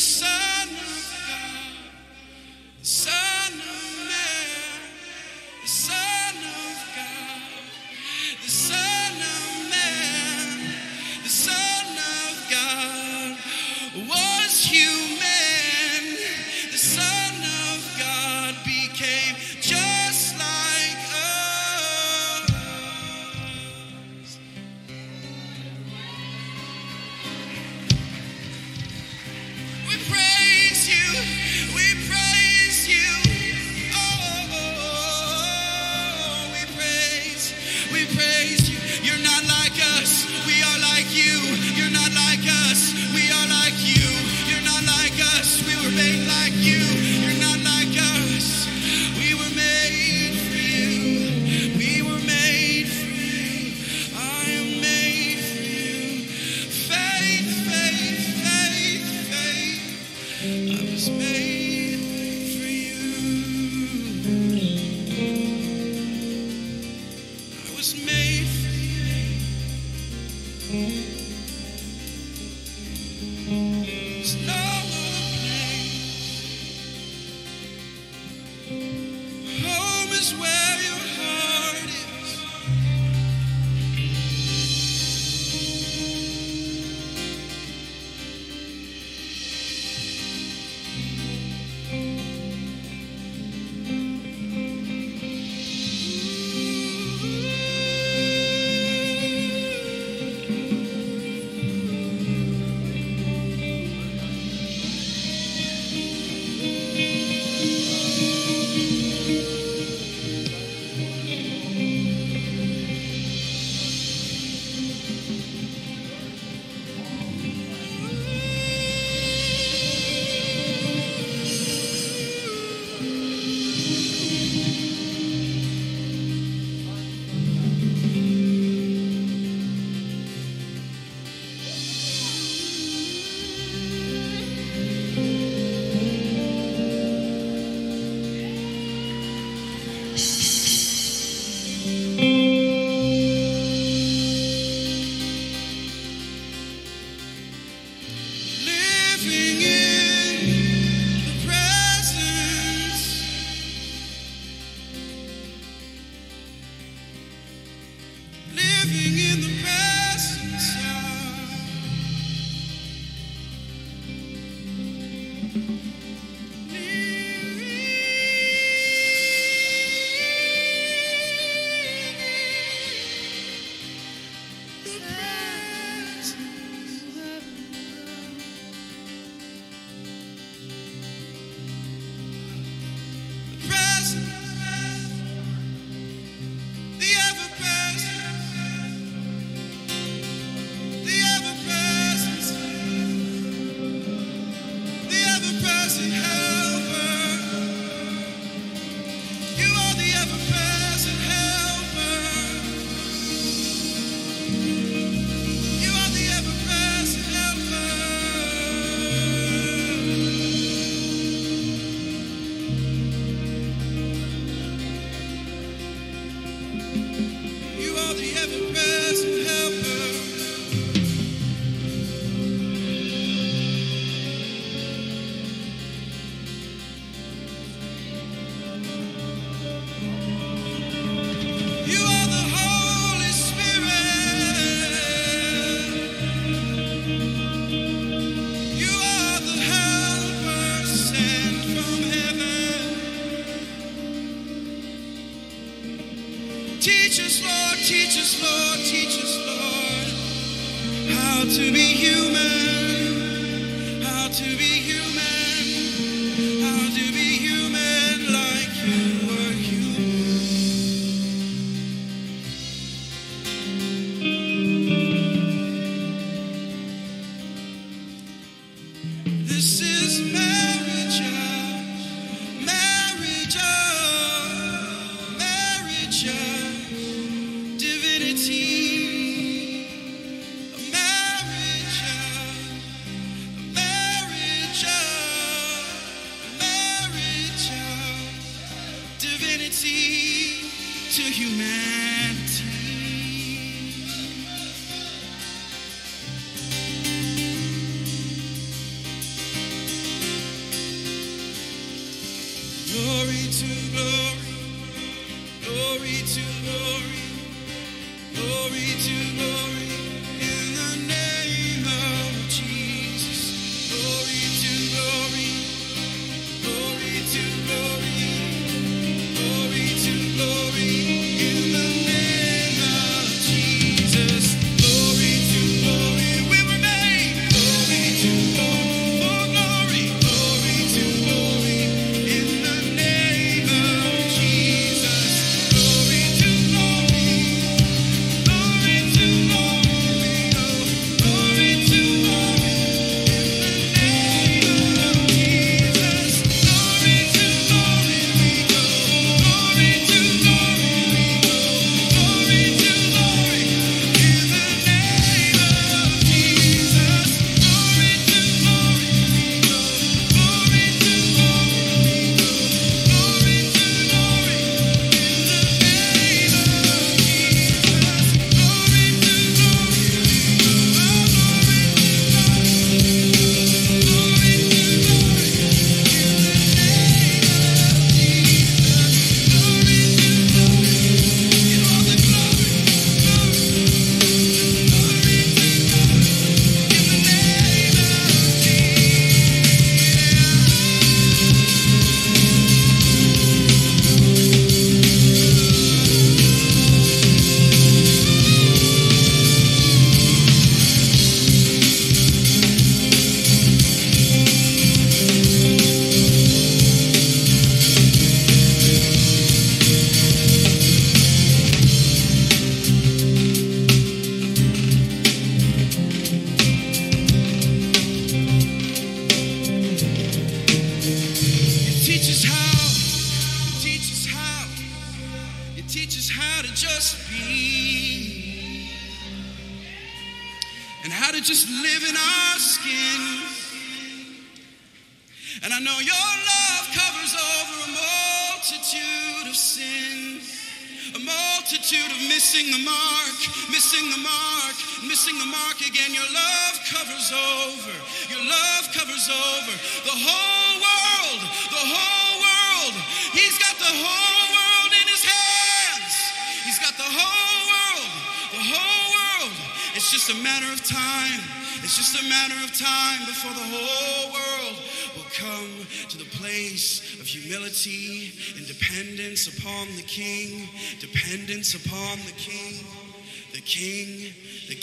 [0.00, 0.49] In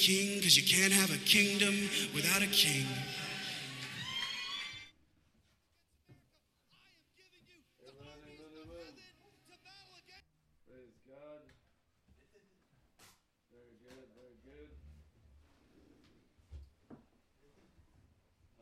[0.08, 1.76] King, because you can't have a kingdom
[2.16, 2.88] without a king.
[10.64, 11.44] Praise God.
[13.52, 14.72] Very good, very good.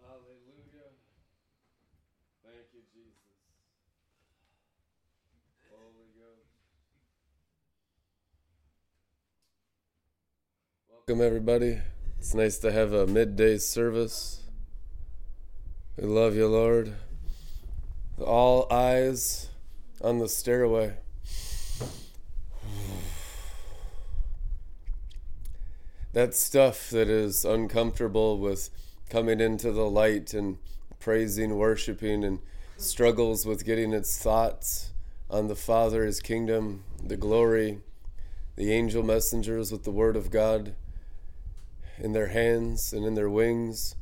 [0.02, 0.98] Hallelujah.
[2.42, 3.22] Thank you, Jesus.
[5.70, 6.56] Holy Ghost.
[11.08, 11.78] Welcome, everybody.
[12.18, 14.42] It's nice to have a midday service.
[15.98, 16.96] We love you, Lord.
[18.20, 19.50] All eyes
[20.02, 20.98] on the stairway.
[26.14, 28.72] that stuff that is uncomfortable with
[29.08, 30.58] coming into the light and
[31.00, 32.40] praising, worshiping, and
[32.78, 34.90] struggles with getting its thoughts
[35.30, 37.82] on the Father, His kingdom, the glory,
[38.56, 40.74] the angel messengers with the Word of God
[42.00, 43.96] in their hands and in their wings.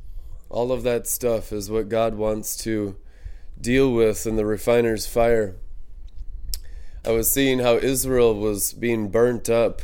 [0.48, 2.96] All of that stuff is what God wants to
[3.60, 5.56] deal with in the refiner's fire.
[7.04, 9.82] I was seeing how Israel was being burnt up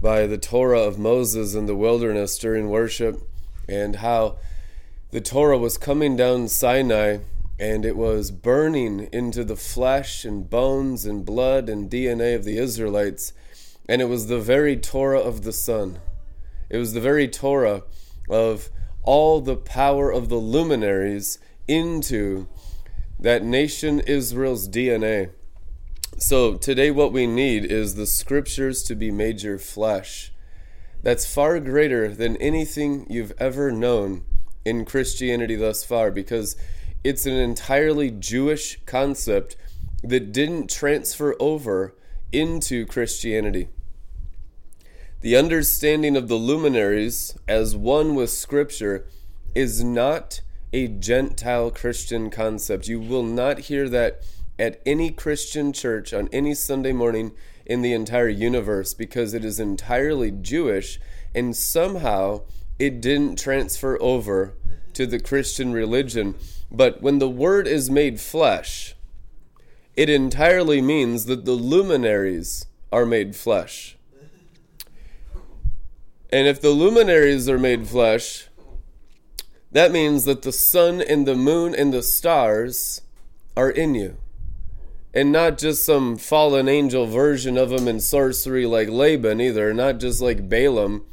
[0.00, 3.28] by the Torah of Moses in the wilderness during worship.
[3.68, 4.36] and how
[5.12, 7.18] the Torah was coming down Sinai
[7.58, 12.58] and it was burning into the flesh and bones and blood and DNA of the
[12.58, 13.32] Israelites.
[13.88, 16.00] And it was the very Torah of the Son.
[16.72, 17.82] It was the very Torah
[18.30, 18.70] of
[19.02, 22.48] all the power of the luminaries into
[23.20, 25.30] that nation Israel's DNA.
[26.16, 30.32] So today, what we need is the scriptures to be made your flesh.
[31.02, 34.24] That's far greater than anything you've ever known
[34.64, 36.56] in Christianity thus far because
[37.04, 39.56] it's an entirely Jewish concept
[40.02, 41.94] that didn't transfer over
[42.32, 43.68] into Christianity.
[45.22, 49.06] The understanding of the luminaries as one with Scripture
[49.54, 50.40] is not
[50.72, 52.88] a Gentile Christian concept.
[52.88, 54.24] You will not hear that
[54.58, 57.30] at any Christian church on any Sunday morning
[57.64, 60.98] in the entire universe because it is entirely Jewish
[61.32, 62.42] and somehow
[62.80, 64.54] it didn't transfer over
[64.94, 66.34] to the Christian religion.
[66.68, 68.96] But when the Word is made flesh,
[69.94, 73.96] it entirely means that the luminaries are made flesh.
[76.32, 78.48] And if the luminaries are made flesh,
[79.70, 83.02] that means that the sun and the moon and the stars
[83.54, 84.16] are in you.
[85.12, 90.00] And not just some fallen angel version of them in sorcery like Laban either, not
[90.00, 91.04] just like Balaam,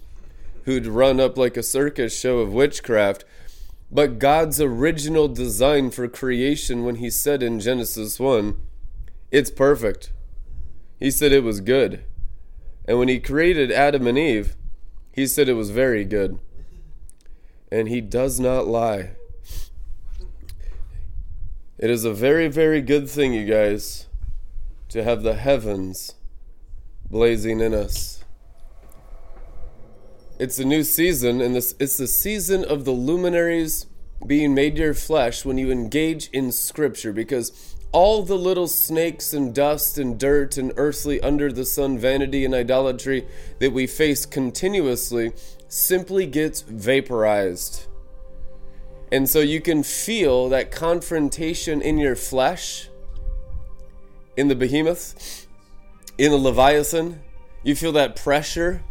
[0.63, 3.25] who'd run up like a circus show of witchcraft,
[3.91, 8.55] but God's original design for creation when He said in Genesis 1,
[9.31, 10.13] it's perfect.
[10.97, 12.05] He said it was good.
[12.85, 14.55] And when He created Adam and Eve,
[15.11, 16.39] He said it was very good.
[17.71, 19.11] And He does not lie.
[21.77, 24.07] It is a very, very good thing, you guys,
[24.89, 26.15] to have the heavens
[27.09, 28.23] blazing in us.
[30.37, 33.85] It's a new season, and this it's the season of the luminaries
[34.25, 39.53] being made your flesh when you engage in Scripture, because all the little snakes and
[39.53, 43.27] dust and dirt and earthly under the sun vanity and idolatry
[43.59, 45.31] that we face continuously
[45.67, 47.87] simply gets vaporized.
[49.11, 52.89] And so you can feel that confrontation in your flesh,
[54.37, 55.47] in the behemoth,
[56.17, 57.21] in the leviathan.
[57.63, 58.83] You feel that pressure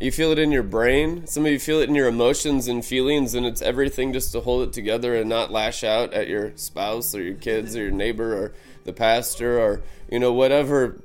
[0.00, 1.26] you feel it in your brain.
[1.26, 4.40] Some of you feel it in your emotions and feelings, and it's everything just to
[4.40, 7.90] hold it together and not lash out at your spouse or your kids or your
[7.90, 8.54] neighbor or
[8.84, 11.00] the pastor or, you know, whatever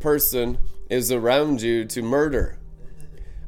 [0.00, 2.58] person is around you to murder.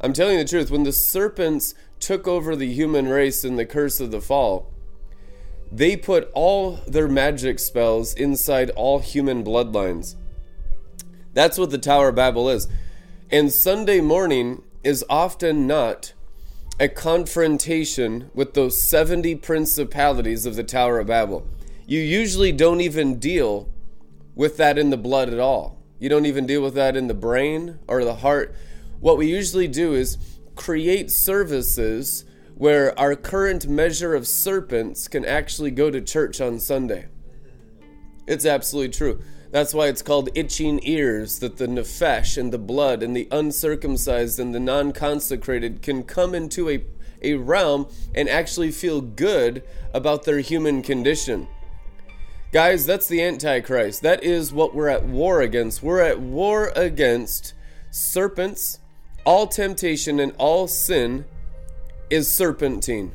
[0.00, 0.70] I'm telling you the truth.
[0.70, 4.70] When the serpents took over the human race in the curse of the fall,
[5.70, 10.16] they put all their magic spells inside all human bloodlines.
[11.33, 12.68] That's what the Tower of Babel is.
[13.31, 16.12] And Sunday morning is often not
[16.81, 21.47] a confrontation with those 70 principalities of the Tower of Babel.
[21.87, 23.68] You usually don't even deal
[24.35, 25.79] with that in the blood at all.
[25.99, 28.55] You don't even deal with that in the brain or the heart.
[29.01, 30.18] What we usually do is
[30.57, 37.07] create services where our current measure of serpents can actually go to church on Sunday.
[38.27, 39.21] It's absolutely true.
[39.52, 44.40] That's why it's called itching ears, that the nephesh and the blood and the uncircumcised
[44.40, 46.82] and the non consecrated can come into a,
[47.20, 49.62] a realm and actually feel good
[49.92, 51.48] about their human condition.
[52.50, 54.02] Guys, that's the Antichrist.
[54.02, 55.82] That is what we're at war against.
[55.82, 57.52] We're at war against
[57.90, 58.78] serpents.
[59.24, 61.26] All temptation and all sin
[62.08, 63.12] is serpentine.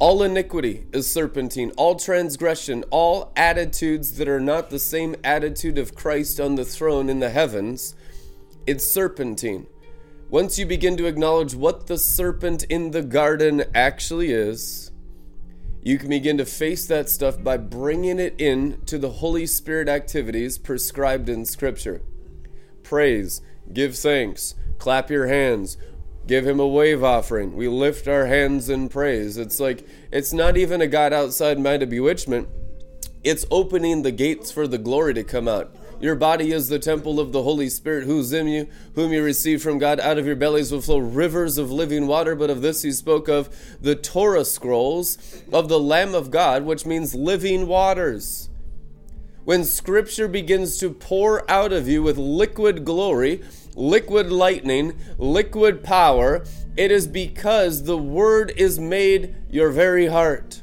[0.00, 5.94] All iniquity is serpentine, all transgression, all attitudes that are not the same attitude of
[5.94, 7.94] Christ on the throne in the heavens,
[8.66, 9.68] it's serpentine.
[10.28, 14.90] Once you begin to acknowledge what the serpent in the garden actually is,
[15.80, 19.88] you can begin to face that stuff by bringing it in to the Holy Spirit
[19.88, 22.02] activities prescribed in Scripture.
[22.82, 25.76] Praise, give thanks, clap your hands,
[26.26, 27.54] give him a wave offering.
[27.54, 29.36] We lift our hands in praise.
[29.36, 32.48] It's like, it's not even a God outside mind of bewitchment,
[33.22, 35.74] it's opening the gates for the glory to come out.
[36.00, 39.62] Your body is the temple of the Holy Spirit who's in you, whom you receive
[39.62, 40.00] from God.
[40.00, 42.34] Out of your bellies will flow rivers of living water.
[42.34, 43.48] But of this he spoke of
[43.80, 45.16] the Torah scrolls
[45.52, 48.50] of the Lamb of God, which means living waters.
[49.44, 53.42] When Scripture begins to pour out of you with liquid glory,
[53.74, 56.44] liquid lightning, liquid power,
[56.76, 60.62] it is because the Word is made your very heart.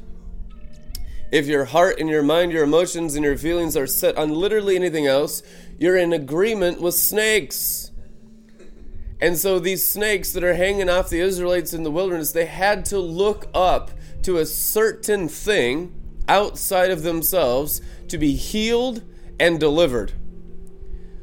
[1.30, 4.76] If your heart and your mind, your emotions and your feelings are set on literally
[4.76, 5.42] anything else,
[5.78, 7.90] you're in agreement with snakes.
[9.20, 12.84] And so these snakes that are hanging off the Israelites in the wilderness, they had
[12.86, 15.94] to look up to a certain thing
[16.28, 19.02] outside of themselves to be healed
[19.40, 20.12] and delivered.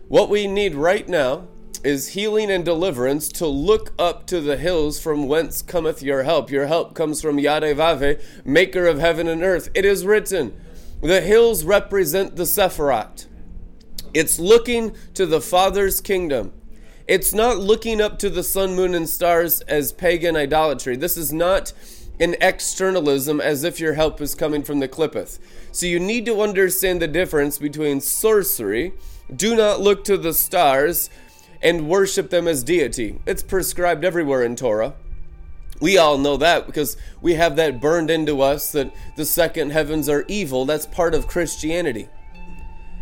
[0.07, 1.47] What we need right now
[1.83, 6.51] is healing and deliverance to look up to the hills from whence cometh your help.
[6.51, 9.69] Your help comes from Yadevave, maker of heaven and earth.
[9.73, 10.59] It is written,
[11.01, 13.25] the hills represent the Sephirat.
[14.13, 16.51] It's looking to the Father's kingdom.
[17.07, 20.95] It's not looking up to the sun, moon, and stars as pagan idolatry.
[20.95, 21.73] This is not
[22.19, 25.39] an externalism as if your help is coming from the Qliphoth.
[25.71, 28.93] So you need to understand the difference between sorcery,
[29.33, 31.09] do not look to the stars,
[31.61, 33.19] and worship them as deity.
[33.25, 34.93] It's prescribed everywhere in Torah.
[35.81, 40.09] We all know that because we have that burned into us that the second heavens
[40.09, 40.65] are evil.
[40.65, 42.09] That's part of Christianity.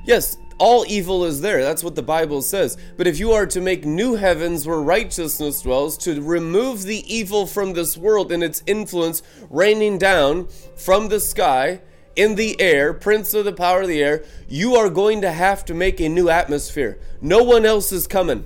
[0.06, 1.64] Yes, all evil is there.
[1.64, 2.78] That's what the Bible says.
[2.96, 7.46] But if you are to make new heavens where righteousness dwells, to remove the evil
[7.46, 11.82] from this world and its influence raining down from the sky,
[12.18, 15.64] in the air, prince of the power of the air, you are going to have
[15.66, 17.00] to make a new atmosphere.
[17.22, 18.46] No one else is coming.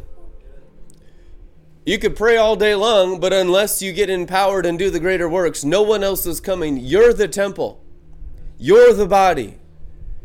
[1.86, 5.27] You could pray all day long, but unless you get empowered and do the greater
[5.27, 6.77] works, no one else is coming.
[6.77, 7.84] You're the temple,
[8.57, 9.57] you're the body.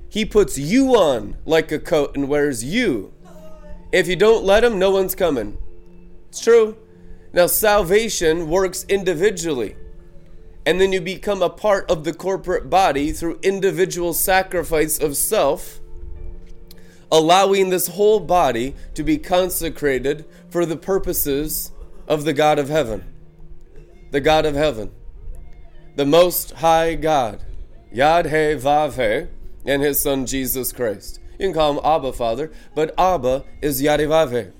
[0.08, 3.12] He puts you on like a coat and wears you.
[3.92, 5.58] If you don't let him, no one's coming.
[6.28, 6.76] It's true.
[7.32, 9.76] Now, salvation works individually.
[10.66, 15.80] And then you become a part of the corporate body through individual sacrifice of self,
[17.10, 21.70] allowing this whole body to be consecrated for the purposes
[22.08, 23.04] of the God of heaven.
[24.10, 24.90] The God of heaven.
[25.94, 27.44] The Most High God.
[27.94, 29.28] Yad He Vav He
[29.66, 31.20] and his son Jesus Christ.
[31.38, 34.52] You can call him Abba Father, but Abba is Yarivave.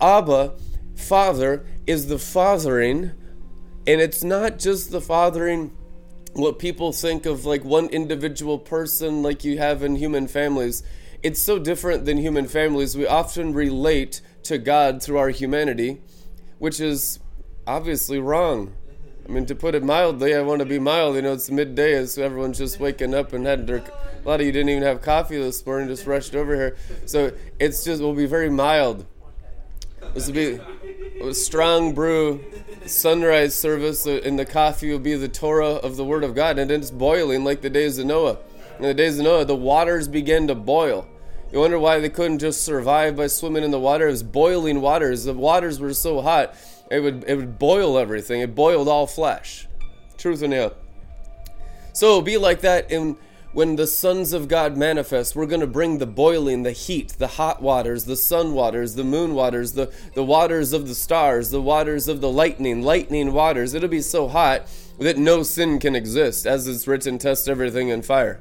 [0.00, 0.54] Abba,
[0.94, 3.12] Father, is the fathering,
[3.88, 5.74] and it's not just the fathering
[6.34, 10.82] what people think of like one individual person like you have in human families.
[11.22, 12.96] It's so different than human families.
[12.96, 16.02] We often relate to God through our humanity,
[16.58, 17.18] which is
[17.66, 18.74] obviously wrong.
[19.26, 21.16] I mean, to put it mildly, I want to be mild.
[21.16, 23.78] You know, it's midday, so everyone's just waking up and had their.
[23.78, 26.76] A lot of you didn't even have coffee this morning, just rushed over here.
[27.06, 29.06] So it's just, we'll be very mild.
[30.12, 30.60] This will be
[31.22, 32.44] a strong brew
[32.88, 36.58] sunrise service, uh, and the coffee will be the Torah of the Word of God,
[36.58, 38.38] and it's boiling like the days of Noah.
[38.78, 41.06] In the days of Noah, the waters began to boil.
[41.52, 44.08] You wonder why they couldn't just survive by swimming in the water?
[44.08, 45.24] It was boiling waters.
[45.24, 46.54] The waters were so hot
[46.90, 48.40] it would it would boil everything.
[48.40, 49.66] It boiled all flesh.
[50.16, 50.72] Truth in you.
[51.92, 53.16] So be like that in
[53.52, 57.26] when the sons of God manifest, we're going to bring the boiling, the heat, the
[57.26, 61.62] hot waters, the sun waters, the moon waters, the, the waters of the stars, the
[61.62, 63.74] waters of the lightning, lightning waters.
[63.74, 66.46] It'll be so hot that no sin can exist.
[66.46, 68.40] As it's written, test everything in fire.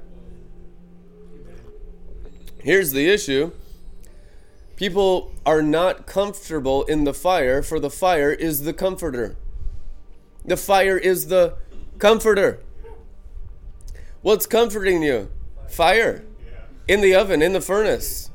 [2.59, 3.51] Here's the issue
[4.77, 9.35] People are not comfortable in the fire, for the fire is the comforter.
[10.45, 11.55] The fire is the
[11.97, 12.59] comforter.
[14.27, 15.31] What's comforting you?
[15.69, 16.25] Fire.
[16.85, 18.29] In the oven, in the furnace.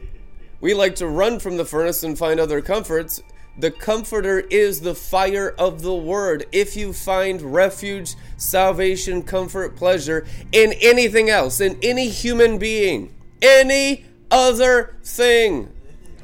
[0.58, 3.22] We like to run from the furnace and find other comforts.
[3.58, 6.46] The comforter is the fire of the word.
[6.50, 14.06] If you find refuge, salvation, comfort, pleasure in anything else, in any human being, any
[14.30, 15.74] other thing,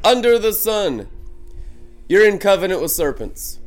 [0.02, 1.08] under the sun.
[2.08, 3.58] You're in covenant with serpents.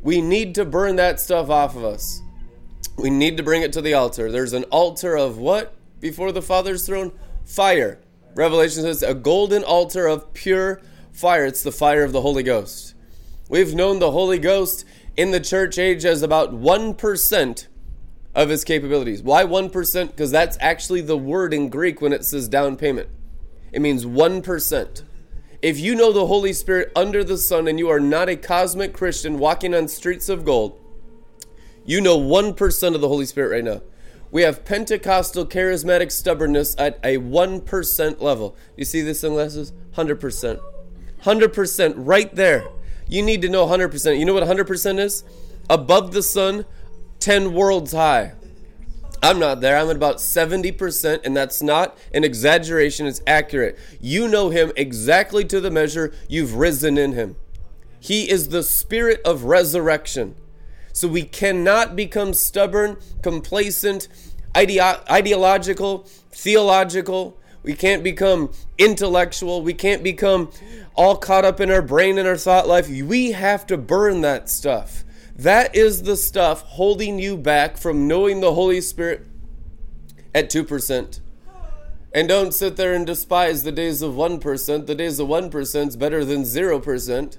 [0.00, 2.22] We need to burn that stuff off of us.
[2.96, 4.30] We need to bring it to the altar.
[4.30, 7.12] There's an altar of what before the Father's throne?
[7.44, 8.00] Fire.
[8.34, 10.80] Revelation says a golden altar of pure
[11.12, 11.44] fire.
[11.44, 12.94] It's the fire of the Holy Ghost.
[13.48, 14.84] We've known the Holy Ghost
[15.16, 17.66] in the church age as about 1%
[18.34, 19.22] of his capabilities.
[19.22, 20.06] Why 1%?
[20.06, 23.08] Because that's actually the word in Greek when it says down payment.
[23.72, 25.02] It means 1%.
[25.62, 28.94] If you know the Holy Spirit under the sun and you are not a cosmic
[28.94, 30.80] Christian walking on streets of gold,
[31.84, 33.82] you know 1% of the Holy Spirit right now.
[34.30, 38.56] We have Pentecostal charismatic stubbornness at a 1% level.
[38.76, 39.72] You see this sunglasses?
[39.94, 40.60] 100%.
[41.22, 42.64] 100% right there.
[43.08, 44.18] You need to know 100%.
[44.18, 45.24] You know what 100% is?
[45.68, 46.64] Above the sun,
[47.18, 48.34] 10 worlds high.
[49.22, 49.76] I'm not there.
[49.76, 53.06] I'm at about 70%, and that's not an exaggeration.
[53.06, 53.78] It's accurate.
[54.00, 57.36] You know him exactly to the measure you've risen in him.
[57.98, 60.36] He is the spirit of resurrection.
[60.92, 64.08] So we cannot become stubborn, complacent,
[64.54, 67.38] ideo- ideological, theological.
[67.62, 69.62] We can't become intellectual.
[69.62, 70.50] We can't become
[70.94, 72.88] all caught up in our brain and our thought life.
[72.88, 75.04] We have to burn that stuff.
[75.36, 79.26] That is the stuff holding you back from knowing the Holy Spirit
[80.34, 81.20] at 2%.
[82.12, 84.86] And don't sit there and despise the days of 1%.
[84.86, 87.38] The days of 1% is better than 0%.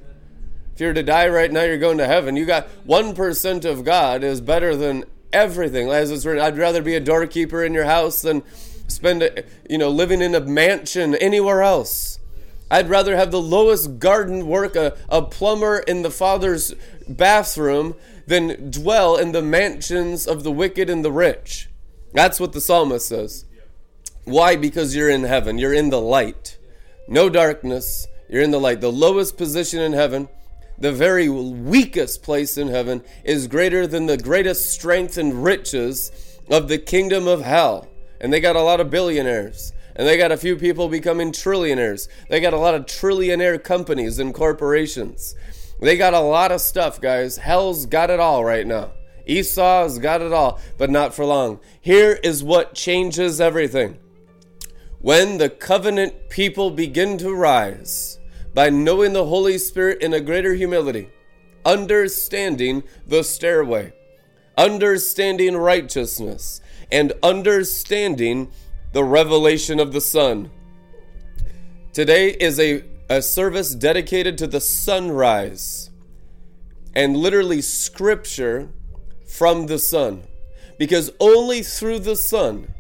[0.74, 2.36] If you're to die right now, you're going to heaven.
[2.36, 5.90] You got 1% of God is better than everything.
[5.90, 8.44] As it's written, I'd rather be a doorkeeper in your house than
[8.88, 12.20] spend, a, you know, living in a mansion anywhere else.
[12.70, 16.74] I'd rather have the lowest garden work, a, a plumber in the father's
[17.08, 17.96] bathroom,
[18.28, 21.70] than dwell in the mansions of the wicked and the rich.
[22.14, 23.46] That's what the psalmist says.
[24.24, 24.56] Why?
[24.56, 25.58] Because you're in heaven.
[25.58, 26.58] You're in the light.
[27.08, 28.08] No darkness.
[28.30, 28.80] You're in the light.
[28.80, 30.30] The lowest position in heaven,
[30.78, 36.68] the very weakest place in heaven, is greater than the greatest strength and riches of
[36.68, 37.88] the kingdom of hell.
[38.20, 39.74] And they got a lot of billionaires.
[39.96, 42.08] And they got a few people becoming trillionaires.
[42.30, 45.36] They got a lot of trillionaire companies and corporations.
[45.82, 47.38] They got a lot of stuff, guys.
[47.38, 48.92] Hell's got it all right now.
[49.26, 51.60] Esau's got it all, but not for long.
[51.80, 53.98] Here is what changes everything.
[55.00, 58.20] When the covenant people begin to rise
[58.54, 61.10] by knowing the Holy Spirit in a greater humility,
[61.66, 63.94] understanding the stairway,
[64.58, 66.62] understanding righteousness,
[66.92, 68.52] and understanding
[68.94, 70.52] the revelation of the Son.
[71.94, 75.90] Today is a, a service dedicated to the sunrise
[76.94, 78.70] and literally scripture
[79.26, 80.24] from the sun.
[80.78, 82.74] Because only through the sun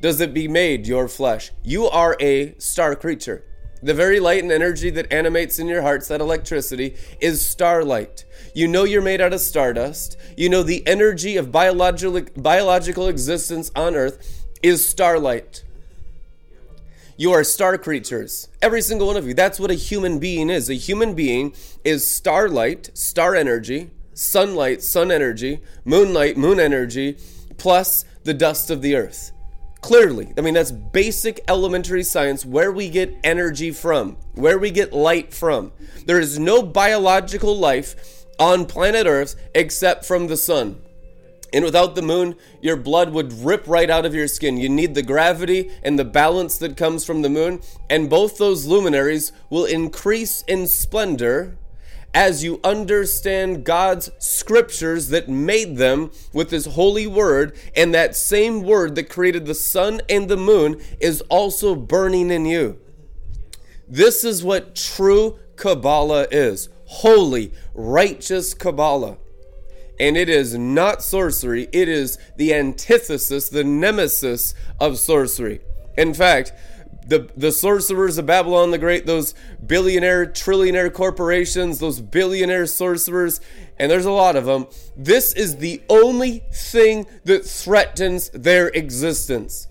[0.00, 1.52] does it be made your flesh.
[1.62, 3.44] You are a star creature.
[3.82, 8.24] The very light and energy that animates in your hearts, that electricity, is starlight.
[8.54, 10.16] You know you're made out of stardust.
[10.36, 15.64] You know the energy of biological, biological existence on earth is starlight.
[17.16, 18.48] You are star creatures.
[18.60, 19.34] Every single one of you.
[19.34, 20.70] That's what a human being is.
[20.70, 21.52] A human being
[21.84, 27.16] is starlight, star energy, sunlight, sun energy, moonlight, moon energy,
[27.58, 29.32] plus the dust of the earth.
[29.82, 34.92] Clearly, I mean, that's basic elementary science where we get energy from, where we get
[34.92, 35.72] light from.
[36.06, 40.80] There is no biological life on planet Earth except from the sun.
[41.52, 44.56] And without the moon, your blood would rip right out of your skin.
[44.56, 48.66] You need the gravity and the balance that comes from the moon, and both those
[48.66, 51.58] luminaries will increase in splendor
[52.14, 58.62] as you understand God's scriptures that made them with His holy word, and that same
[58.62, 62.78] word that created the sun and the moon is also burning in you.
[63.88, 69.16] This is what true Kabbalah is holy, righteous Kabbalah.
[69.98, 75.60] And it is not sorcery, it is the antithesis, the nemesis of sorcery.
[75.96, 76.52] In fact,
[77.06, 79.34] the, the sorcerers of Babylon the Great, those
[79.64, 83.40] billionaire, trillionaire corporations, those billionaire sorcerers,
[83.78, 84.66] and there's a lot of them.
[84.96, 89.68] This is the only thing that threatens their existence.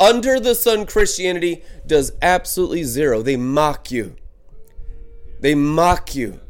[0.00, 3.22] Under the sun, Christianity does absolutely zero.
[3.22, 4.16] They mock you.
[5.40, 6.40] They mock you.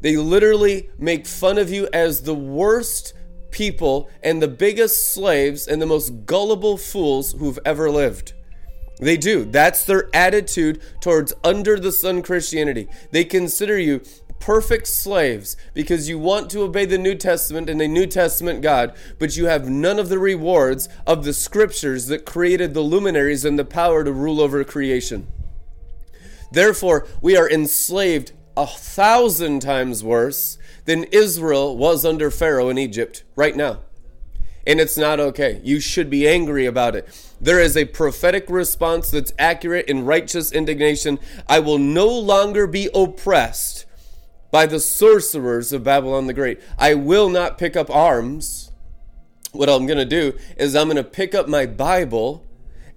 [0.00, 3.12] They literally make fun of you as the worst
[3.50, 8.32] people and the biggest slaves and the most gullible fools who've ever lived.
[9.00, 9.44] They do.
[9.44, 12.88] That's their attitude towards under the sun Christianity.
[13.10, 14.02] They consider you
[14.38, 18.94] perfect slaves because you want to obey the New Testament and a New Testament God,
[19.18, 23.58] but you have none of the rewards of the scriptures that created the luminaries and
[23.58, 25.28] the power to rule over creation.
[26.52, 33.22] Therefore, we are enslaved a thousand times worse than Israel was under Pharaoh in Egypt
[33.36, 33.80] right now.
[34.66, 35.60] And it's not okay.
[35.62, 37.29] You should be angry about it.
[37.40, 41.18] There is a prophetic response that's accurate in righteous indignation.
[41.48, 43.86] I will no longer be oppressed
[44.50, 46.60] by the sorcerers of Babylon the Great.
[46.78, 48.72] I will not pick up arms.
[49.52, 52.46] What I'm going to do is I'm going to pick up my Bible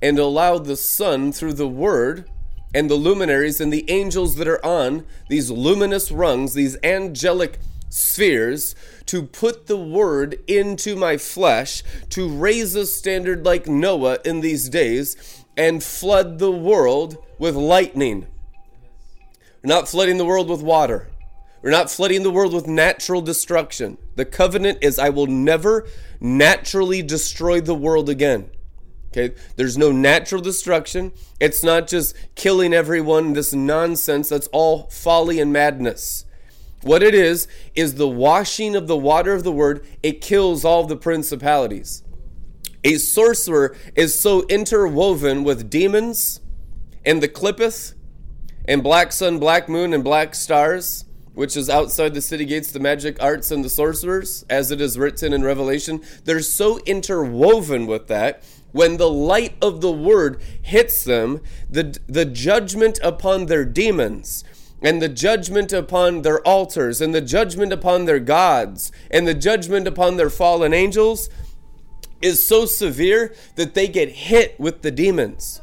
[0.01, 2.29] and allow the sun through the word
[2.75, 8.75] and the luminaries and the angels that are on these luminous rungs, these angelic spheres,
[9.07, 14.69] to put the word into my flesh, to raise a standard like Noah in these
[14.69, 18.27] days, and flood the world with lightning.
[19.63, 21.09] We're not flooding the world with water.
[21.61, 23.97] We're not flooding the world with natural destruction.
[24.15, 25.87] The covenant is I will never
[26.19, 28.49] naturally destroy the world again.
[29.15, 31.13] Okay, there's no natural destruction.
[31.39, 34.29] It's not just killing everyone, this nonsense.
[34.29, 36.25] That's all folly and madness.
[36.83, 39.85] What it is, is the washing of the water of the word.
[40.01, 42.03] It kills all the principalities.
[42.83, 46.41] A sorcerer is so interwoven with demons
[47.05, 47.93] and the Qliphoth
[48.65, 52.79] and black sun, black moon, and black stars, which is outside the city gates, the
[52.79, 56.01] magic arts and the sorcerers, as it is written in Revelation.
[56.25, 58.43] They're so interwoven with that.
[58.71, 64.43] When the light of the word hits them, the, the judgment upon their demons,
[64.83, 69.87] and the judgment upon their altars, and the judgment upon their gods, and the judgment
[69.87, 71.29] upon their fallen angels
[72.21, 75.61] is so severe that they get hit with the demons.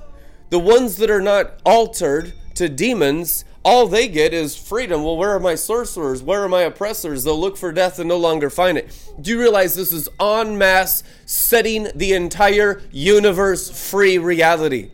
[0.48, 5.04] The ones that are not altered to demons, all they get is freedom.
[5.04, 6.22] Well, where are my sorcerers?
[6.22, 7.24] Where are my oppressors?
[7.24, 8.90] They'll look for death and no longer find it.
[9.20, 14.90] Do you realize this is en masse setting the entire universe free reality?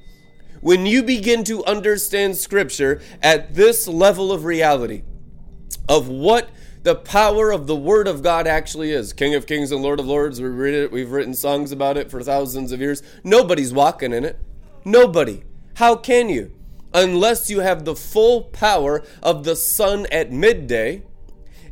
[0.60, 5.02] When you begin to understand Scripture at this level of reality,
[5.88, 6.50] of what
[6.82, 9.12] the power of the Word of God actually is.
[9.12, 10.40] King of Kings and Lord of Lords.
[10.40, 10.92] We read it.
[10.92, 13.02] We've written songs about it for thousands of years.
[13.24, 14.38] Nobody's walking in it.
[14.84, 15.42] Nobody.
[15.74, 16.52] How can you?
[16.94, 21.02] Unless you have the full power of the sun at midday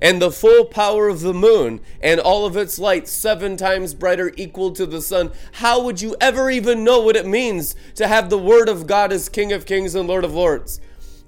[0.05, 4.33] and the full power of the moon and all of its light seven times brighter
[4.37, 8.31] equal to the sun how would you ever even know what it means to have
[8.31, 10.81] the word of god as king of kings and lord of lords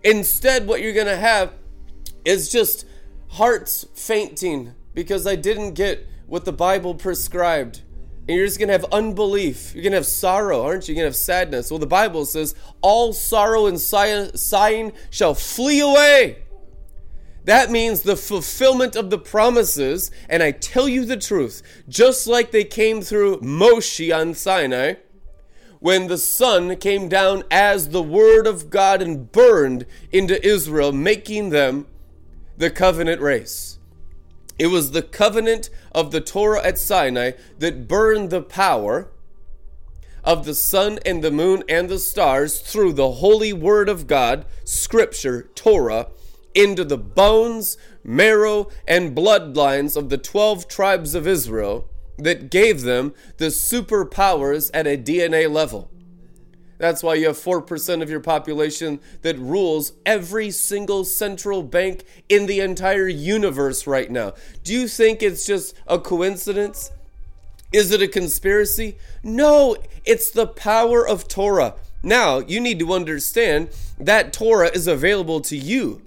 [0.05, 1.53] instead what you're going to have
[2.25, 2.85] is just
[3.31, 7.83] hearts fainting because I didn't get what the Bible prescribed.
[8.29, 9.73] And you're just going to have unbelief.
[9.73, 10.95] You're going to have sorrow, aren't you?
[10.95, 11.71] You're going to have sadness.
[11.71, 16.39] Well, the Bible says, all sorrow and sighing shall flee away.
[17.47, 20.11] That means the fulfillment of the promises.
[20.29, 24.95] And I tell you the truth, just like they came through Moshe on Sinai,
[25.79, 31.51] when the sun came down as the word of God and burned into Israel, making
[31.51, 31.87] them
[32.57, 33.79] the covenant race.
[34.59, 39.09] It was the covenant of the Torah at Sinai that burned the power
[40.25, 44.47] of the sun and the moon and the stars through the holy word of God,
[44.65, 46.09] scripture, Torah,
[46.57, 51.89] into the bones, marrow, and bloodlines of the 12 tribes of Israel
[52.19, 55.91] that gave them the superpowers at a DNA level.
[56.79, 62.47] That's why you have 4% of your population that rules every single central bank in
[62.47, 64.35] the entire universe right now.
[64.63, 66.91] Do you think it's just a coincidence?
[67.73, 68.99] Is it a conspiracy?
[69.23, 71.75] No, it's the power of Torah.
[72.03, 76.03] Now, you need to understand that Torah is available to you.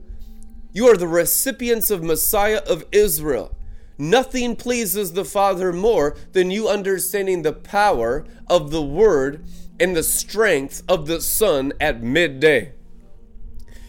[0.72, 3.56] You are the recipients of Messiah of Israel.
[3.98, 9.44] Nothing pleases the Father more than you understanding the power of the Word
[9.80, 12.74] and the strength of the sun at midday.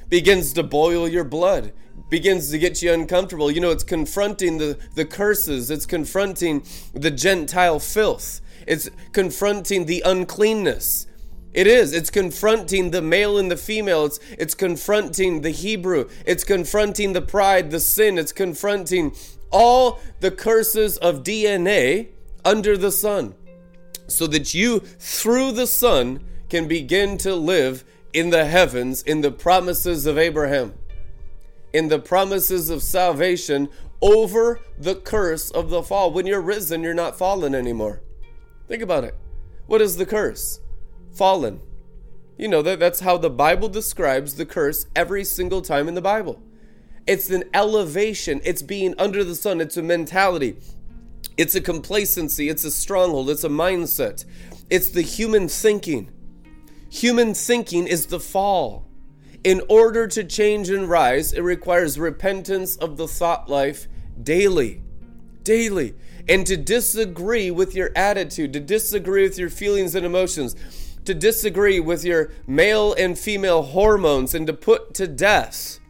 [0.08, 1.72] Begins to boil your blood,
[2.08, 3.50] begins to get you uncomfortable.
[3.50, 6.64] You know, it's confronting the, the curses, it's confronting
[6.94, 11.06] the Gentile filth, it's confronting the uncleanness.
[11.52, 11.92] It is.
[11.92, 14.04] It's confronting the male and the female.
[14.04, 16.08] It's, it's confronting the Hebrew.
[16.24, 18.18] It's confronting the pride, the sin.
[18.18, 19.14] It's confronting
[19.50, 22.08] all the curses of DNA
[22.44, 23.34] under the sun
[24.06, 29.30] so that you, through the sun, can begin to live in the heavens in the
[29.30, 30.74] promises of Abraham,
[31.72, 33.68] in the promises of salvation
[34.00, 36.10] over the curse of the fall.
[36.10, 38.02] When you're risen, you're not fallen anymore.
[38.66, 39.16] Think about it.
[39.66, 40.60] What is the curse?
[41.14, 41.60] Fallen.
[42.36, 46.00] You know that that's how the Bible describes the curse every single time in the
[46.00, 46.42] Bible.
[47.06, 50.56] It's an elevation, it's being under the sun, it's a mentality.
[51.36, 54.24] It's a complacency, it's a stronghold, it's a mindset,
[54.68, 56.10] it's the human thinking.
[56.90, 58.86] Human thinking is the fall.
[59.42, 63.88] In order to change and rise, it requires repentance of the thought life
[64.22, 64.82] daily.
[65.42, 65.94] Daily.
[66.28, 70.56] And to disagree with your attitude, to disagree with your feelings and emotions,
[71.10, 75.80] to disagree with your male and female hormones, and to put to death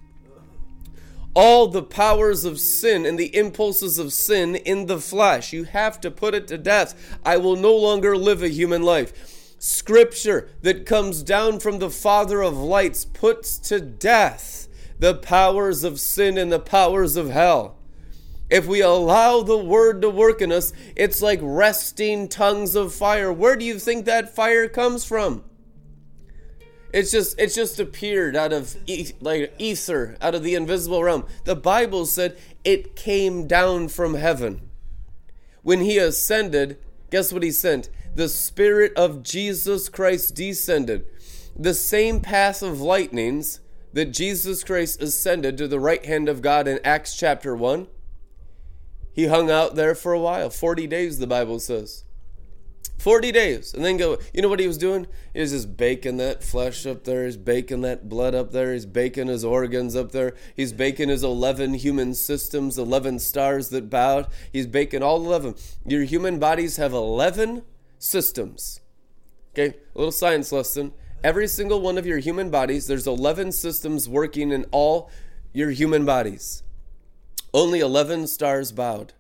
[1.34, 5.52] all the powers of sin and the impulses of sin in the flesh.
[5.52, 7.18] You have to put it to death.
[7.22, 9.12] I will no longer live a human life.
[9.58, 14.68] Scripture that comes down from the Father of lights puts to death
[14.98, 17.76] the powers of sin and the powers of hell.
[18.50, 23.32] If we allow the word to work in us, it's like resting tongues of fire.
[23.32, 25.44] Where do you think that fire comes from?
[26.92, 31.26] It's just it's just appeared out of e- like ether, out of the invisible realm.
[31.44, 34.68] The Bible said it came down from heaven.
[35.62, 36.78] When he ascended,
[37.10, 37.88] guess what he sent?
[38.16, 41.04] The spirit of Jesus Christ descended.
[41.56, 43.60] The same path of lightnings
[43.92, 47.86] that Jesus Christ ascended to the right hand of God in Acts chapter 1.
[49.12, 52.04] He hung out there for a while, 40 days the Bible says.
[53.00, 53.72] 40 days.
[53.72, 55.06] And then go, you know what he was doing?
[55.32, 57.24] He was just baking that flesh up there.
[57.24, 58.74] He's baking that blood up there.
[58.74, 60.34] He's baking his organs up there.
[60.54, 64.26] He's baking his 11 human systems, 11 stars that bowed.
[64.52, 65.54] He's baking all 11.
[65.86, 67.62] Your human bodies have 11
[67.98, 68.80] systems.
[69.54, 70.92] Okay, a little science lesson.
[71.24, 75.10] Every single one of your human bodies, there's 11 systems working in all
[75.52, 76.62] your human bodies.
[77.52, 79.12] Only 11 stars bowed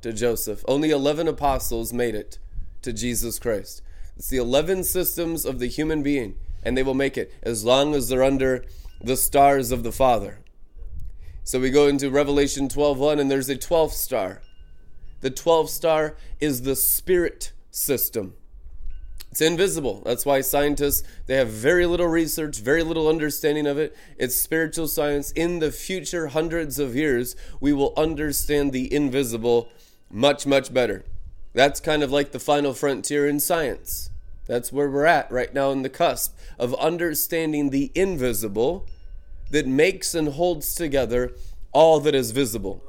[0.00, 0.64] to Joseph.
[0.66, 2.38] Only 11 apostles made it
[2.82, 3.82] to Jesus Christ.
[4.16, 7.94] It's the 11 systems of the human being, and they will make it as long
[7.94, 8.64] as they're under
[9.02, 10.38] the stars of the Father.
[11.42, 14.40] So we go into Revelation 12:1 and there's a 12th star.
[15.20, 18.34] The 12th star is the spirit system.
[19.34, 20.00] It's invisible.
[20.04, 23.96] That's why scientists they have very little research, very little understanding of it.
[24.16, 25.32] It's spiritual science.
[25.32, 29.70] In the future hundreds of years, we will understand the invisible
[30.08, 31.04] much much better.
[31.52, 34.08] That's kind of like the final frontier in science.
[34.46, 38.86] That's where we're at right now in the cusp of understanding the invisible
[39.50, 41.32] that makes and holds together
[41.72, 42.84] all that is visible.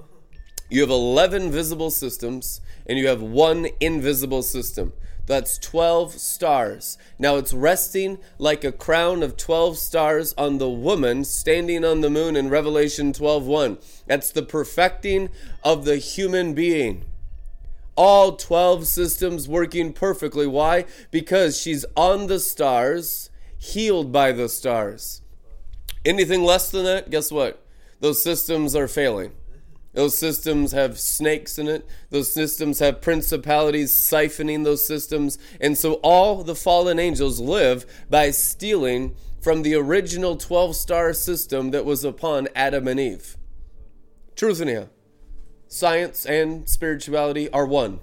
[0.70, 4.93] You have 11 visible systems and you have one invisible system.
[5.28, 6.98] That's 12 stars.
[7.18, 12.10] Now it's resting like a crown of 12 stars on the woman standing on the
[12.10, 13.78] moon in Revelation 12:1.
[14.06, 15.30] That's the perfecting
[15.64, 17.06] of the human being
[17.96, 20.46] all 12 systems working perfectly.
[20.46, 20.86] Why?
[21.12, 25.22] Because she's on the stars, healed by the stars.
[26.04, 27.66] Anything less than that, guess what?
[28.00, 29.32] Those systems are failing.
[29.96, 31.88] Those systems have snakes in it.
[32.10, 35.38] Those systems have principalities siphoning those systems.
[35.62, 41.72] And so all the fallen angels live by stealing from the original 12 star system
[41.72, 43.38] that was upon Adam and Eve.
[44.36, 44.89] Truth in here
[45.70, 48.02] science and spirituality are one.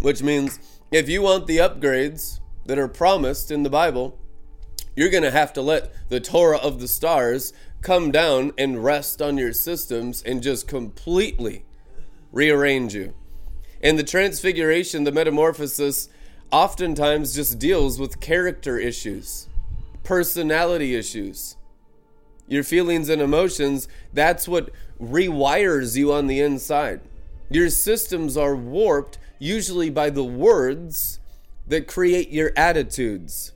[0.00, 0.58] Which means
[0.90, 4.18] if you want the upgrades that are promised in the Bible,
[4.96, 7.52] you're going to have to let the Torah of the stars
[7.84, 11.64] come down and rest on your systems and just completely
[12.32, 13.14] rearrange you.
[13.80, 16.08] And the transfiguration, the metamorphosis,
[16.50, 19.48] oftentimes just deals with character issues,
[20.02, 21.56] personality issues
[22.46, 24.70] your feelings and emotions, that's what
[25.00, 27.00] rewires you on the inside.
[27.50, 31.20] Your systems are warped usually by the words
[31.66, 33.52] that create your attitudes.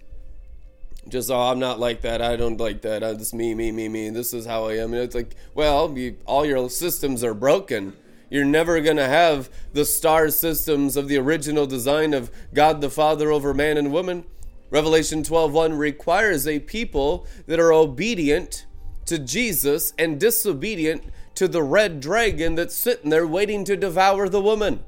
[1.08, 2.20] Just, oh, I'm not like that.
[2.20, 3.02] I don't like that.
[3.02, 4.10] I'm just me, me, me, me.
[4.10, 4.92] This is how I am.
[4.92, 7.94] And it's like, well, you, all your systems are broken.
[8.30, 12.90] You're never going to have the star systems of the original design of God the
[12.90, 14.24] Father over man and woman.
[14.70, 18.66] Revelation 12:1 requires a people that are obedient
[19.06, 21.04] to Jesus and disobedient
[21.34, 24.84] to the red dragon that's sitting there waiting to devour the woman,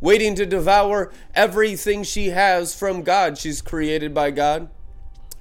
[0.00, 3.38] waiting to devour everything she has from God.
[3.38, 4.68] She's created by God,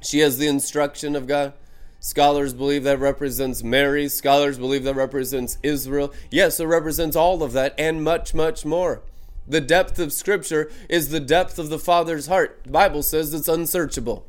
[0.02, 1.54] she has the instruction of God.
[2.00, 4.08] Scholars believe that represents Mary.
[4.08, 6.14] Scholars believe that represents Israel.
[6.32, 9.02] Yes, it represents all of that and much, much more.
[9.46, 12.62] The depth of Scripture is the depth of the Father's heart.
[12.64, 14.26] The Bible says it's unsearchable.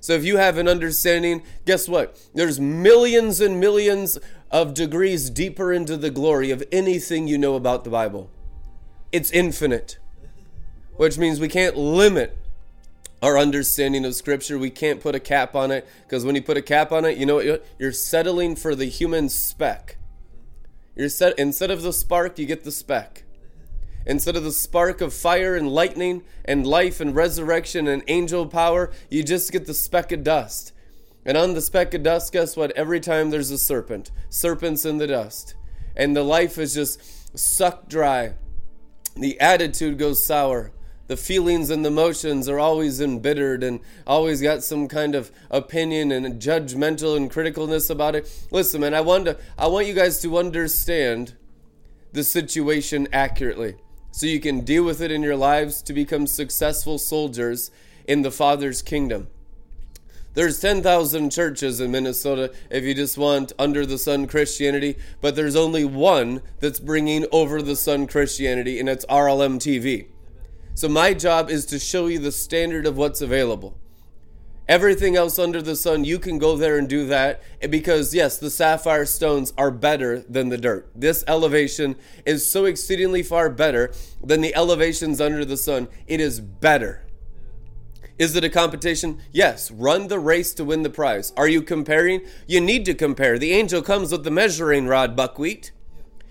[0.00, 2.18] So if you have an understanding, guess what?
[2.34, 4.18] There's millions and millions
[4.50, 8.30] of degrees deeper into the glory of anything you know about the Bible.
[9.12, 9.98] It's infinite,
[10.96, 12.36] which means we can't limit
[13.22, 14.58] our understanding of Scripture.
[14.58, 17.18] We can't put a cap on it because when you put a cap on it,
[17.18, 19.96] you know what you're settling for the human speck.
[20.94, 23.24] You're set instead of the spark, you get the speck.
[24.06, 28.90] Instead of the spark of fire and lightning and life and resurrection and angel power,
[29.10, 30.72] you just get the speck of dust.
[31.26, 32.70] And on the speck of dust, guess what?
[32.70, 35.54] Every time there's a serpent, serpents in the dust.
[35.94, 38.34] And the life is just sucked dry.
[39.14, 40.72] The attitude goes sour.
[41.08, 46.12] The feelings and the emotions are always embittered and always got some kind of opinion
[46.12, 48.46] and judgmental and criticalness about it.
[48.50, 51.34] Listen, man, I want to I want you guys to understand
[52.12, 53.76] the situation accurately
[54.10, 57.70] so you can deal with it in your lives to become successful soldiers
[58.06, 59.28] in the Father's kingdom.
[60.34, 65.56] There's 10,000 churches in Minnesota if you just want under the sun Christianity, but there's
[65.56, 70.08] only one that's bringing over the sun Christianity, and it's RLM TV.
[70.78, 73.76] So my job is to show you the standard of what's available.
[74.68, 78.38] Everything else under the sun, you can go there and do that eh, because, yes,
[78.38, 80.88] the sapphire stones are better than the dirt.
[80.94, 83.90] This elevation is so exceedingly far better
[84.22, 85.88] than the elevations under the sun.
[86.06, 87.04] It is better.
[88.16, 89.20] Is it a competition?
[89.32, 89.72] Yes.
[89.72, 91.32] Run the race to win the prize.
[91.36, 92.20] Are you comparing?
[92.46, 93.36] You need to compare.
[93.36, 95.72] The angel comes with the measuring rod, buckwheat.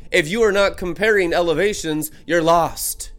[0.10, 3.12] If you are not comparing elevations, you're lost.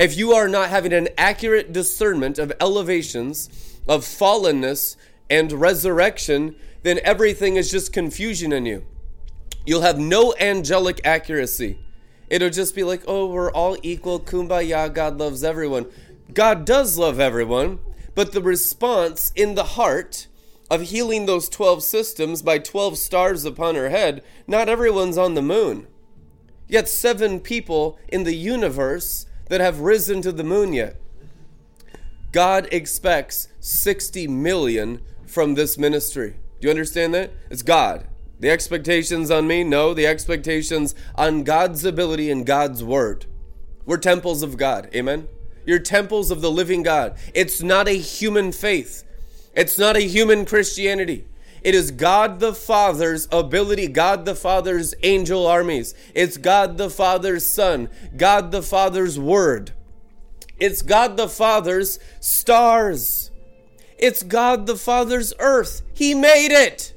[0.00, 3.50] If you are not having an accurate discernment of elevations,
[3.86, 4.96] of fallenness,
[5.28, 8.82] and resurrection, then everything is just confusion in you.
[9.66, 11.78] You'll have no angelic accuracy.
[12.30, 15.84] It'll just be like, oh, we're all equal, kumbaya, God loves everyone.
[16.32, 17.78] God does love everyone,
[18.14, 20.28] but the response in the heart
[20.70, 25.42] of healing those 12 systems by 12 stars upon her head, not everyone's on the
[25.42, 25.88] moon.
[26.68, 30.96] Yet, seven people in the universe that have risen to the moon yet.
[32.30, 36.36] God expects 60 million from this ministry.
[36.60, 37.32] Do you understand that?
[37.50, 38.06] It's God.
[38.38, 39.64] The expectations on me?
[39.64, 43.26] No, the expectations on God's ability and God's word.
[43.84, 44.88] We're temples of God.
[44.94, 45.26] Amen?
[45.66, 47.18] You're temples of the living God.
[47.34, 49.02] It's not a human faith,
[49.54, 51.26] it's not a human Christianity.
[51.62, 55.94] It is God the Father's ability, God the Father's angel armies.
[56.14, 59.72] It's God the Father's Son, God the Father's Word.
[60.58, 63.30] It's God the Father's stars.
[63.98, 65.82] It's God the Father's earth.
[65.92, 66.94] He made it.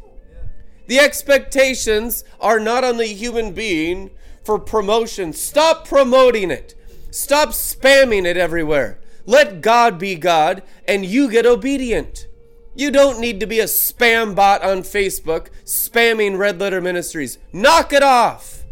[0.88, 4.12] The expectations are not on the human being
[4.44, 5.34] for promotion.
[5.34, 6.76] Stop promoting it.
[7.12, 9.00] Stop spamming it everywhere.
[9.26, 12.28] Let God be God and you get obedient.
[12.76, 17.38] You don't need to be a spam bot on Facebook spamming Red Letter Ministries.
[17.52, 18.64] Knock it off.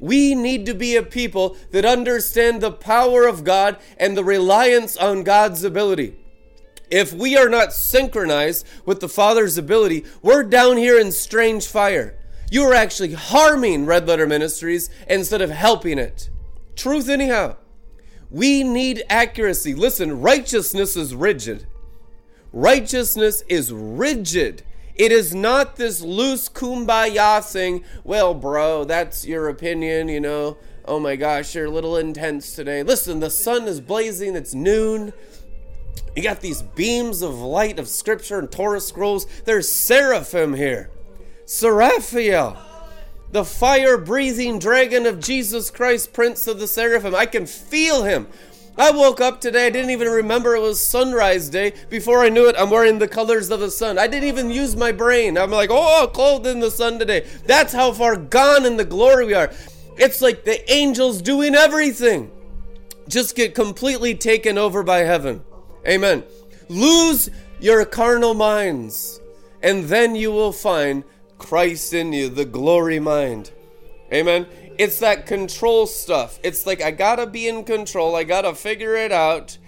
[0.00, 4.96] We need to be a people that understand the power of God and the reliance
[4.96, 6.16] on God's ability.
[6.90, 12.18] If we are not synchronized with the Father's ability, we're down here in strange fire.
[12.50, 16.30] You are actually harming Red Letter Ministries instead of helping it.
[16.76, 17.56] Truth, anyhow.
[18.30, 19.74] We need accuracy.
[19.74, 21.66] Listen, righteousness is rigid.
[22.52, 24.62] Righteousness is rigid.
[24.94, 27.84] It is not this loose kumbaya thing.
[28.02, 30.58] Well, bro, that's your opinion, you know.
[30.84, 32.82] Oh my gosh, you're a little intense today.
[32.82, 35.12] Listen, the sun is blazing, it's noon.
[36.16, 39.26] You got these beams of light of scripture and Torah scrolls.
[39.44, 40.90] There's seraphim here.
[41.44, 42.56] Seraphiel,
[43.30, 47.14] the fire breathing dragon of Jesus Christ, Prince of the Seraphim.
[47.14, 48.26] I can feel him.
[48.78, 51.72] I woke up today, I didn't even remember it was sunrise day.
[51.90, 53.98] Before I knew it, I'm wearing the colors of the sun.
[53.98, 55.36] I didn't even use my brain.
[55.36, 57.26] I'm like, oh, clothed in the sun today.
[57.44, 59.50] That's how far gone in the glory we are.
[59.96, 62.30] It's like the angels doing everything.
[63.08, 65.42] Just get completely taken over by heaven.
[65.86, 66.22] Amen.
[66.68, 69.20] Lose your carnal minds,
[69.60, 71.02] and then you will find
[71.36, 73.50] Christ in you, the glory mind.
[74.12, 74.46] Amen.
[74.78, 76.38] It's that control stuff.
[76.44, 79.58] It's like, I gotta be in control, I gotta figure it out.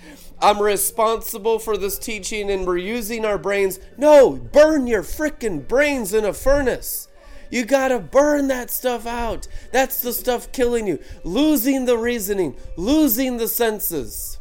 [0.41, 3.79] I'm responsible for this teaching and we're using our brains.
[3.99, 7.09] No, burn your freaking brains in a furnace.
[7.51, 9.49] You gotta burn that stuff out.
[9.73, 11.01] That's the stuff killing you.
[11.25, 14.39] Losing the reasoning, losing the senses.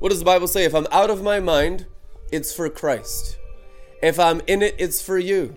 [0.00, 0.64] What does the Bible say?
[0.64, 1.86] If I'm out of my mind,
[2.32, 3.38] it's for Christ.
[4.02, 5.54] If I'm in it, it's for you.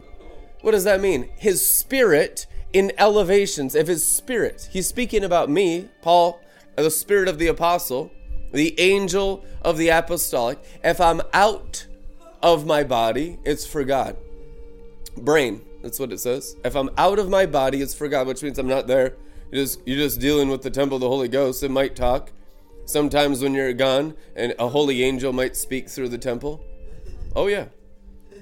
[0.62, 1.30] What does that mean?
[1.36, 2.45] His spirit
[2.76, 4.67] in elevations of his spirit.
[4.69, 6.41] He's speaking about me, Paul,
[6.76, 8.11] the spirit of the apostle,
[8.51, 10.59] the angel of the apostolic.
[10.84, 11.88] If I'm out
[12.43, 14.17] of my body, it's for God.
[15.15, 16.57] Brain, that's what it says.
[16.65, 19.15] If I'm out of my body, it's for God, which means I'm not there.
[19.53, 21.63] You're just, you're just dealing with the temple of the Holy Ghost.
[21.63, 22.34] It might talk.
[22.84, 26.61] Sometimes when you're gone, and a holy angel might speak through the temple.
[27.38, 27.67] Oh, yeah.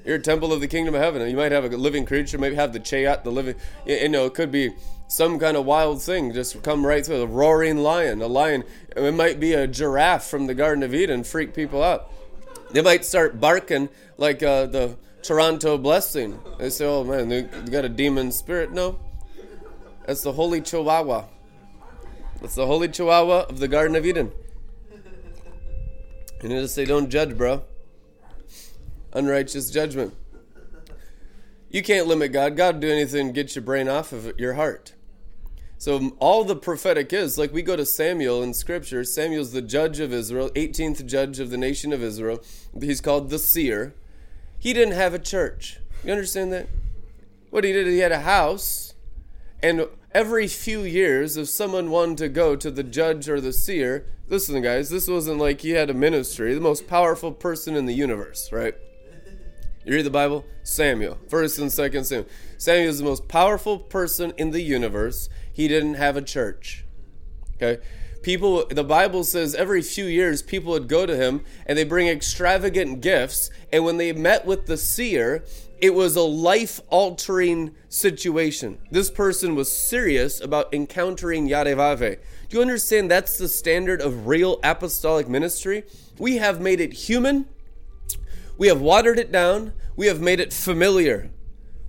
[0.06, 1.28] You're a temple of the kingdom of heaven.
[1.30, 3.56] You might have a living creature, maybe have the chayat, the living.
[3.86, 4.72] You know, it could be
[5.08, 7.22] some kind of wild thing just come right through.
[7.22, 8.64] A roaring lion, a lion.
[8.96, 12.12] It might be a giraffe from the Garden of Eden, freak people out.
[12.72, 16.40] They might start barking like uh, the Toronto blessing.
[16.58, 19.00] They say, "Oh man, they got a demon spirit." No,
[20.06, 21.26] that's the holy Chihuahua.
[22.42, 24.34] That's the holy Chihuahua of the Garden of Eden.
[26.42, 27.64] You need to say, "Don't judge, bro."
[29.14, 30.14] Unrighteous judgment.
[31.70, 32.56] You can't limit God.
[32.56, 34.94] God do anything to get your brain off of your heart.
[35.78, 39.04] So all the prophetic is like we go to Samuel in Scripture.
[39.04, 42.42] Samuel's the judge of Israel, 18th judge of the nation of Israel.
[42.80, 43.94] He's called the seer.
[44.58, 45.80] He didn't have a church.
[46.06, 46.68] You understand that?
[47.50, 48.94] What he did, he had a house,
[49.62, 54.06] and every few years, if someone wanted to go to the judge or the seer,
[54.30, 57.94] listen, guys, this wasn't like he had a ministry, the most powerful person in the
[57.94, 58.76] universe, right?
[59.86, 60.46] You read the Bible?
[60.64, 62.28] Samuel, 1st and 2nd Samuel.
[62.58, 65.28] Samuel is the most powerful person in the universe.
[65.52, 66.86] He didn't have a church.
[67.56, 67.82] Okay?
[68.22, 72.08] People, the Bible says every few years people would go to him and they bring
[72.08, 73.50] extravagant gifts.
[73.74, 75.44] And when they met with the seer,
[75.84, 78.78] It was a life altering situation.
[78.90, 82.20] This person was serious about encountering Yarevave.
[82.48, 85.84] Do you understand that's the standard of real apostolic ministry?
[86.18, 87.50] We have made it human,
[88.64, 91.30] we have watered it down, we have made it familiar.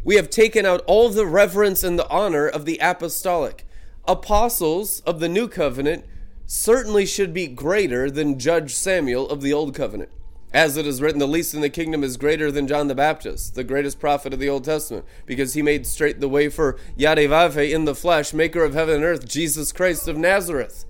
[0.03, 3.65] We have taken out all the reverence and the honor of the apostolic.
[4.09, 6.05] Apostles of the new covenant
[6.47, 10.11] certainly should be greater than Judge Samuel of the old covenant.
[10.53, 13.55] As it is written, the least in the kingdom is greater than John the Baptist,
[13.55, 17.71] the greatest prophet of the Old Testament, because he made straight the way for Yarevave
[17.71, 20.85] in the flesh, maker of heaven and earth, Jesus Christ of Nazareth.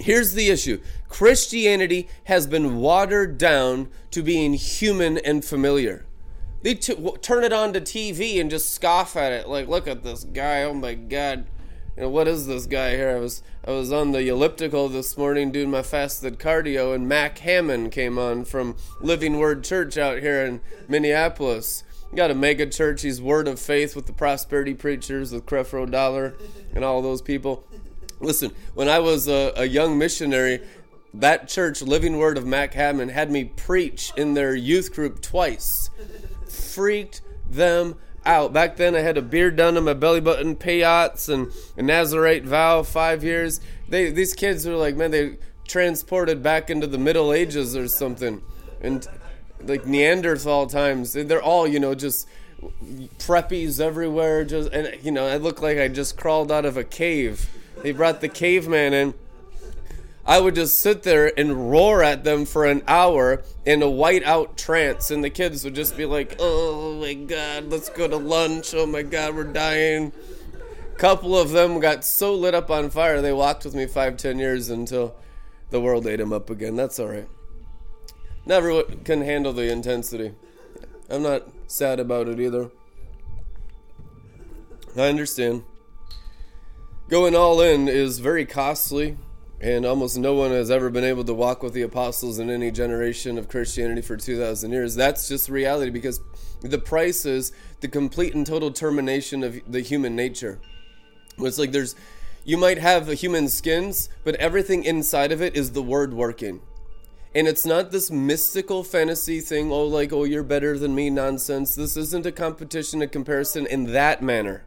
[0.00, 6.06] Here's the issue Christianity has been watered down to being human and familiar.
[6.62, 10.24] They turn it on to TV and just scoff at it, like, look at this
[10.24, 11.46] guy, oh my god
[12.00, 13.10] you know, what is this guy here?
[13.10, 17.38] I was I was on the elliptical this morning doing my fasted cardio, and Mac
[17.38, 21.84] Hammond came on from Living Word Church out here in Minneapolis.
[22.14, 23.02] got a mega church.
[23.02, 26.34] He's Word of Faith with the prosperity preachers, with Creflo Dollar,
[26.74, 27.64] and all those people.
[28.20, 30.60] Listen, when I was a, a young missionary,
[31.14, 35.90] that church, Living Word of Mac Hammond, had me preach in their youth group twice.
[36.48, 38.52] Freaked them out.
[38.52, 42.44] Back then, I had a beard done on my belly button, payots, and a Nazarite
[42.44, 43.60] vow, five years.
[43.88, 48.42] They These kids were like, man, they transported back into the Middle Ages or something.
[48.80, 49.06] And
[49.62, 51.12] like Neanderthal times.
[51.12, 52.28] They're all, you know, just
[53.18, 54.44] preppies everywhere.
[54.44, 57.48] Just And, you know, I look like I just crawled out of a cave.
[57.82, 59.14] They brought the caveman in.
[60.26, 64.22] I would just sit there and roar at them for an hour in a white
[64.24, 68.16] out trance, and the kids would just be like, "Oh my god, let's go to
[68.16, 68.74] lunch!
[68.74, 70.12] Oh my god, we're dying."
[70.92, 74.18] A couple of them got so lit up on fire they walked with me five,
[74.18, 75.16] ten years until
[75.70, 76.76] the world ate them up again.
[76.76, 77.28] That's all right.
[78.44, 80.34] Never can handle the intensity.
[81.08, 82.70] I'm not sad about it either.
[84.96, 85.64] I understand.
[87.10, 89.16] Going all in is very costly
[89.60, 92.70] and almost no one has ever been able to walk with the apostles in any
[92.70, 94.94] generation of Christianity for 2,000 years.
[94.94, 96.20] That's just reality because
[96.60, 97.50] the price is
[97.80, 100.60] the complete and total termination of the human nature.
[101.36, 101.96] It's like there's,
[102.44, 106.60] you might have human skins, but everything inside of it is the word working.
[107.34, 111.74] And it's not this mystical fantasy thing, oh, like, oh, you're better than me nonsense.
[111.74, 114.64] This isn't a competition, a comparison in that manner.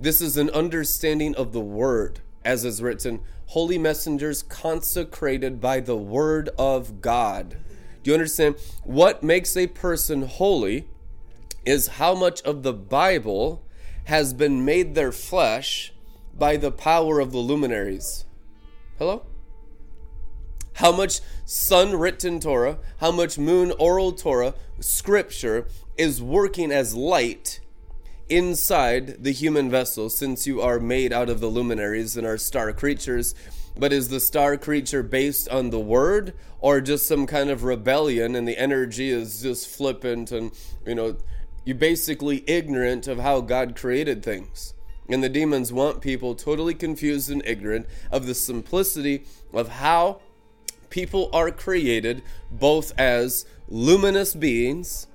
[0.00, 5.96] This is an understanding of the word, as is written holy messengers consecrated by the
[5.96, 7.56] word of God.
[8.02, 8.56] Do you understand?
[8.82, 10.88] What makes a person holy
[11.64, 13.64] is how much of the Bible
[14.04, 15.92] has been made their flesh
[16.36, 18.24] by the power of the luminaries.
[18.98, 19.24] Hello?
[20.74, 25.66] How much sun written Torah, how much moon oral Torah, scripture
[25.96, 27.60] is working as light
[28.28, 32.72] inside the human vessel, since you are made out of the luminaries and are star
[32.72, 33.34] creatures.
[33.76, 38.36] But is the star creature based on the word or just some kind of rebellion
[38.36, 40.52] and the energy is just flippant and,
[40.86, 41.16] you know,
[41.64, 44.74] you're basically ignorant of how God created things?
[45.08, 50.20] And the demons want people totally confused and ignorant of the simplicity of how
[50.88, 55.08] people are created, both as luminous beings,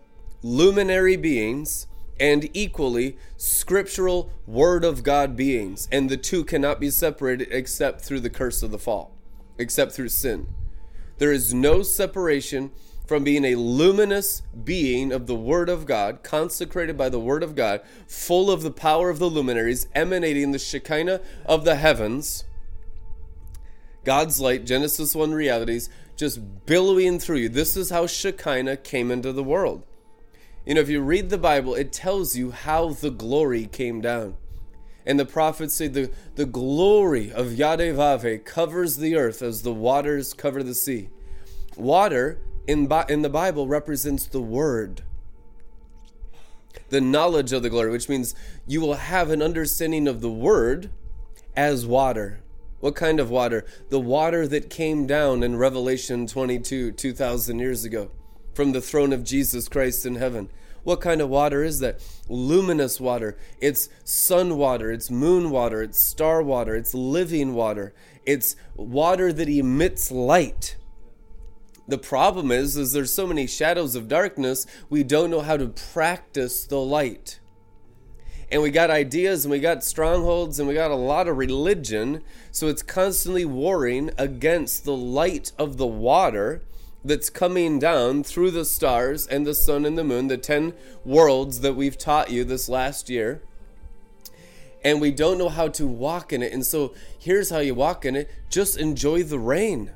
[0.44, 1.88] luminary beings,
[2.20, 5.88] and equally scriptural word of God beings.
[5.92, 9.16] And the two cannot be separated except through the curse of the fall,
[9.58, 10.48] except through sin.
[11.18, 12.72] There is no separation
[13.10, 17.56] from being a luminous being of the Word of God, consecrated by the Word of
[17.56, 22.44] God, full of the power of the luminaries, emanating the Shekinah of the heavens,
[24.06, 27.50] God's light, Genesis 1 realities, just billowing through you.
[27.50, 29.84] This is how Shekinah came into the world.
[30.70, 34.36] You know, if you read the Bible, it tells you how the glory came down.
[35.04, 40.32] And the prophets say the, the glory of Yadevave covers the earth as the waters
[40.36, 41.10] cover the sea.
[41.76, 45.02] Water in, in the Bible represents the word,
[46.90, 48.36] the knowledge of the glory, which means
[48.68, 50.92] you will have an understanding of the word
[51.56, 52.42] as water.
[52.80, 53.66] What kind of water?
[53.90, 58.12] The water that came down in Revelation 22, 2,000 years ago
[58.60, 60.50] from the throne of Jesus Christ in heaven.
[60.84, 62.04] What kind of water is that?
[62.28, 63.38] Luminous water.
[63.62, 67.94] It's sun water, it's moon water, it's star water, it's living water.
[68.26, 70.76] It's water that emits light.
[71.88, 75.70] The problem is is there's so many shadows of darkness, we don't know how to
[75.70, 77.40] practice the light.
[78.52, 82.24] And we got ideas and we got strongholds and we got a lot of religion,
[82.52, 86.62] so it's constantly warring against the light of the water
[87.04, 90.74] that's coming down through the stars and the sun and the moon, the 10
[91.06, 93.42] worlds that we've taught you this last year.
[94.84, 96.54] And we don't know how to walk in it.
[96.54, 99.92] And so here's how you walk in it just enjoy the rain.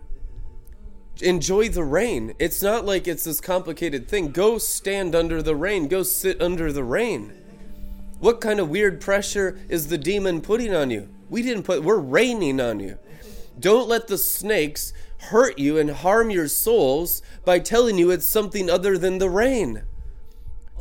[1.22, 2.34] Enjoy the rain.
[2.40, 4.32] It's not like it's this complicated thing.
[4.32, 7.34] Go stand under the rain, go sit under the rain.
[8.20, 11.10] What kind of weird pressure is the demon putting on you?
[11.30, 12.98] We didn't put, we're raining on you.
[13.60, 14.94] Don't let the snakes
[15.30, 19.84] hurt you and harm your souls by telling you it's something other than the rain.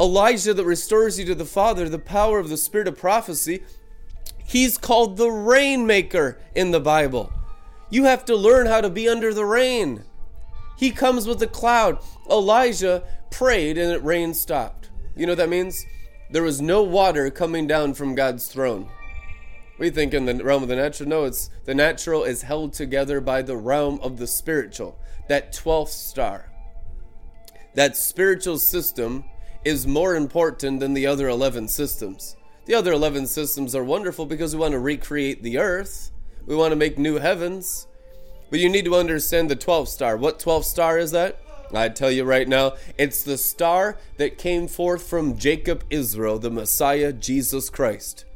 [0.01, 3.63] Elijah that restores you to the Father, the power of the Spirit of prophecy,
[4.45, 7.33] he's called the rainmaker in the Bible.
[7.91, 10.05] You have to learn how to be under the rain.
[10.77, 11.99] He comes with a cloud.
[12.31, 14.91] Elijah prayed and it rain stopped.
[15.15, 15.85] You know what that means?
[16.31, 18.91] There was no water coming down from God's throne.
[19.79, 21.09] We think in the realm of the natural.
[21.09, 24.99] No, it's the natural is held together by the realm of the spiritual.
[25.29, 26.53] That 12th star.
[27.75, 29.25] That spiritual system
[29.65, 32.37] is more important than the other 11 systems.
[32.67, 36.11] The other 11 systems are wonderful because we want to recreate the earth.
[36.47, 37.87] We want to make new heavens.
[38.51, 40.17] But you need to understand the 12th star.
[40.17, 41.41] What 12th star is that?
[41.75, 46.51] I tell you right now, it's the star that came forth from Jacob Israel, the
[46.51, 48.27] Messiah, Jesus Christ.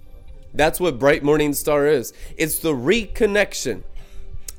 [0.56, 2.14] That's what Bright Morning Star is.
[2.38, 3.82] It's the reconnection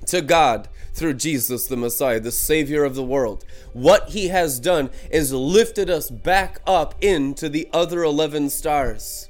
[0.05, 3.43] to God through Jesus, the Messiah, the Savior of the world.
[3.73, 9.27] What He has done is lifted us back up into the other 11 stars.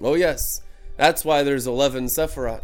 [0.00, 0.62] Oh, yes,
[0.96, 2.62] that's why there's 11 Sephirot.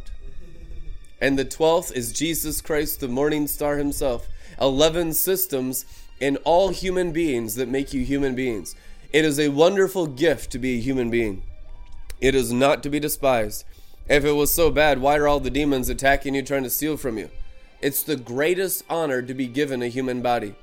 [1.20, 4.28] And the 12th is Jesus Christ, the morning star Himself.
[4.60, 5.84] 11 systems
[6.20, 8.74] in all human beings that make you human beings.
[9.12, 11.42] It is a wonderful gift to be a human being.
[12.22, 13.64] It is not to be despised.
[14.08, 16.96] If it was so bad, why are all the demons attacking you, trying to steal
[16.96, 17.30] from you?
[17.80, 20.54] It's the greatest honor to be given a human body.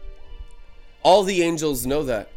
[1.03, 2.30] All the angels know that.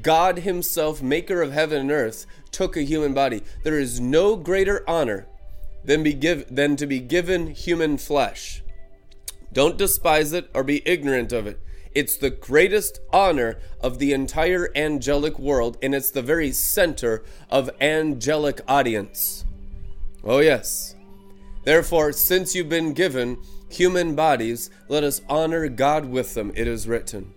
[0.00, 3.42] God Himself, maker of heaven and earth, took a human body.
[3.64, 5.26] There is no greater honor
[5.84, 8.62] than, be give, than to be given human flesh.
[9.52, 11.58] Don't despise it or be ignorant of it.
[11.94, 17.70] It's the greatest honor of the entire angelic world, and it's the very center of
[17.80, 19.44] angelic audience.
[20.22, 20.94] Oh, yes.
[21.64, 23.38] Therefore, since you've been given
[23.68, 27.34] human bodies, let us honor God with them, it is written.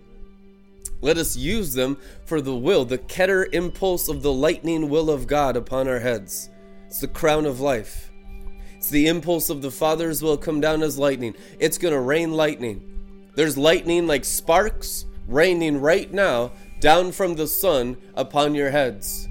[1.00, 5.26] Let us use them for the will, the Keter impulse of the lightning will of
[5.26, 6.48] God upon our heads.
[6.86, 8.10] It's the crown of life.
[8.76, 11.34] It's the impulse of the Father's will come down as lightning.
[11.58, 12.93] It's going to rain lightning.
[13.34, 19.28] There's lightning like sparks raining right now down from the sun upon your heads.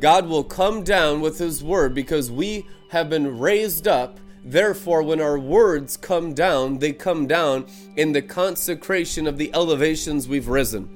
[0.00, 4.18] God will come down with His word because we have been raised up.
[4.44, 10.28] Therefore, when our words come down, they come down in the consecration of the elevations
[10.28, 10.90] we've risen.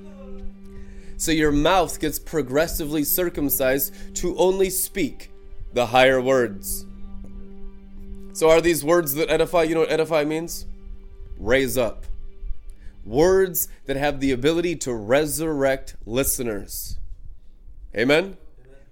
[1.16, 5.32] So your mouth gets progressively circumcised to only speak
[5.72, 6.86] the higher words.
[8.34, 9.64] So, are these words that edify?
[9.64, 10.66] You know what edify means?
[11.38, 12.04] Raise up.
[13.04, 16.98] Words that have the ability to resurrect listeners.
[17.96, 18.36] Amen?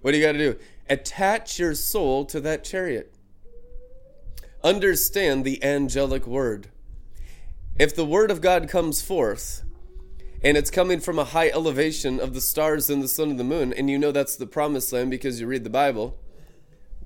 [0.01, 0.59] What do you got to do?
[0.89, 3.13] Attach your soul to that chariot.
[4.63, 6.69] Understand the angelic word.
[7.77, 9.63] If the word of God comes forth,
[10.43, 13.43] and it's coming from a high elevation of the stars and the sun and the
[13.43, 16.17] moon, and you know that's the promised land because you read the Bible,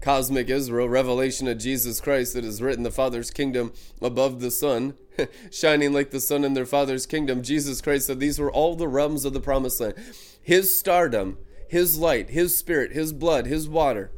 [0.01, 3.71] cosmic Israel, revelation of Jesus Christ that is written, the Father's kingdom
[4.01, 4.95] above the sun,
[5.51, 7.43] shining like the sun in their Father's kingdom.
[7.43, 9.93] Jesus Christ said these were all the realms of the promised land.
[10.41, 11.37] His stardom,
[11.67, 14.11] His light, His spirit, His blood, His water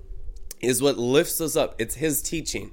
[0.61, 1.75] is what lifts us up.
[1.77, 2.71] It's His teaching.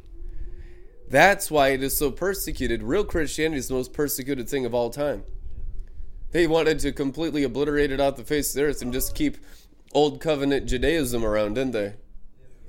[1.08, 2.84] That's why it is so persecuted.
[2.84, 5.24] Real Christianity is the most persecuted thing of all time.
[6.30, 9.36] They wanted to completely obliterate it off the face of the earth and just keep
[9.92, 11.94] old covenant Judaism around, didn't they?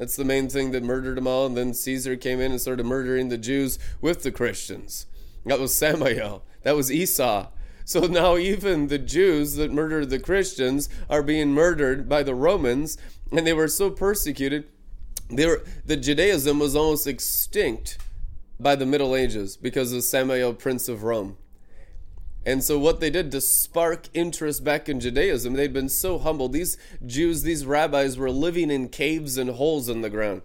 [0.02, 1.45] That's the main thing that murdered them all.
[1.45, 5.06] And then Caesar came in and started murdering the Jews with the Christians.
[5.45, 6.41] That was Samael.
[6.64, 7.49] That was Esau.
[7.86, 12.97] So now even the Jews that murdered the Christians are being murdered by the Romans,
[13.32, 14.64] and they were so persecuted.
[15.30, 17.99] They were, the Judaism was almost extinct
[18.60, 21.38] by the Middle Ages because of Samael, Prince of Rome.
[22.46, 26.50] And so, what they did to spark interest back in Judaism, they'd been so humble.
[26.50, 30.42] These Jews, these rabbis, were living in caves and holes in the ground.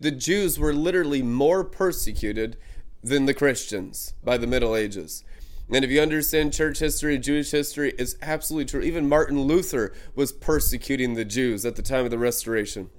[0.00, 2.56] The Jews were literally more persecuted
[3.02, 5.24] than the Christians by the Middle Ages.
[5.70, 8.82] And if you understand church history, Jewish history, it's absolutely true.
[8.82, 12.90] Even Martin Luther was persecuting the Jews at the time of the Restoration.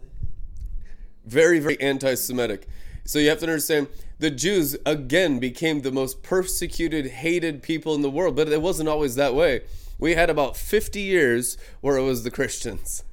[1.26, 2.68] Very, very anti Semitic.
[3.04, 3.88] So you have to understand
[4.20, 8.90] the Jews again became the most persecuted, hated people in the world, but it wasn't
[8.90, 9.62] always that way.
[10.00, 13.04] We had about 50 years where it was the Christians.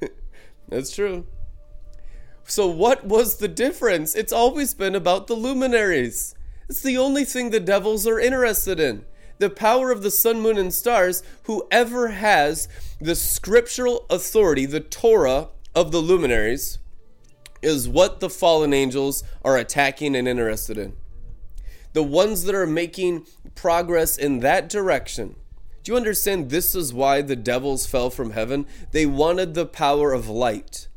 [0.68, 1.26] That's true.
[2.44, 4.14] So, what was the difference?
[4.16, 6.34] It's always been about the luminaries.
[6.68, 9.04] It's the only thing the devils are interested in.
[9.38, 11.22] The power of the sun, moon, and stars.
[11.44, 12.68] Whoever has
[13.00, 16.78] the scriptural authority, the Torah of the luminaries,
[17.62, 20.94] is what the fallen angels are attacking and interested in.
[21.92, 25.36] The ones that are making progress in that direction.
[25.82, 28.66] Do you understand this is why the devils fell from heaven?
[28.92, 30.88] They wanted the power of light.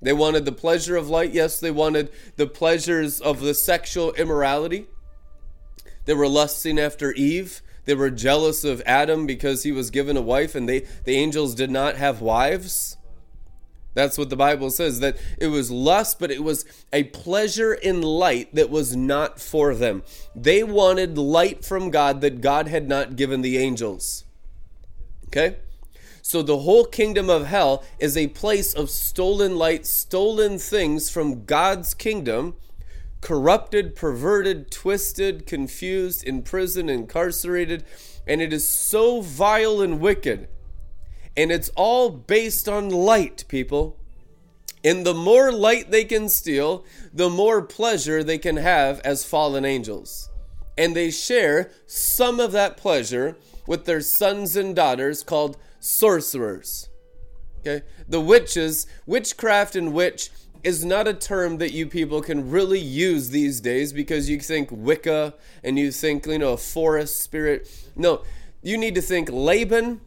[0.00, 1.32] They wanted the pleasure of light.
[1.32, 4.86] Yes, they wanted the pleasures of the sexual immorality.
[6.04, 7.62] They were lusting after Eve.
[7.86, 11.54] They were jealous of Adam because he was given a wife and they the angels
[11.54, 12.96] did not have wives.
[13.96, 18.02] That's what the Bible says that it was lust, but it was a pleasure in
[18.02, 20.02] light that was not for them.
[20.34, 24.26] They wanted light from God that God had not given the angels.
[25.28, 25.56] Okay?
[26.20, 31.46] So the whole kingdom of hell is a place of stolen light, stolen things from
[31.46, 32.56] God's kingdom,
[33.22, 37.82] corrupted, perverted, twisted, confused, imprisoned, incarcerated,
[38.26, 40.48] and it is so vile and wicked
[41.36, 43.98] and it's all based on light, people.
[44.82, 49.64] And the more light they can steal, the more pleasure they can have as fallen
[49.64, 50.30] angels.
[50.78, 56.88] And they share some of that pleasure with their sons and daughters called sorcerers.
[57.60, 57.84] Okay?
[58.08, 60.30] The witches, witchcraft and witch
[60.62, 64.68] is not a term that you people can really use these days because you think
[64.70, 67.68] Wicca and you think, you know, a forest spirit.
[67.94, 68.22] No,
[68.62, 70.00] you need to think Laban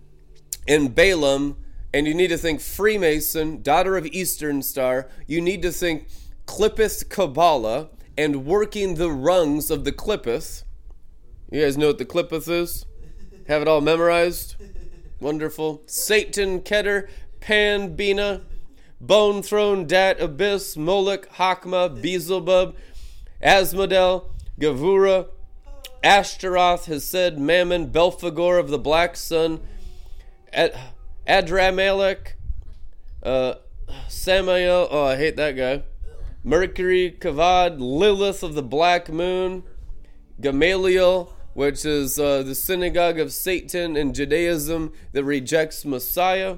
[0.70, 1.57] and Balaam,
[1.93, 5.09] and you need to think Freemason, daughter of Eastern Star.
[5.26, 6.07] You need to think
[6.45, 10.63] Qliphoth Kabbalah and working the rungs of the Qliphoth.
[11.51, 12.86] You guys know what the Qliphoth is?
[13.47, 14.55] Have it all memorized?
[15.20, 15.82] Wonderful.
[15.88, 17.09] Satan, Keter,
[17.39, 18.43] Pan, Bina,
[19.01, 22.76] Bone Throne, Dat, Abyss, Moloch, Hakma, Beelzebub,
[23.41, 24.26] Asmodel,
[24.59, 25.30] Gavura,
[26.03, 29.61] Ashtaroth, Hesed, Mammon, Belphegor of the Black Sun,
[30.53, 30.77] Ad-
[31.27, 32.33] Adramelech,
[33.23, 33.55] uh,
[34.07, 35.83] Samael, oh, I hate that guy.
[36.43, 39.63] Mercury, Kavad, Lilith of the Black Moon,
[40.39, 46.57] Gamaliel, which is uh, the synagogue of Satan in Judaism that rejects Messiah.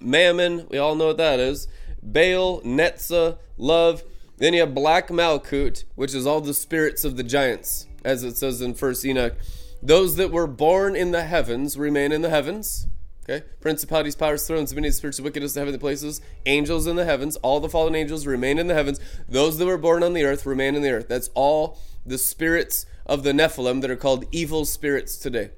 [0.00, 1.68] Mammon, we all know what that is.
[2.02, 4.02] Baal, Netzah, Love.
[4.38, 8.36] Then you have Black Malkut, which is all the spirits of the giants, as it
[8.36, 9.34] says in First Enoch.
[9.82, 12.86] Those that were born in the heavens remain in the heavens.
[13.24, 13.44] Okay?
[13.60, 17.68] Principalities, powers, thrones, dominions, spiritual wickedness in heavenly places, angels in the heavens, all the
[17.68, 19.00] fallen angels remain in the heavens.
[19.28, 21.08] Those that were born on the earth remain in the earth.
[21.08, 25.50] That's all the spirits of the Nephilim that are called evil spirits today.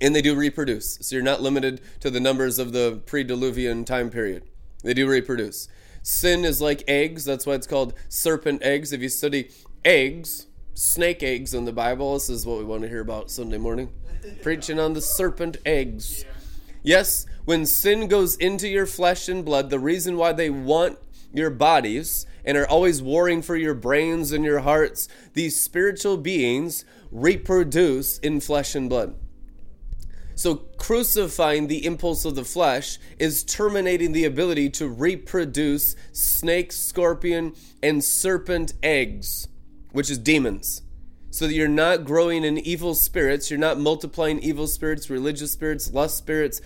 [0.00, 0.98] And they do reproduce.
[1.00, 4.44] So you're not limited to the numbers of the pre diluvian time period.
[4.82, 5.68] They do reproduce.
[6.02, 7.24] Sin is like eggs.
[7.24, 8.92] That's why it's called serpent eggs.
[8.92, 9.50] If you study
[9.84, 13.58] eggs, snake eggs in the Bible, this is what we want to hear about Sunday
[13.58, 13.92] morning.
[14.42, 16.24] Preaching on the serpent eggs.
[16.82, 20.98] Yes, when sin goes into your flesh and blood, the reason why they want
[21.32, 26.84] your bodies and are always warring for your brains and your hearts, these spiritual beings
[27.10, 29.14] reproduce in flesh and blood.
[30.34, 37.54] So, crucifying the impulse of the flesh is terminating the ability to reproduce snake, scorpion,
[37.82, 39.48] and serpent eggs,
[39.92, 40.80] which is demons.
[41.30, 45.92] So that you're not growing in evil spirits, you're not multiplying evil spirits, religious spirits,
[45.92, 46.60] lust spirits,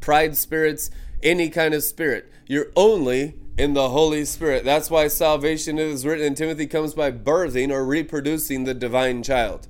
[0.00, 0.90] pride spirits,
[1.22, 2.32] any kind of spirit.
[2.46, 4.64] You're only in the Holy Spirit.
[4.64, 9.68] That's why salvation is written in Timothy comes by birthing or reproducing the divine child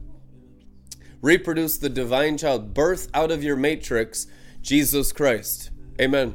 [1.26, 4.26] reproduce the divine child, birth out of your matrix
[4.62, 5.70] Jesus Christ.
[6.00, 6.34] Amen.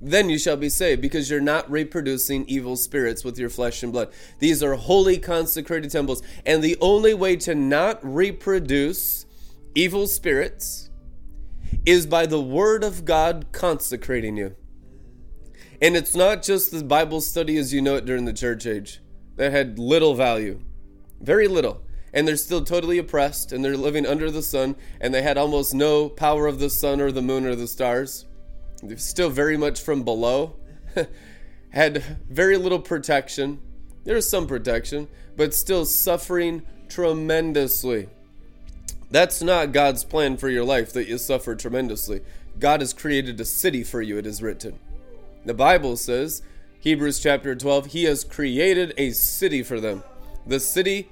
[0.00, 3.92] Then you shall be saved because you're not reproducing evil spirits with your flesh and
[3.92, 4.12] blood.
[4.38, 6.22] These are holy consecrated temples.
[6.46, 9.26] And the only way to not reproduce
[9.74, 10.90] evil spirits
[11.84, 14.54] is by the Word of God consecrating you.
[15.82, 19.00] And it's not just the Bible study as you know it during the church age,
[19.36, 20.60] that had little value.
[21.20, 21.82] Very little
[22.12, 25.74] and they're still totally oppressed and they're living under the sun and they had almost
[25.74, 28.24] no power of the sun or the moon or the stars.
[28.96, 30.56] Still very much from below.
[31.70, 33.60] had very little protection.
[34.04, 38.08] There's some protection, but still suffering tremendously.
[39.10, 42.22] That's not God's plan for your life that you suffer tremendously.
[42.58, 44.78] God has created a city for you, it is written.
[45.44, 46.42] The Bible says,
[46.80, 50.02] Hebrews chapter 12, He has created a city for them
[50.46, 51.10] the city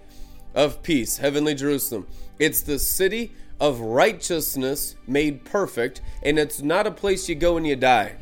[0.55, 2.07] of peace, heavenly Jerusalem.
[2.39, 7.65] It's the city of righteousness made perfect, and it's not a place you go when
[7.65, 8.17] you die.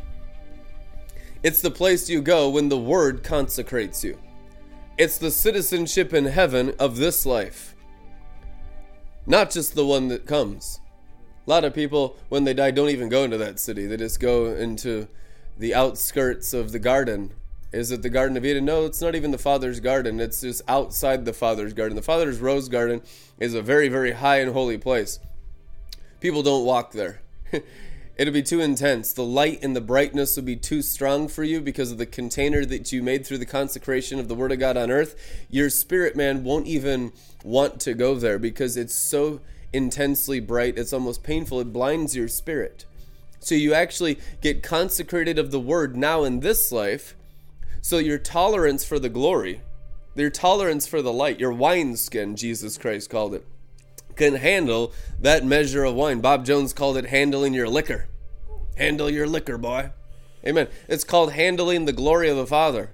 [1.43, 4.19] It's the place you go when the Word consecrates you.
[4.97, 7.75] It's the citizenship in heaven of this life,
[9.27, 10.81] not just the one that comes.
[11.47, 13.87] A lot of people, when they die, don't even go into that city.
[13.87, 15.09] They just go into
[15.59, 17.33] the outskirts of the garden.
[17.75, 18.65] Is it the Garden of Eden?
[18.65, 20.21] No, it's not even the Father's garden.
[20.21, 21.97] It's just outside the Father's garden.
[21.97, 23.03] The Father's rose garden
[23.41, 25.19] is a very, very high and holy place.
[26.21, 27.21] People don't walk there.
[28.17, 29.13] It'll be too intense.
[29.13, 32.65] The light and the brightness will be too strong for you because of the container
[32.65, 35.17] that you made through the consecration of the Word of God on earth.
[35.51, 37.13] Your spirit man won't even
[37.43, 39.41] want to go there because it's so
[39.73, 41.59] intensely bright, it's almost painful.
[41.59, 42.85] It blinds your spirit.
[43.41, 47.17] So you actually get consecrated of the Word now in this life.
[47.85, 49.61] So your tolerance for the glory,
[50.15, 53.45] your tolerance for the light, your wineskin, Jesus Christ called it
[54.17, 56.23] can handle that measure of wine.
[56.23, 58.07] Bob Jones called it handling your liquor.
[58.79, 59.91] Handle your liquor, boy.
[60.47, 60.69] Amen.
[60.89, 62.91] It's called handling the glory of the Father.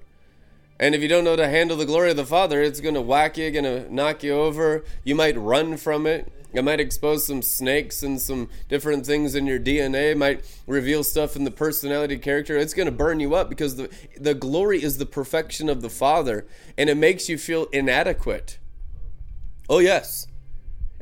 [0.81, 3.03] And if you don't know to handle the glory of the Father, it's going to
[3.03, 4.83] whack you, going to knock you over.
[5.05, 6.33] You might run from it.
[6.55, 10.13] It might expose some snakes and some different things in your DNA.
[10.13, 12.57] It might reveal stuff in the personality character.
[12.57, 15.91] It's going to burn you up because the, the glory is the perfection of the
[15.91, 16.47] Father
[16.79, 18.59] and it makes you feel inadequate.
[19.69, 20.27] Oh, yes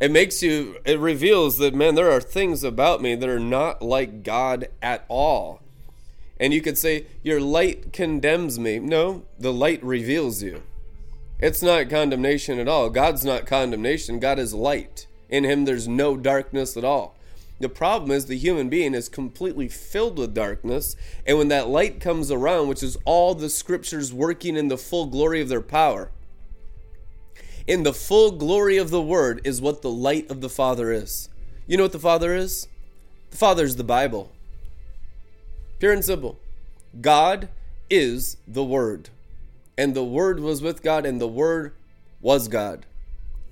[0.00, 3.82] it makes you it reveals that man there are things about me that are not
[3.82, 5.60] like god at all
[6.40, 10.62] and you could say your light condemns me no the light reveals you
[11.38, 16.16] it's not condemnation at all god's not condemnation god is light in him there's no
[16.16, 17.14] darkness at all
[17.60, 20.94] the problem is the human being is completely filled with darkness
[21.26, 25.06] and when that light comes around which is all the scriptures working in the full
[25.06, 26.10] glory of their power
[27.68, 31.28] in the full glory of the Word is what the light of the Father is.
[31.66, 32.66] You know what the Father is?
[33.30, 34.32] The Father is the Bible.
[35.78, 36.38] Pure and simple.
[37.00, 37.48] God
[37.90, 39.10] is the Word.
[39.76, 41.74] And the Word was with God, and the Word
[42.20, 42.86] was God.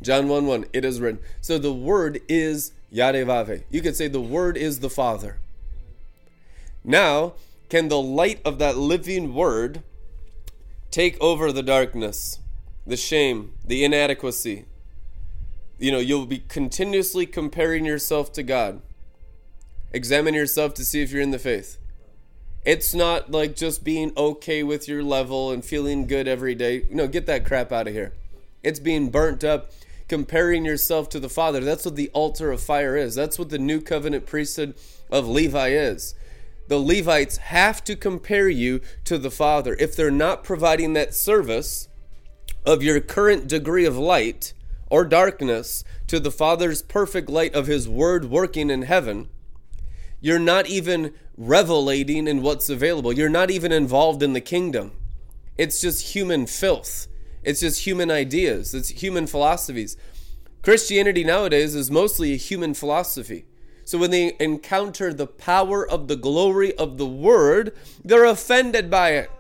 [0.03, 1.21] John 1 1, it is written.
[1.41, 3.65] So the Word is Yarevave.
[3.71, 5.39] You could say the Word is the Father.
[6.85, 7.35] Now,
[7.69, 9.83] can the light of that living Word
[10.91, 12.41] take over the darkness?
[12.87, 14.65] the shame, the inadequacy.
[15.79, 18.81] You know, you'll be continuously comparing yourself to God.
[19.93, 21.79] Examine yourself to see if you're in the faith.
[22.67, 26.87] It's not like just being okay with your level and feeling good every day.
[26.91, 28.13] No, get that crap out of here.
[28.63, 29.71] It's being burnt up,
[30.09, 31.61] comparing yourself to the Father.
[31.61, 33.15] That's what the altar of fire is.
[33.15, 34.75] That's what the new covenant priesthood
[35.11, 36.17] of Levi is.
[36.69, 39.77] The Levites have to compare you to the Father.
[39.79, 41.89] If they're not providing that service,
[42.67, 44.53] of your current degree of light
[44.91, 49.29] or darkness to the Father's perfect light of His Word working in heaven,
[50.21, 53.13] you're not even revelating in what's available.
[53.13, 54.93] You're not even involved in the kingdom.
[55.59, 57.09] It's just human filth.
[57.43, 58.75] It's just human ideas.
[58.75, 59.97] It's human philosophies.
[60.63, 63.47] Christianity nowadays is mostly a human philosophy.
[63.85, 67.73] So when they encounter the power of the glory of the Word,
[68.05, 69.31] they're offended by it.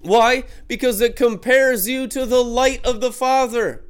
[0.00, 0.44] Why?
[0.66, 3.84] Because it compares you to the light of the Father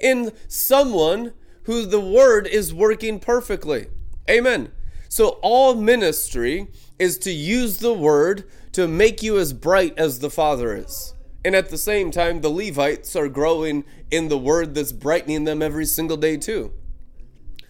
[0.00, 1.32] in someone
[1.64, 3.86] who the Word is working perfectly.
[4.28, 4.72] Amen.
[5.10, 6.68] So, all ministry
[7.00, 11.14] is to use the Word to make you as bright as the Father is.
[11.44, 15.62] And at the same time, the Levites are growing in the Word that's brightening them
[15.62, 16.72] every single day, too.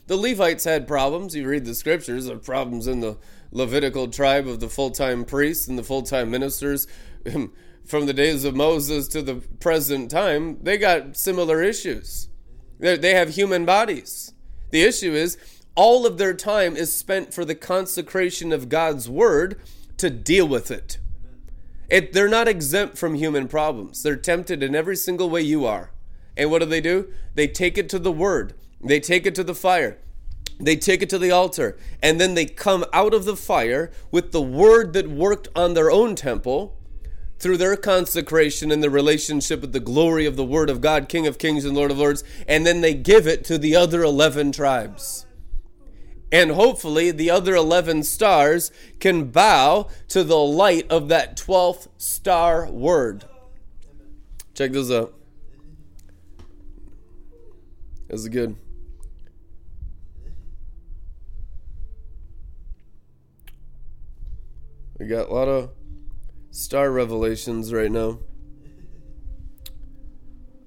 [0.07, 1.35] The Levites had problems.
[1.35, 3.17] You read the scriptures, there problems in the
[3.53, 6.87] Levitical tribe of the full time priests and the full time ministers.
[7.87, 12.29] from the days of Moses to the present time, they got similar issues.
[12.79, 14.35] They have human bodies.
[14.71, 15.39] The issue is
[15.75, 19.61] all of their time is spent for the consecration of God's word
[19.97, 20.99] to deal with it.
[21.89, 22.13] it.
[22.13, 24.03] They're not exempt from human problems.
[24.03, 25.91] They're tempted in every single way you are.
[26.37, 27.13] And what do they do?
[27.35, 29.99] They take it to the word, they take it to the fire,
[30.59, 34.33] they take it to the altar, and then they come out of the fire with
[34.33, 36.77] the word that worked on their own temple
[37.41, 41.27] through their consecration and the relationship with the glory of the Word of God, King
[41.27, 44.53] of Kings and Lord of Lords, and then they give it to the other 11
[44.53, 45.25] tribes.
[46.33, 48.71] And hopefully, the other 11 stars
[49.01, 53.25] can bow to the light of that 12th star word.
[54.55, 55.15] Check this out.
[58.09, 58.57] This is good.
[64.99, 65.71] We got a lot of
[66.51, 68.19] star revelations right now.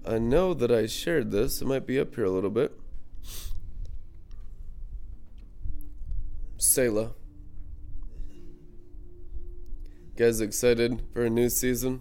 [0.06, 1.62] I know that I shared this.
[1.62, 2.78] It might be up here a little bit.
[6.64, 7.12] Selah.
[10.16, 12.00] Guys excited for a new season?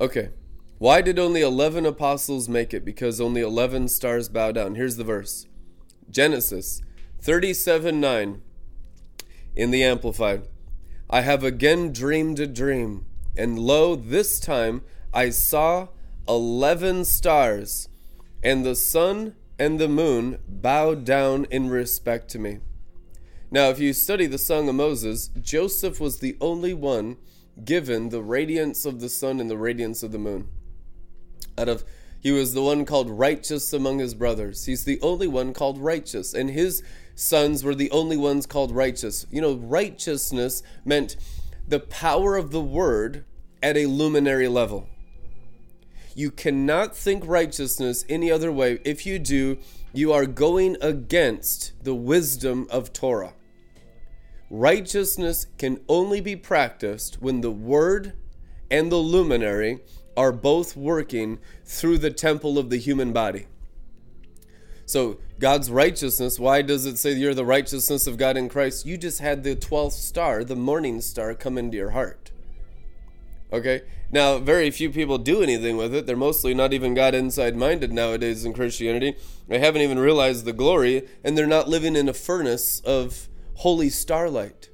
[0.00, 0.30] Okay.
[0.78, 2.84] Why did only 11 apostles make it?
[2.84, 4.76] Because only 11 stars bow down.
[4.76, 5.46] Here's the verse
[6.10, 6.80] Genesis
[7.20, 8.42] 37 9
[9.54, 10.48] in the Amplified.
[11.10, 13.04] I have again dreamed a dream,
[13.36, 15.88] and lo, this time I saw
[16.26, 17.88] 11 stars,
[18.44, 22.58] and the sun and the moon bowed down in respect to me.
[23.50, 27.16] Now, if you study the Song of Moses, Joseph was the only one
[27.64, 30.48] given the radiance of the sun and the radiance of the moon.
[31.56, 31.84] Out of
[32.20, 34.64] he was the one called righteous among his brothers.
[34.64, 36.82] He's the only one called righteous, and his
[37.14, 39.26] sons were the only ones called righteous.
[39.30, 41.16] You know, righteousness meant
[41.68, 43.26] the power of the word
[43.62, 44.88] at a luminary level.
[46.14, 48.78] You cannot think righteousness any other way.
[48.84, 49.58] If you do,
[49.92, 53.34] you are going against the wisdom of Torah.
[54.50, 58.12] Righteousness can only be practiced when the word
[58.70, 59.80] and the luminary
[60.16, 63.46] are both working through the temple of the human body.
[64.86, 68.84] So, God's righteousness, why does it say you're the righteousness of God in Christ?
[68.86, 72.30] You just had the 12th star, the morning star, come into your heart.
[73.54, 73.82] Okay?
[74.10, 76.06] Now, very few people do anything with it.
[76.06, 79.14] They're mostly not even God inside minded nowadays in Christianity.
[79.46, 83.90] They haven't even realized the glory, and they're not living in a furnace of holy
[83.90, 84.70] starlight.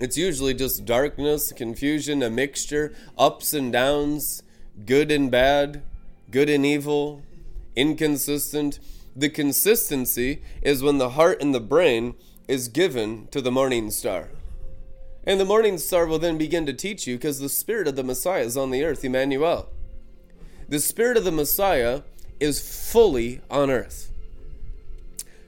[0.00, 4.42] It's usually just darkness, confusion, a mixture, ups and downs,
[4.84, 5.82] good and bad,
[6.30, 7.22] good and evil,
[7.76, 8.80] inconsistent.
[9.14, 12.14] The consistency is when the heart and the brain
[12.48, 14.30] is given to the morning star.
[15.24, 18.04] And the morning star will then begin to teach you because the spirit of the
[18.04, 19.68] Messiah is on the earth, Emmanuel.
[20.68, 22.02] The spirit of the Messiah
[22.38, 24.12] is fully on earth.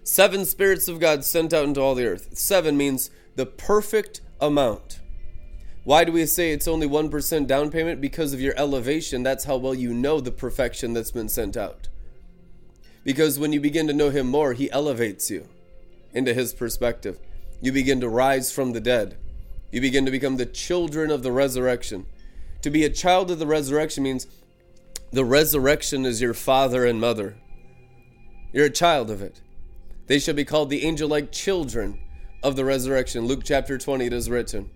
[0.05, 2.36] Seven spirits of God sent out into all the earth.
[2.36, 5.01] Seven means the perfect amount.
[5.85, 8.01] Why do we say it's only 1% down payment?
[8.01, 9.23] Because of your elevation.
[9.23, 11.89] That's how well you know the perfection that's been sent out.
[13.05, 15.49] Because when you begin to know Him more, He elevates you
[16.12, 17.19] into His perspective.
[17.61, 19.16] You begin to rise from the dead.
[19.73, 22.07] You begin to become the children of the resurrection.
[22.61, 24.27] To be a child of the resurrection means
[25.11, 27.36] the resurrection is your father and mother.
[28.53, 29.40] You're a child of it.
[30.07, 31.99] They shall be called the angel like children
[32.43, 33.27] of the resurrection.
[33.27, 34.70] Luke chapter 20, it is written.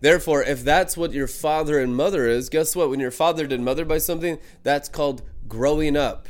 [0.00, 2.90] Therefore, if that's what your father and mother is, guess what?
[2.90, 6.28] When you're fathered and mothered by something, that's called growing up.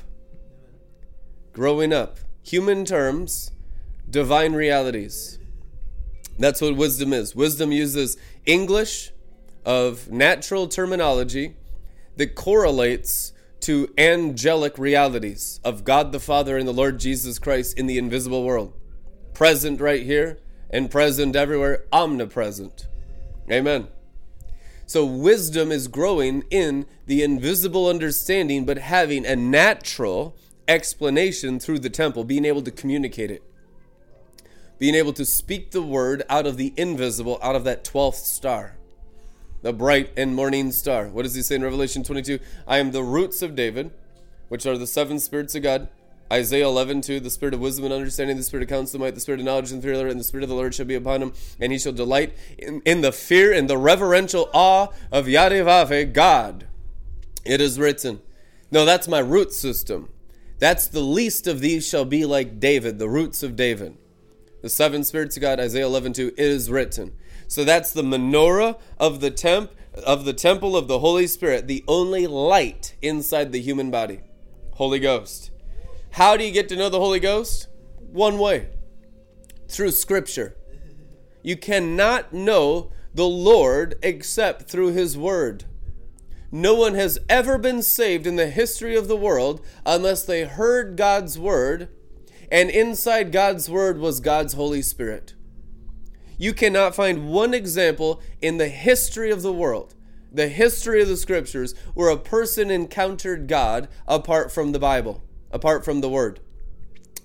[1.53, 2.19] Growing up.
[2.43, 3.51] Human terms,
[4.09, 5.38] divine realities.
[6.39, 7.35] That's what wisdom is.
[7.35, 8.17] Wisdom uses
[8.47, 9.13] English
[9.65, 11.57] of natural terminology
[12.17, 17.87] that correlates to angelic realities of God the Father and the Lord Jesus Christ in
[17.87, 18.73] the invisible world
[19.35, 20.39] present right here
[20.71, 22.89] and present everywhere, omnipresent.
[23.51, 23.89] Amen.
[24.85, 30.35] So, wisdom is growing in the invisible understanding, but having a natural
[30.67, 33.43] explanation through the temple, being able to communicate it,
[34.79, 38.77] being able to speak the word out of the invisible, out of that 12th star,
[39.63, 41.09] the bright and morning star.
[41.09, 42.39] What does he say in Revelation 22?
[42.67, 43.91] I am the roots of David,
[44.49, 45.89] which are the seven spirits of God
[46.31, 49.21] Isaiah 11, 2, the spirit of wisdom and understanding, the spirit of counsel, might, the
[49.21, 51.33] spirit of knowledge and fear, and the spirit of the Lord shall be upon him,
[51.59, 56.67] and he shall delight in, in the fear and the reverential awe of Yadivave, God.
[57.47, 58.21] It is written.
[58.71, 60.11] No, that's my root system.
[60.59, 63.97] That's the least of these shall be like David, the roots of David.
[64.61, 67.13] The seven spirits of God, Isaiah 11, 2, is written.
[67.47, 69.73] So that's the menorah of the temp
[70.07, 74.21] of the temple of the Holy Spirit, the only light inside the human body.
[74.75, 75.51] Holy Ghost.
[76.11, 77.69] How do you get to know the Holy Ghost?
[78.13, 78.69] One way
[79.69, 80.57] through Scripture.
[81.43, 85.65] You cannot know the Lord except through His Word.
[86.51, 90.97] No one has ever been saved in the history of the world unless they heard
[90.97, 91.89] God's Word,
[92.51, 95.35] and inside God's Word was God's Holy Spirit.
[96.37, 99.95] You cannot find one example in the history of the world,
[100.33, 105.85] the history of the Scriptures, where a person encountered God apart from the Bible apart
[105.85, 106.41] from the Word.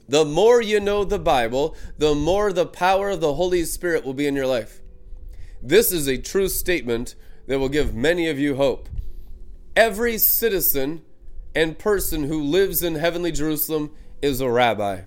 [0.07, 4.13] The more you know the Bible, the more the power of the Holy Spirit will
[4.13, 4.81] be in your life.
[5.61, 7.15] This is a true statement
[7.47, 8.89] that will give many of you hope.
[9.75, 11.03] Every citizen
[11.55, 13.91] and person who lives in heavenly Jerusalem
[14.21, 15.01] is a rabbi.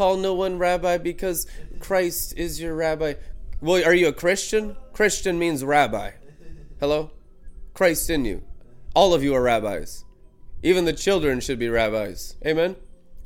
[0.00, 1.46] Call no one rabbi because
[1.78, 3.16] Christ is your rabbi.
[3.60, 4.74] Well, are you a Christian?
[4.94, 6.12] Christian means rabbi.
[6.80, 7.10] Hello?
[7.74, 8.42] Christ in you.
[8.94, 10.06] All of you are rabbis.
[10.62, 12.36] Even the children should be rabbis.
[12.46, 12.76] Amen?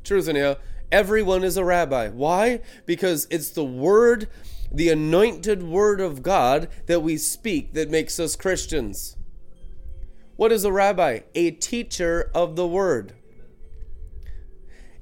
[0.03, 0.57] Truth anyhow.
[0.91, 2.09] Everyone is a rabbi.
[2.09, 2.61] Why?
[2.87, 4.29] Because it's the word,
[4.73, 9.17] the anointed word of God that we speak that makes us Christians.
[10.35, 11.21] What is a rabbi?
[11.37, 13.13] A teacher of the word.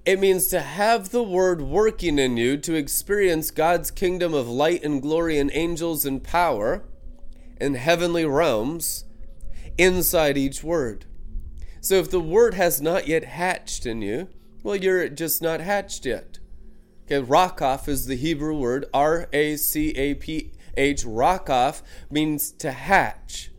[0.05, 4.83] It means to have the word working in you to experience God's kingdom of light
[4.83, 6.83] and glory and angels and power
[7.59, 9.05] and heavenly realms
[9.79, 11.05] inside each word.
[11.81, 14.29] So if the word has not yet hatched in you,
[14.65, 16.41] well, you're just not hatched yet.
[17.07, 21.05] Okay, rakaf is the Hebrew word R A C A P H.
[21.05, 23.51] Rakaf means to hatch.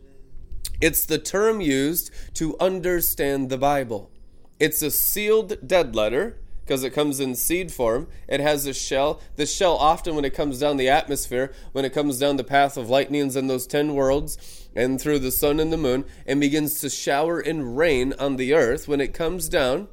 [0.80, 4.10] It's the term used to understand the Bible.
[4.60, 8.08] It's a sealed dead letter because it comes in seed form.
[8.28, 9.20] It has a shell.
[9.36, 12.76] The shell, often when it comes down the atmosphere, when it comes down the path
[12.76, 16.80] of lightnings and those ten worlds, and through the sun and the moon, and begins
[16.80, 19.88] to shower and rain on the earth, when it comes down,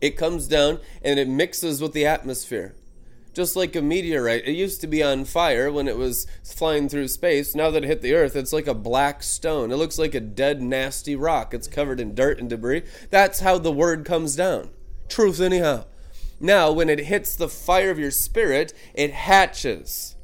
[0.00, 2.74] it comes down and it mixes with the atmosphere.
[3.34, 7.08] Just like a meteorite, it used to be on fire when it was flying through
[7.08, 7.52] space.
[7.52, 9.72] Now that it hit the earth, it's like a black stone.
[9.72, 11.52] It looks like a dead, nasty rock.
[11.52, 12.84] It's covered in dirt and debris.
[13.10, 14.70] That's how the word comes down.
[15.08, 15.84] Truth, anyhow.
[16.38, 20.14] Now, when it hits the fire of your spirit, it hatches.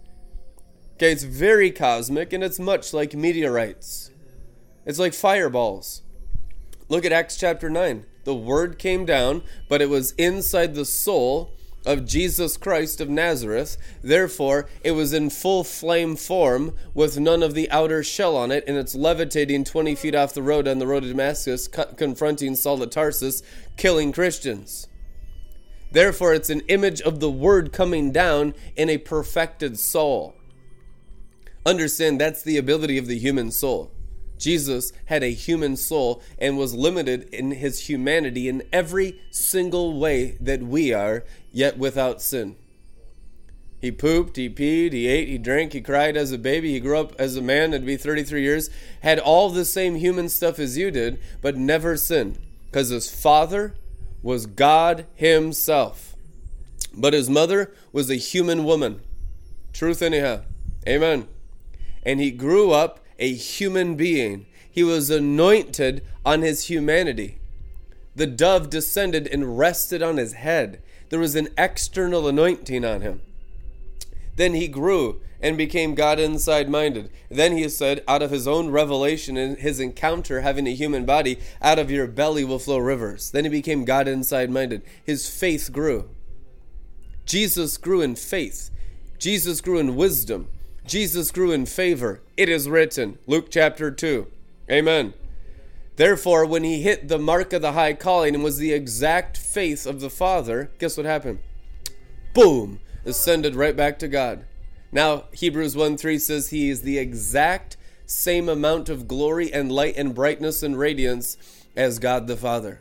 [0.95, 4.13] Okay, it's very cosmic and it's much like meteorites.
[4.87, 6.03] It's like fireballs.
[6.89, 8.07] Look at Acts chapter 9.
[8.25, 11.53] The word came down, but it was inside the soul
[11.85, 13.77] of Jesus Christ of Nazareth.
[14.03, 18.65] Therefore, it was in full flame form with none of the outer shell on it,
[18.67, 22.83] and it's levitating 20 feet off the road on the road to Damascus, confronting Saul
[22.83, 23.43] of Tarsus,
[23.77, 24.87] killing Christians.
[25.93, 30.35] Therefore, it's an image of the word coming down in a perfected soul.
[31.67, 33.91] Understand that's the ability of the human soul.
[34.39, 40.39] Jesus had a human soul and was limited in his humanity in every single way
[40.41, 42.57] that we are, yet without sin.
[43.81, 46.99] He pooped, he peed, he ate, he drank, he cried as a baby, he grew
[46.99, 48.69] up as a man, it'd be 33 years,
[49.01, 52.39] had all the same human stuff as you did, but never sinned.
[52.67, 53.75] Because his father
[54.23, 56.15] was God himself.
[56.93, 59.01] But his mother was a human woman.
[59.73, 60.43] Truth, anyhow.
[60.87, 61.27] Amen.
[62.03, 64.47] And he grew up a human being.
[64.71, 67.39] He was anointed on his humanity.
[68.15, 70.83] The dove descended and rested on his head.
[71.11, 73.21] There was an external anointing on him.
[74.37, 77.11] Then he grew and became God inside minded.
[77.31, 81.39] Then he said, out of his own revelation and his encounter having a human body,
[81.61, 83.31] out of your belly will flow rivers.
[83.31, 84.83] Then he became God inside minded.
[85.05, 86.11] His faith grew.
[87.27, 88.71] Jesus grew in faith.
[89.19, 90.49] Jesus grew in wisdom.
[90.87, 92.21] Jesus grew in favor.
[92.37, 93.19] It is written.
[93.27, 94.27] Luke chapter 2.
[94.71, 95.15] Amen.
[96.01, 99.85] Therefore, when he hit the mark of the high calling and was the exact faith
[99.85, 101.41] of the Father, guess what happened?
[102.33, 102.81] Boom!
[103.05, 104.47] Ascended right back to God.
[104.91, 109.93] Now, Hebrews 1 3 says he is the exact same amount of glory and light
[109.99, 111.37] and brightness and radiance
[111.77, 112.81] as God the Father.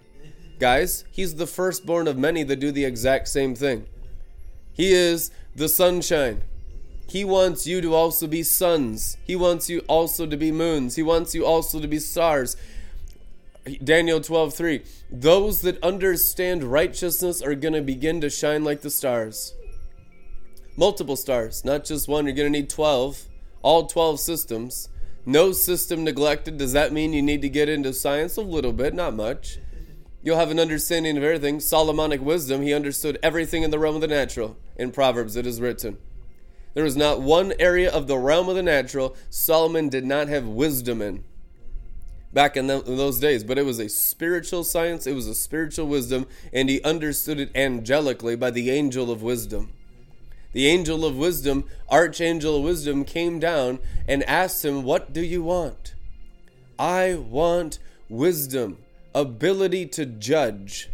[0.57, 3.85] Guys, he's the firstborn of many that do the exact same thing.
[4.71, 6.43] He is the sunshine.
[7.09, 9.17] He wants you to also be suns.
[9.25, 10.95] He wants you also to be moons.
[10.95, 12.55] He wants you also to be stars.
[13.77, 19.53] Daniel 12:3 Those that understand righteousness are going to begin to shine like the stars.
[20.75, 22.25] Multiple stars, not just one.
[22.25, 23.25] You're going to need 12,
[23.61, 24.89] all 12 systems.
[25.25, 26.57] No system neglected.
[26.57, 29.59] Does that mean you need to get into science a little bit, not much?
[30.23, 31.59] You'll have an understanding of everything.
[31.59, 34.57] Solomonic wisdom, he understood everything in the realm of the natural.
[34.77, 35.97] In Proverbs it is written.
[36.73, 40.47] There was not one area of the realm of the natural Solomon did not have
[40.47, 41.23] wisdom in
[42.33, 43.43] back in, the, in, those days.
[43.43, 47.53] But it was a spiritual science, it was a spiritual wisdom, and he understood it
[47.53, 49.73] angelically by the angel of wisdom.
[50.51, 55.43] The angel of wisdom, archangel of wisdom, came down and asked him, What do you
[55.43, 55.93] want?
[56.79, 57.77] I want
[58.07, 58.77] wisdom,
[59.13, 60.89] ability to judge,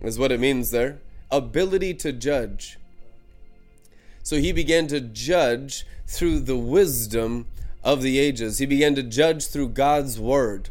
[0.00, 1.00] is what it means there.
[1.30, 2.78] Ability to judge.
[4.22, 7.46] So he began to judge through the wisdom
[7.82, 8.58] of the ages.
[8.58, 10.70] He began to judge through God's word.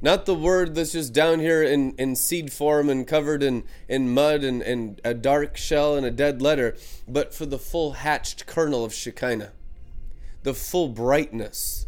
[0.00, 4.14] Not the word that's just down here in, in seed form and covered in, in
[4.14, 6.76] mud and, and a dark shell and a dead letter,
[7.08, 9.52] but for the full hatched kernel of Shekinah,
[10.44, 11.86] the full brightness,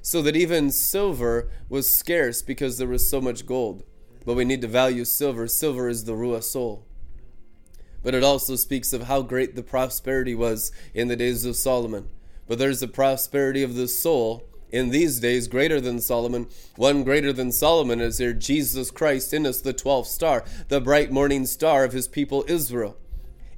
[0.00, 3.82] so that even silver was scarce because there was so much gold.
[4.24, 5.48] But we need to value silver.
[5.48, 6.86] Silver is the Ruah soul
[8.02, 12.08] but it also speaks of how great the prosperity was in the days of Solomon.
[12.50, 16.48] But there's a prosperity of the soul in these days greater than Solomon.
[16.74, 21.12] One greater than Solomon is here Jesus Christ in us, the 12th star, the bright
[21.12, 22.96] morning star of his people Israel.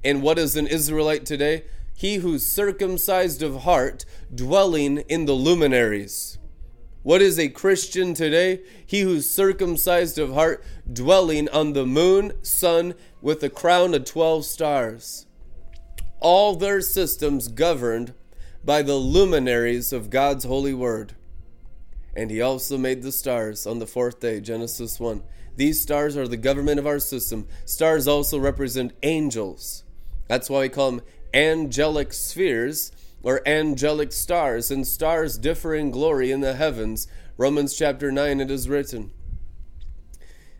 [0.05, 1.65] And what is an Israelite today?
[1.95, 4.05] He who's circumcised of heart,
[4.35, 6.37] dwelling in the luminaries.
[7.03, 8.61] What is a Christian today?
[8.85, 10.63] He who's circumcised of heart,
[10.93, 12.93] dwelling on the moon, sun,
[13.23, 15.25] with a crown of 12 stars.
[16.21, 18.13] All their systems governed
[18.65, 21.15] by the luminaries of God's holy word.
[22.15, 25.23] And he also made the stars on the fourth day, Genesis 1.
[25.57, 27.49] These stars are the government of our system.
[27.65, 29.85] Stars also represent angels.
[30.29, 31.03] That's why we call them
[31.35, 37.07] angelic spheres or angelic stars, and stars differ in glory in the heavens.
[37.37, 39.13] Romans chapter 9, it is written.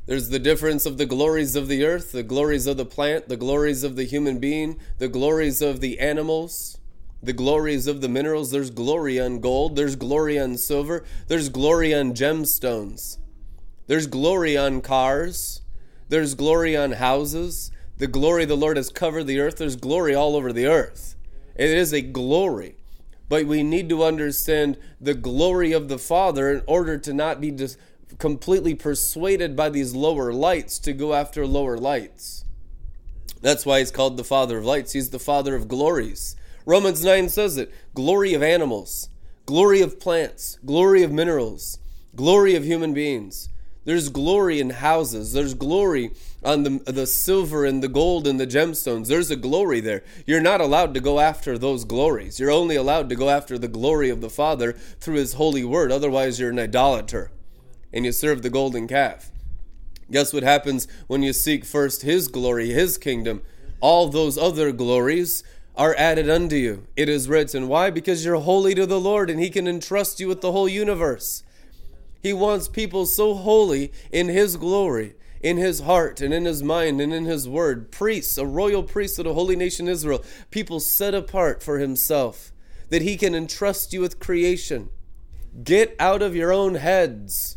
[0.07, 3.37] There's the difference of the glories of the earth, the glories of the plant, the
[3.37, 6.79] glories of the human being, the glories of the animals,
[7.23, 8.51] the glories of the minerals.
[8.51, 13.19] There's glory on gold, there's glory on silver, there's glory on gemstones,
[13.87, 15.63] there's glory on cars,
[16.09, 17.71] there's glory on houses.
[17.99, 19.59] The glory of the Lord has covered the earth.
[19.59, 21.15] There's glory all over the earth.
[21.55, 22.77] It is a glory.
[23.29, 27.57] But we need to understand the glory of the Father in order to not be
[28.19, 32.45] completely persuaded by these lower lights to go after lower lights.
[33.41, 34.93] That's why he's called the Father of lights.
[34.93, 36.37] He's the Father of glories.
[36.65, 39.09] Romans 9 says it glory of animals,
[39.47, 41.79] glory of plants, glory of minerals,
[42.15, 43.49] glory of human beings.
[43.85, 45.33] There's glory in houses.
[45.33, 46.13] There's glory
[46.45, 49.09] on the, the silver and the gold and the gemstones.
[49.09, 50.05] There's a glory there.
[50.25, 52.39] You're not allowed to go after those glories.
[52.39, 55.91] You're only allowed to go after the glory of the Father through His holy word.
[55.91, 57.33] Otherwise, you're an idolater
[57.93, 59.31] and you serve the golden calf.
[60.11, 63.43] Guess what happens when you seek first His glory, His kingdom?
[63.81, 65.43] All those other glories
[65.75, 66.87] are added unto you.
[66.97, 67.69] It is written.
[67.69, 67.91] Why?
[67.91, 71.43] Because you're holy to the Lord and He can entrust you with the whole universe.
[72.23, 77.01] He wants people so holy in His glory, in His heart, and in His mind,
[77.01, 77.91] and in His word.
[77.91, 82.53] Priests, a royal priest of the holy nation Israel, people set apart for Himself,
[82.91, 84.91] that He can entrust you with creation.
[85.65, 87.57] Get out of your own heads,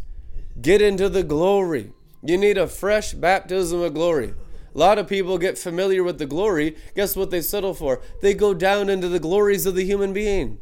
[0.60, 1.92] get into the glory.
[2.24, 4.34] You need a fresh baptism of glory.
[4.76, 6.76] A lot of people get familiar with the glory.
[6.96, 8.02] Guess what they settle for?
[8.22, 10.60] They go down into the glories of the human being.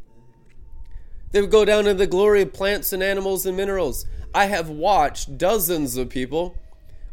[1.32, 4.06] They go down into the glory of plants and animals and minerals.
[4.32, 6.56] I have watched dozens of people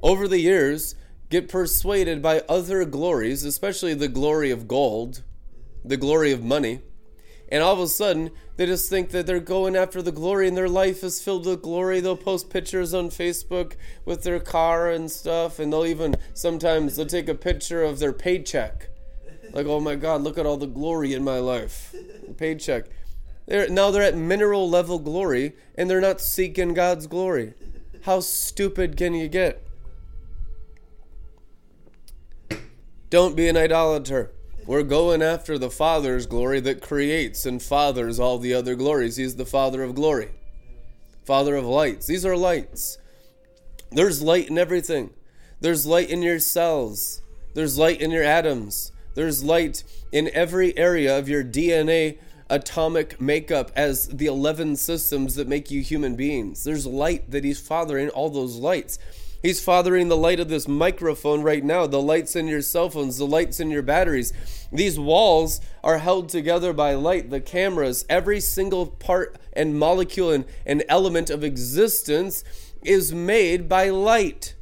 [0.04, 0.94] over the years
[1.32, 5.24] get persuaded by other glories, especially the glory of gold,
[5.84, 6.82] the glory of money.
[7.52, 10.56] And all of a sudden, they just think that they're going after the glory and
[10.56, 12.00] their life is filled with glory.
[12.00, 13.74] They'll post pictures on Facebook
[14.06, 18.14] with their car and stuff, and they'll even sometimes they'll take a picture of their
[18.14, 18.88] paycheck.
[19.52, 21.94] Like, oh my God, look at all the glory in my life.
[22.38, 22.86] Paycheck.
[23.48, 27.54] They're, now they're at mineral level glory and they're not seeking God's glory.
[28.04, 29.68] How stupid can you get?
[33.10, 34.32] Don't be an idolater.
[34.72, 39.18] We're going after the Father's glory that creates and fathers all the other glories.
[39.18, 40.30] He's the Father of glory,
[41.26, 42.08] Father of lights.
[42.08, 42.98] These are lights.
[43.92, 45.10] There's light in everything.
[45.60, 47.22] There's light in your cells.
[47.54, 48.94] There's light in your atoms.
[49.14, 52.20] There's light in every area of your DNA
[52.50, 56.64] atomic makeup as the 11 systems that make you human beings.
[56.64, 59.00] There's light that he's fathering, all those lights.
[59.42, 63.18] He's fathering the light of this microphone right now, the lights in your cell phones,
[63.18, 64.34] the lights in your batteries.
[64.72, 70.46] These walls are held together by light, the cameras, every single part and molecule and,
[70.66, 72.44] and element of existence
[72.84, 74.56] is made by light.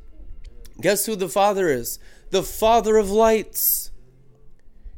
[0.80, 1.99] Guess who the Father is?
[2.30, 3.91] The Father of lights.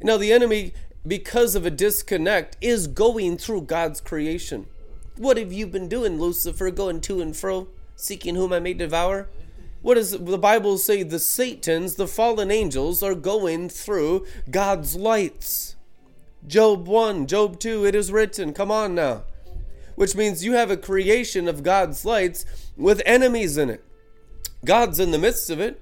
[0.01, 0.73] Now, the enemy
[1.05, 4.67] because of a disconnect, is going through God's creation.
[5.17, 9.27] What have you been doing, Lucifer, going to and fro, seeking whom I may devour?
[9.81, 11.03] What does the Bible say?
[11.03, 15.75] The Satans, the fallen angels, are going through God's lights.
[16.45, 18.53] Job 1, Job 2, it is written.
[18.53, 19.23] Come on now.
[19.95, 22.45] Which means you have a creation of God's lights
[22.77, 23.83] with enemies in it.
[24.63, 25.81] God's in the midst of it.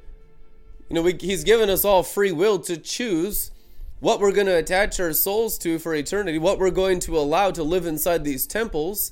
[0.90, 3.52] You know, we, He's given us all free will to choose
[4.00, 7.52] what we're going to attach our souls to for eternity, what we're going to allow
[7.52, 9.12] to live inside these temples,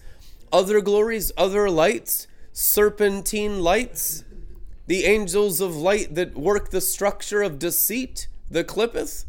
[0.51, 4.23] other glories, other lights, serpentine lights,
[4.87, 9.25] the angels of light that work the structure of deceit, the clippeth.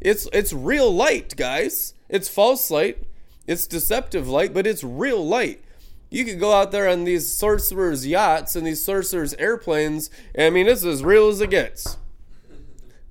[0.00, 1.94] It's it's real light, guys.
[2.08, 3.04] It's false light.
[3.46, 5.62] It's deceptive light, but it's real light.
[6.10, 10.10] You could go out there on these sorcerers' yachts and these sorcerers' airplanes.
[10.38, 11.98] I mean, it's as real as it gets.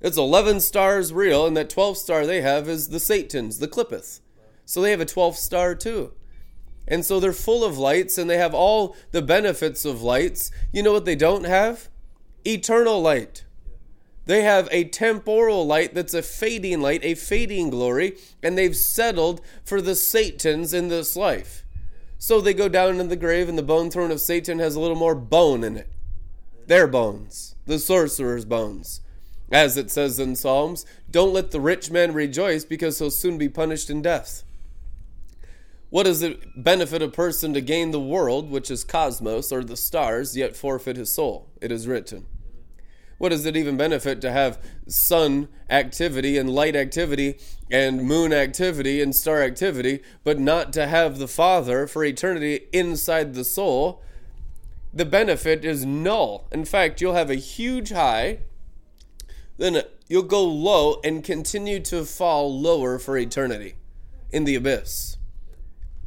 [0.01, 4.19] It's 11 stars real, and that 12 star they have is the Satans, the Clippeth.
[4.65, 6.13] So they have a 12th star too.
[6.87, 10.51] And so they're full of lights and they have all the benefits of lights.
[10.71, 11.89] You know what they don't have?
[12.45, 13.43] Eternal light.
[14.25, 19.39] They have a temporal light that's a fading light, a fading glory, and they've settled
[19.63, 21.63] for the Satans in this life.
[22.17, 24.81] So they go down in the grave, and the bone throne of Satan has a
[24.81, 25.89] little more bone in it.
[26.65, 28.99] Their bones, the sorcerer's bones.
[29.49, 33.47] As it says in Psalms, don't let the rich man rejoice because he'll soon be
[33.47, 34.43] punished in death.
[35.89, 39.77] What does it benefit a person to gain the world, which is cosmos or the
[39.77, 41.49] stars, yet forfeit his soul?
[41.61, 42.25] It is written.
[43.17, 47.39] What does it even benefit to have sun activity and light activity
[47.71, 53.33] and moon activity and star activity, but not to have the Father for eternity inside
[53.33, 54.03] the soul?
[54.93, 56.47] The benefit is null.
[56.51, 58.39] In fact, you'll have a huge high,
[59.57, 63.75] then you'll go low and continue to fall lower for eternity
[64.31, 65.16] in the abyss.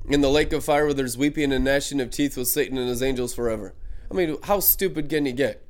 [0.08, 2.88] In the lake of fire where there's weeping and gnashing of teeth with Satan and
[2.88, 3.74] his angels forever.
[4.10, 5.64] I mean, how stupid can you get?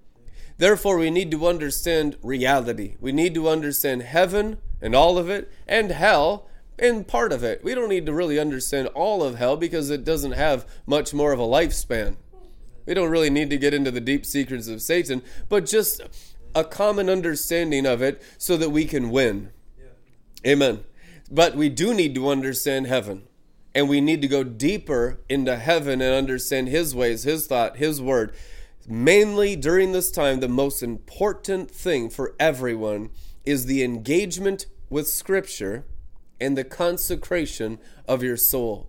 [0.56, 2.96] Therefore, we need to understand reality.
[3.00, 6.48] We need to understand heaven and all of it, and hell
[6.78, 7.62] and part of it.
[7.62, 11.32] We don't need to really understand all of hell because it doesn't have much more
[11.32, 12.16] of a lifespan.
[12.86, 16.00] We don't really need to get into the deep secrets of Satan, but just
[16.54, 19.50] a common understanding of it so that we can win.
[19.78, 20.52] Yeah.
[20.52, 20.84] Amen.
[21.30, 23.22] But we do need to understand heaven.
[23.74, 28.02] And we need to go deeper into heaven and understand His ways, His thought, His
[28.02, 28.34] word
[28.90, 33.10] mainly during this time, the most important thing for everyone
[33.44, 35.86] is the engagement with Scripture
[36.40, 37.78] and the consecration
[38.08, 38.88] of your soul.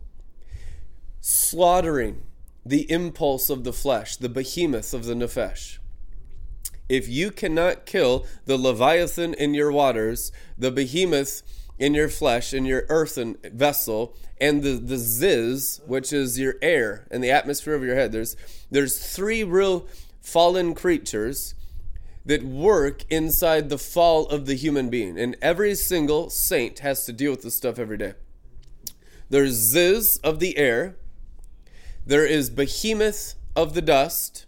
[1.20, 2.24] Slaughtering
[2.66, 5.78] the impulse of the flesh, the behemoth of the nephesh.
[6.90, 11.42] If you cannot kill the leviathan in your waters, the behemoth
[11.82, 17.08] in your flesh, in your earthen vessel, and the, the ziz, which is your air
[17.10, 18.12] and the atmosphere of your head.
[18.12, 18.38] There's,
[18.70, 19.88] there's three real
[20.22, 21.56] fallen creatures
[22.24, 25.18] that work inside the fall of the human being.
[25.20, 28.14] And every single saint has to deal with this stuff every day.
[29.32, 30.98] There's ziz of the air,
[32.06, 34.46] there is behemoth of the dust,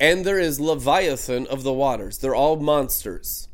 [0.00, 2.18] and there is leviathan of the waters.
[2.18, 3.47] They're all monsters.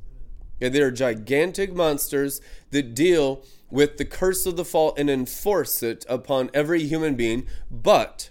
[0.56, 2.40] Okay, they are gigantic monsters
[2.70, 7.46] that deal with the curse of the fall and enforce it upon every human being.
[7.70, 8.30] But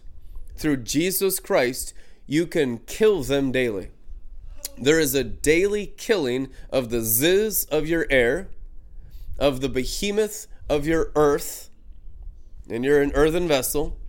[0.56, 1.94] through Jesus Christ,
[2.26, 3.90] you can kill them daily.
[4.78, 8.50] There is a daily killing of the ziz of your air,
[9.38, 11.70] of the behemoth of your earth,
[12.70, 14.00] and you're an earthen vessel,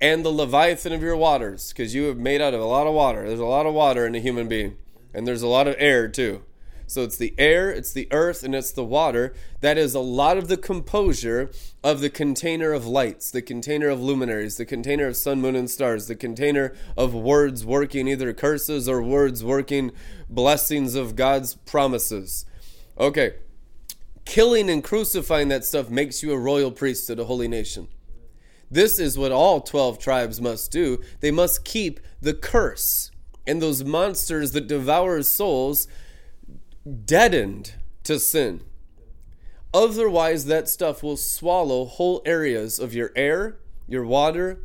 [0.00, 2.94] and the leviathan of your waters, because you have made out of a lot of
[2.94, 3.26] water.
[3.26, 4.76] There's a lot of water in a human being,
[5.14, 6.42] and there's a lot of air too.
[6.92, 9.34] So it's the air, it's the earth, and it's the water.
[9.60, 11.50] That is a lot of the composure
[11.82, 15.70] of the container of lights, the container of luminaries, the container of sun, moon, and
[15.70, 19.92] stars, the container of words working either curses or words working
[20.28, 22.44] blessings of God's promises.
[22.98, 23.36] Okay.
[24.26, 27.88] Killing and crucifying that stuff makes you a royal priest priesthood, a holy nation.
[28.70, 31.02] This is what all 12 tribes must do.
[31.20, 33.10] They must keep the curse
[33.46, 35.88] and those monsters that devour souls
[37.04, 38.62] deadened to sin.
[39.74, 43.56] Otherwise, that stuff will swallow whole areas of your air,
[43.88, 44.58] your water,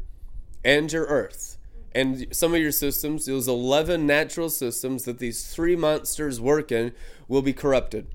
[0.66, 1.58] and your earth.
[1.94, 6.94] And some of your systems, those 11 natural systems that these three monsters work in,
[7.28, 8.08] will be corrupted.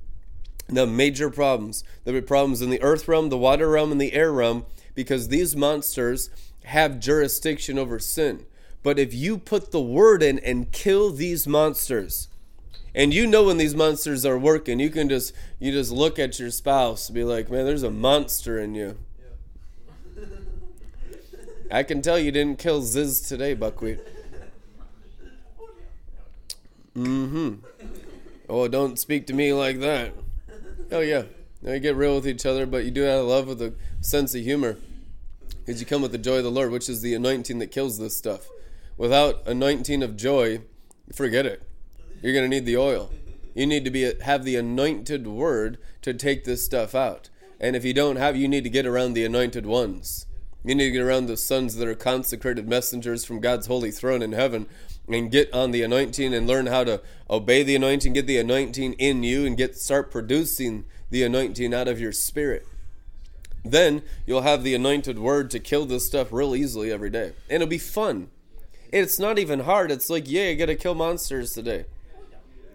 [0.68, 1.82] The major problems.
[2.04, 5.28] There'll be problems in the earth realm, the water realm, and the air realm because
[5.28, 6.30] these monsters
[6.64, 8.46] have jurisdiction over sin.
[8.82, 12.28] But if you put the word in and kill these monsters,
[12.94, 16.39] and you know when these monsters are working you can just you just look at
[16.39, 18.98] your spouse and be like man there's a monster in you.
[21.70, 23.98] I can tell you didn't kill ziz today buckwheat.
[26.94, 27.55] Mm-hmm.
[28.48, 30.12] Oh don't speak to me like that.
[30.90, 31.23] Oh yeah.
[31.62, 34.35] Now you get real with each other but you do have love with a sense
[34.35, 34.77] of humor.
[35.64, 37.98] Because you come with the joy of the lord which is the anointing that kills
[37.98, 38.48] this stuff.
[38.98, 40.60] Without anointing of joy
[41.10, 41.66] forget it
[42.22, 43.10] you're going to need the oil.
[43.54, 47.28] You need to be have the anointed word to take this stuff out.
[47.60, 50.26] And if you don't have, you need to get around the anointed ones.
[50.64, 54.22] You need to get around the sons that are consecrated messengers from God's holy throne
[54.22, 54.66] in heaven
[55.08, 58.94] and get on the anointing and learn how to obey the anointing, get the anointing
[58.94, 62.66] in you and get start producing the anointing out of your spirit.
[63.64, 67.32] Then you'll have the anointed word to kill this stuff real easily every day.
[67.48, 68.28] And it'll be fun.
[68.92, 69.90] It's not even hard.
[69.90, 71.86] It's like, yeah, I got to kill monsters today.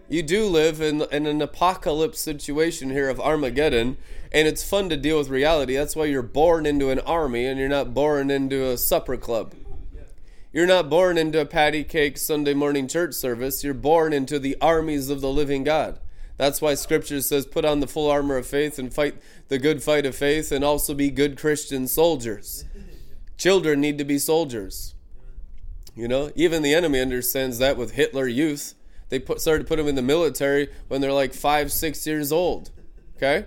[0.09, 3.97] You do live in, in an apocalypse situation here of Armageddon,
[4.31, 5.75] and it's fun to deal with reality.
[5.75, 9.53] That's why you're born into an army and you're not born into a supper club.
[10.53, 13.63] You're not born into a patty cake Sunday morning church service.
[13.63, 15.99] You're born into the armies of the living God.
[16.37, 19.15] That's why scripture says, put on the full armor of faith and fight
[19.49, 22.63] the good fight of faith and also be good Christian soldiers.
[23.37, 24.95] Children need to be soldiers.
[25.95, 28.73] You know, even the enemy understands that with Hitler Youth.
[29.09, 32.31] They put, started to put them in the military when they're like five, six years
[32.31, 32.71] old.
[33.15, 33.45] Okay?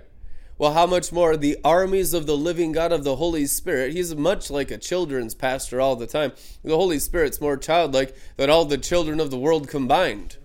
[0.61, 3.95] Well, how much more the armies of the living God of the Holy Spirit?
[3.95, 6.33] He's much like a children's pastor all the time.
[6.63, 10.37] The Holy Spirit's more childlike than all the children of the world combined.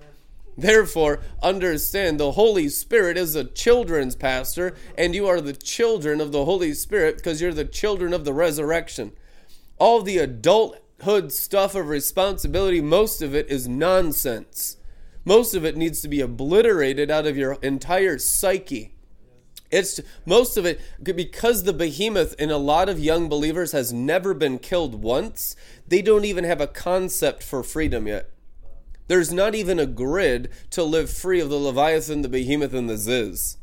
[0.57, 6.31] Therefore, understand the Holy Spirit is a children's pastor, and you are the children of
[6.31, 9.11] the Holy Spirit because you're the children of the resurrection.
[9.77, 14.77] All the adulthood stuff of responsibility, most of it is nonsense.
[15.25, 18.95] Most of it needs to be obliterated out of your entire psyche.
[19.71, 24.35] It's most of it because the behemoth in a lot of young believers has never
[24.35, 25.55] been killed once.
[25.87, 28.29] They don't even have a concept for freedom yet.
[29.07, 32.97] There's not even a grid to live free of the Leviathan, the Behemoth, and the
[32.97, 33.57] Ziz.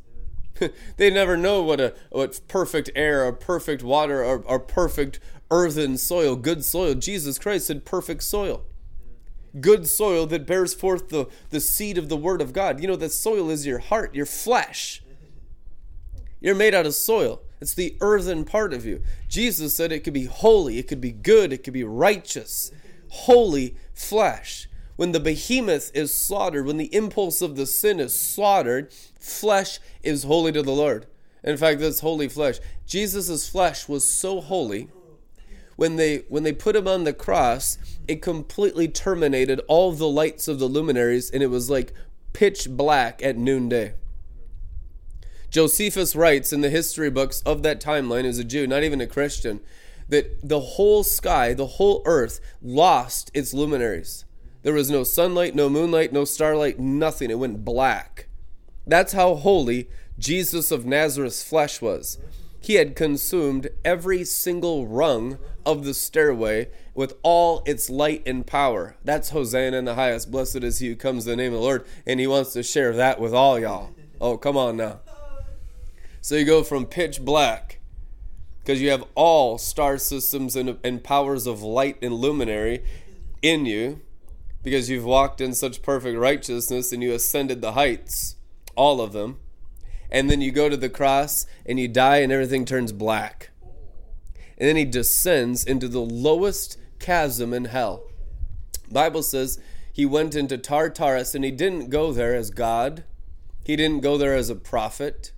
[0.97, 5.19] they never know what a what perfect air or perfect water or, or perfect
[5.51, 6.95] earthen soil, good soil.
[6.95, 8.65] Jesus Christ said perfect soil.
[9.61, 12.81] Good soil that bears forth the, the seed of the word of God.
[12.81, 15.03] You know, that soil is your heart, your flesh.
[16.41, 17.43] You're made out of soil.
[17.61, 19.03] It's the earthen part of you.
[19.29, 22.73] Jesus said it could be holy, it could be good, it could be righteous.
[23.09, 24.69] Holy flesh.
[24.97, 30.25] When the behemoth is slaughtered, when the impulse of the sin is slaughtered, flesh is
[30.25, 31.07] holy to the Lord.
[31.45, 32.59] In fact, this holy flesh.
[32.87, 34.91] Jesus' flesh was so holy
[35.77, 40.49] when they when they put him on the cross, it completely terminated all the lights
[40.49, 41.93] of the luminaries, and it was like
[42.33, 43.95] pitch black at noonday.
[45.51, 49.07] Josephus writes in the history books of that timeline as a Jew, not even a
[49.07, 49.61] Christian,
[50.09, 54.25] that the whole sky, the whole earth, lost its luminaries.
[54.63, 57.31] There was no sunlight, no moonlight, no starlight, nothing.
[57.31, 58.29] It went black.
[58.87, 59.89] That's how holy
[60.19, 62.19] Jesus of Nazareth's flesh was.
[62.61, 68.97] He had consumed every single rung of the stairway with all its light and power.
[69.05, 70.31] That's Hosanna in the highest.
[70.31, 71.87] Blessed is he who comes in the name of the Lord.
[72.07, 73.91] And he wants to share that with all y'all.
[74.21, 75.01] Oh, come on now.
[76.21, 77.81] So you go from pitch black
[78.61, 82.85] because you have all star systems and, and powers of light and luminary
[83.43, 84.01] in you
[84.63, 88.37] because you've walked in such perfect righteousness and you ascended the heights,
[88.77, 89.39] all of them.
[90.11, 93.51] And then you go to the cross and you die and everything turns black.
[94.63, 98.05] And then he descends into the lowest chasm in hell.
[98.89, 99.59] Bible says
[99.93, 103.03] he went into Tartarus and he didn't go there as God.
[103.65, 105.33] He didn't go there as a prophet.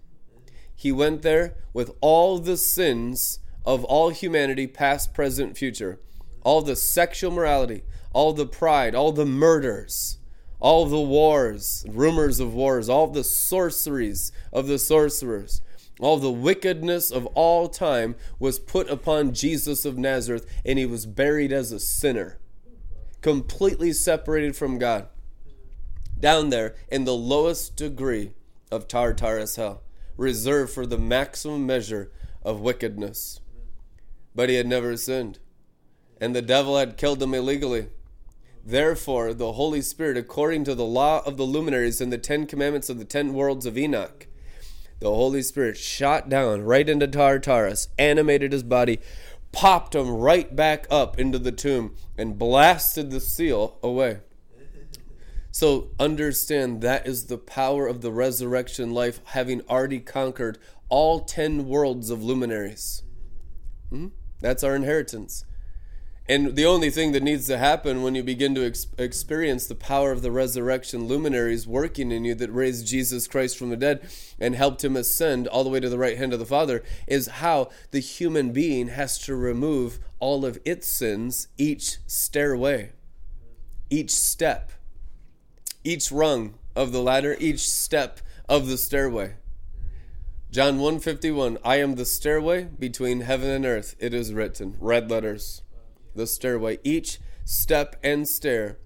[0.77, 5.99] He went there with all the sins of all humanity, past, present, future.
[6.43, 7.83] All the sexual morality,
[8.13, 10.19] all the pride, all the murders,
[10.61, 15.63] all the wars, rumors of wars, all the sorceries of the sorcerers,
[16.01, 21.07] all the wickedness of all time was put upon Jesus of Nazareth, and he was
[21.07, 22.39] buried as a sinner,
[23.21, 25.09] completely separated from God,
[26.19, 28.33] down there in the lowest degree
[28.73, 29.83] of Tartarus hell,
[30.17, 32.11] reserved for the maximum measure
[32.43, 33.41] of wickedness.
[34.35, 35.39] But he had never sinned,
[36.21, 37.89] and the devil had killed him illegally.
[38.67, 42.89] Therefore, the Holy Spirit, according to the law of the luminaries and the Ten Commandments
[42.89, 44.27] of the Ten Worlds of Enoch,
[45.05, 49.01] the Holy Spirit shot down right into Tartarus, animated his body,
[49.53, 54.21] popped him right back up into the tomb, and blasted the seal away.
[55.51, 60.57] So understand that is the power of the resurrection life, having already conquered
[60.89, 63.03] all ten worlds of luminaries.
[63.91, 64.09] Hmm?
[64.41, 65.45] That's our inheritance.
[66.27, 69.75] And the only thing that needs to happen when you begin to ex- experience the
[69.75, 74.09] power of the resurrection luminaries working in you that raised Jesus Christ from the dead
[74.41, 77.27] and helped him ascend all the way to the right hand of the Father is
[77.27, 82.93] how the human being has to remove all of its sins each stairway,
[83.91, 84.73] each step,
[85.83, 89.35] each rung of the ladder, each step of the stairway.
[90.51, 93.95] John 151 I am the stairway between heaven and earth.
[93.99, 95.61] It is written, red letters
[96.15, 96.79] the stairway.
[96.85, 98.79] Each step and stair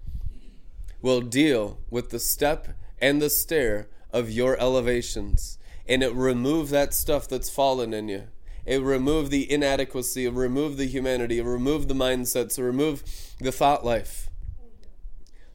[1.01, 2.69] will deal with the step
[2.99, 5.57] and the stair of your elevations.
[5.87, 8.23] And it remove that stuff that's fallen in you.
[8.65, 13.03] It remove the inadequacy, it remove the humanity, it remove the mindsets, it remove
[13.39, 14.29] the thought life.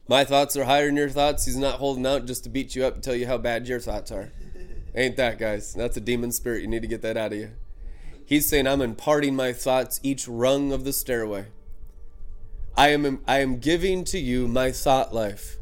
[0.07, 1.45] My thoughts are higher than your thoughts.
[1.45, 3.79] He's not holding out just to beat you up and tell you how bad your
[3.79, 4.31] thoughts are.
[4.93, 5.73] Ain't that, guys?
[5.73, 6.61] That's a demon spirit.
[6.61, 7.51] You need to get that out of you.
[8.25, 11.47] He's saying, I'm imparting my thoughts each rung of the stairway.
[12.77, 15.57] I am, I am giving to you my thought life.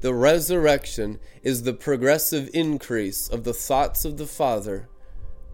[0.00, 4.88] The resurrection is the progressive increase of the thoughts of the Father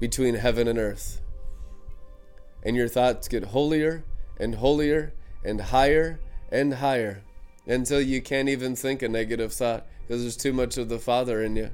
[0.00, 1.20] between heaven and earth.
[2.62, 4.04] And your thoughts get holier
[4.40, 5.12] and holier
[5.44, 6.20] and higher
[6.50, 7.22] and higher
[7.66, 11.42] until you can't even think a negative thought because there's too much of the Father
[11.42, 11.70] in you.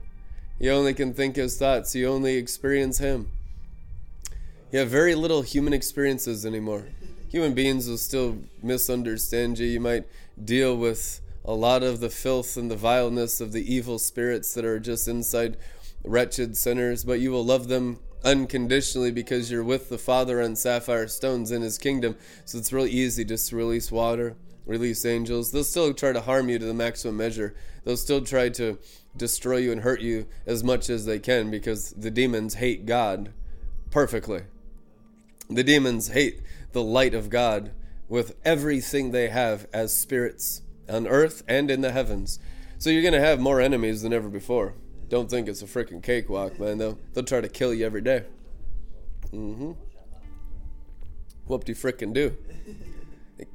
[0.58, 3.30] You only can think His thoughts, you only experience Him.
[4.72, 6.88] You have very little human experiences anymore.
[7.34, 9.66] Human beings will still misunderstand you.
[9.66, 10.04] You might
[10.44, 14.64] deal with a lot of the filth and the vileness of the evil spirits that
[14.64, 15.56] are just inside
[16.04, 21.08] wretched sinners, but you will love them unconditionally because you're with the Father on sapphire
[21.08, 22.14] stones in His kingdom.
[22.44, 25.50] So it's real easy just to release water, release angels.
[25.50, 27.56] They'll still try to harm you to the maximum measure.
[27.82, 28.78] They'll still try to
[29.16, 33.32] destroy you and hurt you as much as they can because the demons hate God
[33.90, 34.42] perfectly.
[35.50, 36.40] The demons hate
[36.74, 37.72] the light of God
[38.08, 42.38] with everything they have as spirits on earth and in the heavens.
[42.78, 44.74] So you're going to have more enemies than ever before.
[45.08, 46.78] Don't think it's a freaking cakewalk, man.
[46.78, 48.24] They'll, they'll try to kill you every day.
[49.32, 49.72] Mm-hmm.
[51.46, 52.36] Whoop de frickin' do.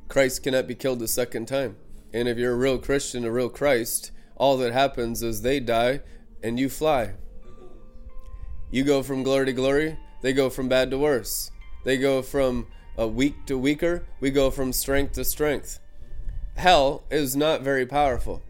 [0.08, 1.76] Christ cannot be killed a second time.
[2.14, 6.02] And if you're a real Christian, a real Christ, all that happens is they die
[6.42, 7.14] and you fly.
[8.72, 11.52] You go from glory to glory, they go from bad to worse.
[11.84, 12.68] They go from
[13.00, 15.80] uh, weak to weaker, we go from strength to strength.
[16.56, 18.42] Hell is not very powerful.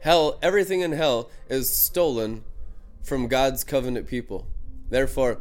[0.00, 2.42] Hell, everything in hell is stolen
[3.02, 4.46] from God's covenant people.
[4.88, 5.38] Therefore,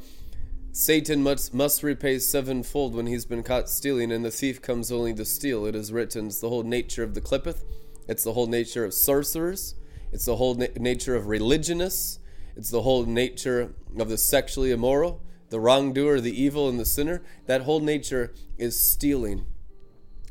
[0.73, 5.13] Satan must, must repay sevenfold when he's been caught stealing, and the thief comes only
[5.15, 5.65] to steal.
[5.65, 6.27] It is written.
[6.27, 7.63] It's the whole nature of the Qliphoth.
[8.07, 9.75] It's the whole nature of sorcerers.
[10.11, 12.19] It's the whole na- nature of religionists.
[12.55, 15.21] It's the whole nature of the sexually immoral,
[15.51, 17.21] the wrongdoer, the evil, and the sinner.
[17.45, 19.45] That whole nature is stealing.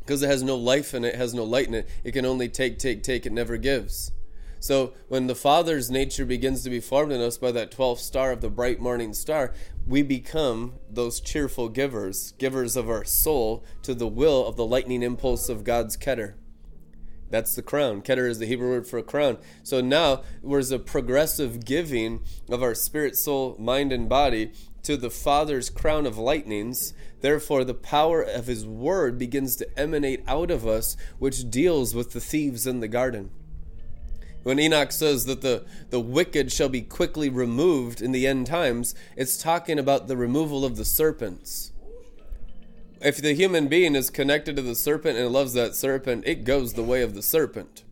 [0.01, 1.89] Because it has no life in it, has no light in it.
[2.03, 3.27] It can only take, take, take.
[3.27, 4.11] It never gives.
[4.59, 8.33] So when the Father's nature begins to be formed in us by that 12th star
[8.33, 9.55] of the bright morning star,
[9.87, 15.03] we become those cheerful givers, givers of our soul to the will of the lightning
[15.03, 16.35] impulse of God's Keter.
[17.31, 18.03] That's the crown.
[18.03, 19.39] Keter is the Hebrew word for a crown.
[19.63, 25.11] So now there's a progressive giving of our spirit, soul, mind, and body to the
[25.11, 26.95] Father's crown of lightnings.
[27.21, 32.13] Therefore, the power of His word begins to emanate out of us, which deals with
[32.13, 33.31] the thieves in the garden.
[34.43, 38.95] When Enoch says that the, the wicked shall be quickly removed in the end times,
[39.17, 41.73] it's talking about the removal of the serpents.
[43.03, 46.73] If the human being is connected to the serpent and loves that serpent, it goes
[46.73, 47.85] the way of the serpent.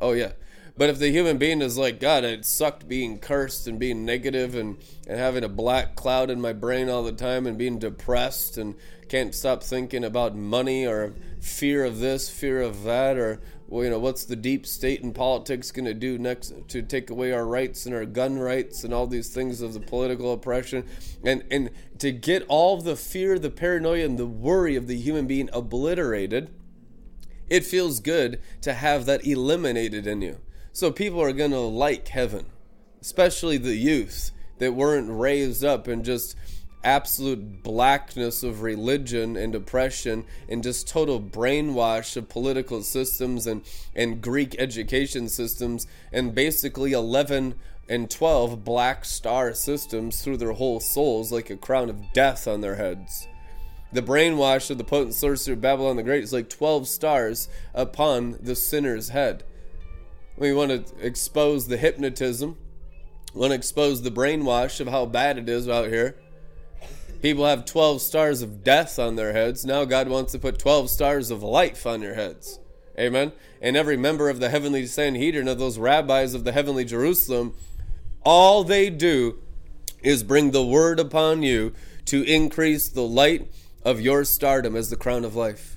[0.00, 0.32] Oh, yeah.
[0.78, 4.54] But if the human being is like, God, it sucked being cursed and being negative
[4.54, 4.76] and,
[5.06, 8.74] and having a black cloud in my brain all the time and being depressed and
[9.08, 13.90] can't stop thinking about money or fear of this, fear of that, or well, you
[13.90, 17.46] know, what's the deep state in politics going to do next to take away our
[17.46, 20.84] rights and our gun rights and all these things of the political oppression,
[21.24, 25.26] and and to get all the fear, the paranoia, and the worry of the human
[25.26, 26.50] being obliterated.
[27.48, 30.40] It feels good to have that eliminated in you.
[30.76, 32.44] So people are going to like heaven,
[33.00, 36.36] especially the youth that weren't raised up in just
[36.84, 43.62] absolute blackness of religion and oppression and just total brainwash of political systems and,
[43.94, 47.54] and Greek education systems and basically 11
[47.88, 52.60] and 12 black star systems through their whole souls like a crown of death on
[52.60, 53.26] their heads.
[53.94, 58.54] The brainwash of the potent sorcerer Babylon the Great is like 12 stars upon the
[58.54, 59.42] sinner's head.
[60.36, 62.56] We want to expose the hypnotism,
[63.34, 66.16] we want to expose the brainwash of how bad it is out here
[67.22, 69.64] People have 12 stars of death on their heads.
[69.64, 72.60] Now God wants to put 12 stars of life on your heads.
[72.98, 73.32] Amen.
[73.60, 77.54] And every member of the heavenly Sanhedrin, of those rabbis of the heavenly Jerusalem,
[78.24, 79.38] all they do
[80.02, 81.72] is bring the word upon you
[82.06, 83.50] to increase the light
[83.82, 85.75] of your stardom as the crown of life.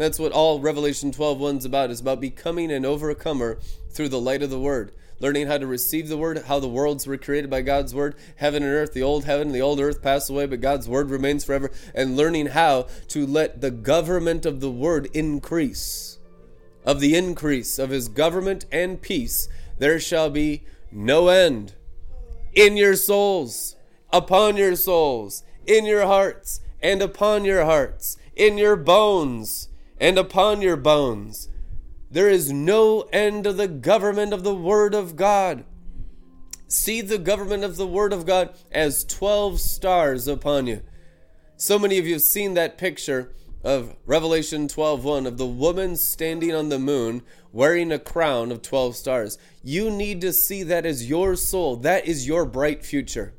[0.00, 1.90] That's what all Revelation 12 is about.
[1.90, 3.58] It's about becoming an overcomer
[3.90, 7.06] through the light of the word learning how to receive the word, how the worlds
[7.06, 10.30] were created by God's word, heaven and earth, the old heaven the old earth pass
[10.30, 14.70] away, but God's word remains forever, and learning how to let the government of the
[14.70, 16.18] word increase.
[16.86, 21.74] Of the increase of his government and peace, there shall be no end
[22.54, 23.76] in your souls,
[24.10, 29.68] upon your souls, in your hearts, and upon your hearts, in your bones,
[30.00, 31.48] and upon your bones
[32.10, 35.64] There is no end to the government of the Word of God.
[36.66, 40.82] See the government of the Word of God as 12 stars upon you.
[41.56, 43.32] So many of you have seen that picture
[43.62, 47.22] of Revelation 12:1 of the woman standing on the moon
[47.52, 49.38] wearing a crown of 12 stars.
[49.62, 51.76] You need to see that as your soul.
[51.76, 53.34] That is your bright future.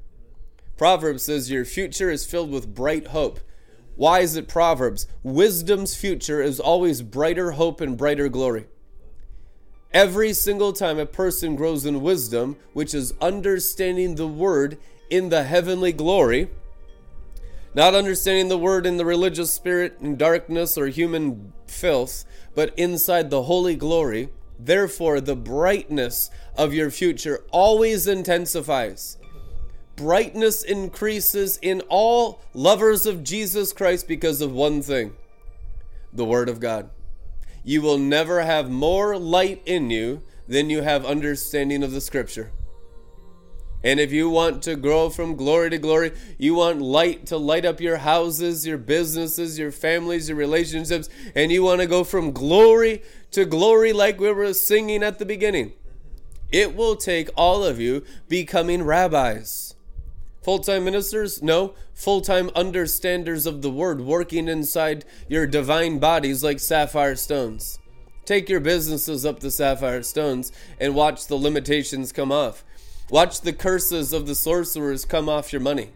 [0.77, 3.39] Proverbs says your future is filled with bright hope.
[4.01, 5.05] Why is it Proverbs?
[5.21, 8.65] Wisdom's future is always brighter hope and brighter glory.
[9.93, 14.79] Every single time a person grows in wisdom, which is understanding the word
[15.11, 16.49] in the heavenly glory,
[17.75, 22.25] not understanding the word in the religious spirit and darkness or human filth,
[22.55, 24.29] but inside the holy glory.
[24.57, 29.19] Therefore, the brightness of your future always intensifies.
[29.95, 35.13] Brightness increases in all lovers of Jesus Christ because of one thing
[36.13, 36.89] the Word of God.
[37.63, 42.51] You will never have more light in you than you have understanding of the Scripture.
[43.83, 47.65] And if you want to grow from glory to glory, you want light to light
[47.65, 52.31] up your houses, your businesses, your families, your relationships, and you want to go from
[52.31, 53.01] glory
[53.31, 55.73] to glory like we were singing at the beginning.
[56.51, 59.70] It will take all of you becoming rabbis.
[60.41, 61.43] Full time ministers?
[61.43, 61.75] No.
[61.93, 67.79] Full time understanders of the word working inside your divine bodies like sapphire stones.
[68.25, 72.63] Take your businesses up the sapphire stones and watch the limitations come off.
[73.09, 75.89] Watch the curses of the sorcerers come off your money.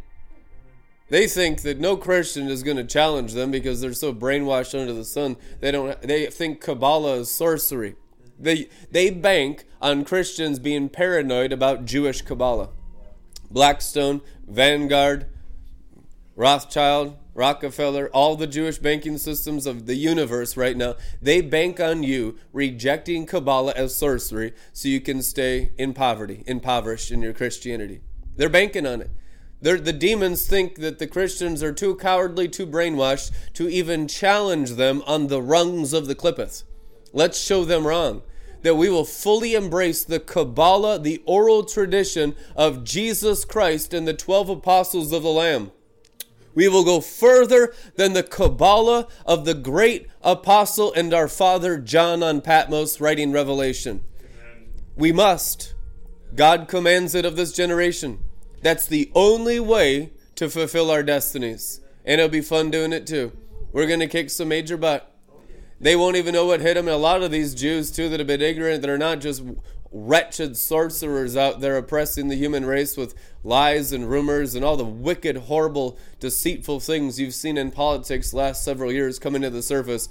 [1.09, 4.93] They think that no Christian is going to challenge them because they're so brainwashed under
[4.93, 5.37] the sun.
[5.59, 7.95] They don't they think Kabbalah is sorcery.
[8.39, 12.69] They they bank on Christians being paranoid about Jewish Kabbalah.
[13.51, 15.27] Blackstone, Vanguard,
[16.35, 22.03] Rothschild, Rockefeller, all the Jewish banking systems of the universe right now, they bank on
[22.03, 28.01] you rejecting Kabbalah as sorcery so you can stay in poverty, impoverished in your Christianity.
[28.37, 29.11] They're banking on it.
[29.61, 34.71] They're, the demons think that the Christians are too cowardly, too brainwashed to even challenge
[34.71, 36.63] them on the rungs of the Qliphoth.
[37.11, 38.21] Let's show them wrong.
[38.65, 44.13] That we will fully embrace the Kabbalah, the oral tradition of Jesus Christ and the
[44.15, 45.71] 12 apostles of the Lamb.
[46.55, 52.23] We will go further than the Kabbalah of the great apostle and our father John
[52.23, 54.03] on Patmos writing Revelation.
[54.95, 55.75] We must.
[56.33, 58.17] God commands it of this generation.
[58.63, 61.81] That's the only way to fulfill our destinies.
[62.03, 63.31] And it'll be fun doing it too.
[63.71, 65.14] We're going to kick some major butt.
[65.85, 66.87] They won't even know what hit them.
[66.87, 69.43] And a lot of these Jews, too, that have been ignorant, that are not just
[69.91, 73.13] wretched sorcerers out there oppressing the human race with
[73.43, 78.63] lies and rumors and all the wicked, horrible, deceitful things you've seen in politics last
[78.63, 80.09] several years coming to the surface.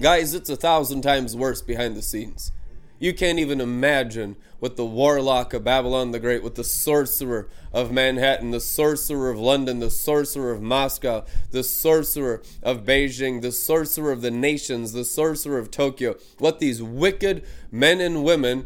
[0.00, 2.52] Guys, it's a thousand times worse behind the scenes.
[3.00, 7.92] You can't even imagine what the warlock of Babylon the Great, with the sorcerer of
[7.92, 14.10] Manhattan, the sorcerer of London, the sorcerer of Moscow, the sorcerer of Beijing, the sorcerer
[14.10, 18.64] of the nations, the sorcerer of Tokyo, what these wicked men and women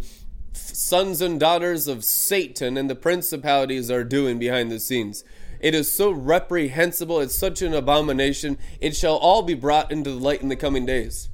[0.53, 5.25] sons and daughters of Satan and the principalities are doing behind the scenes.
[5.59, 8.57] It is so reprehensible, it's such an abomination.
[8.81, 11.29] It shall all be brought into the light in the coming days.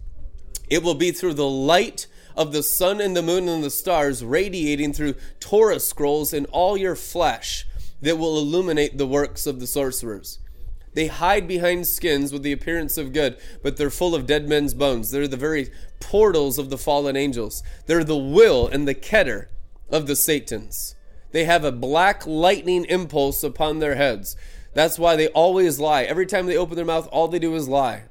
[0.70, 4.24] It will be through the light of the sun and the moon and the stars
[4.24, 7.66] radiating through Torah scrolls in all your flesh
[8.00, 10.38] that will illuminate the works of the sorcerers.
[10.94, 14.74] They hide behind skins with the appearance of good, but they're full of dead men's
[14.74, 15.10] bones.
[15.10, 15.70] They're the very
[16.00, 17.62] portals of the fallen angels.
[17.86, 19.46] They're the will and the keter
[19.90, 20.94] of the Satans.
[21.32, 24.36] They have a black lightning impulse upon their heads.
[24.72, 26.04] That's why they always lie.
[26.04, 28.04] Every time they open their mouth, all they do is lie.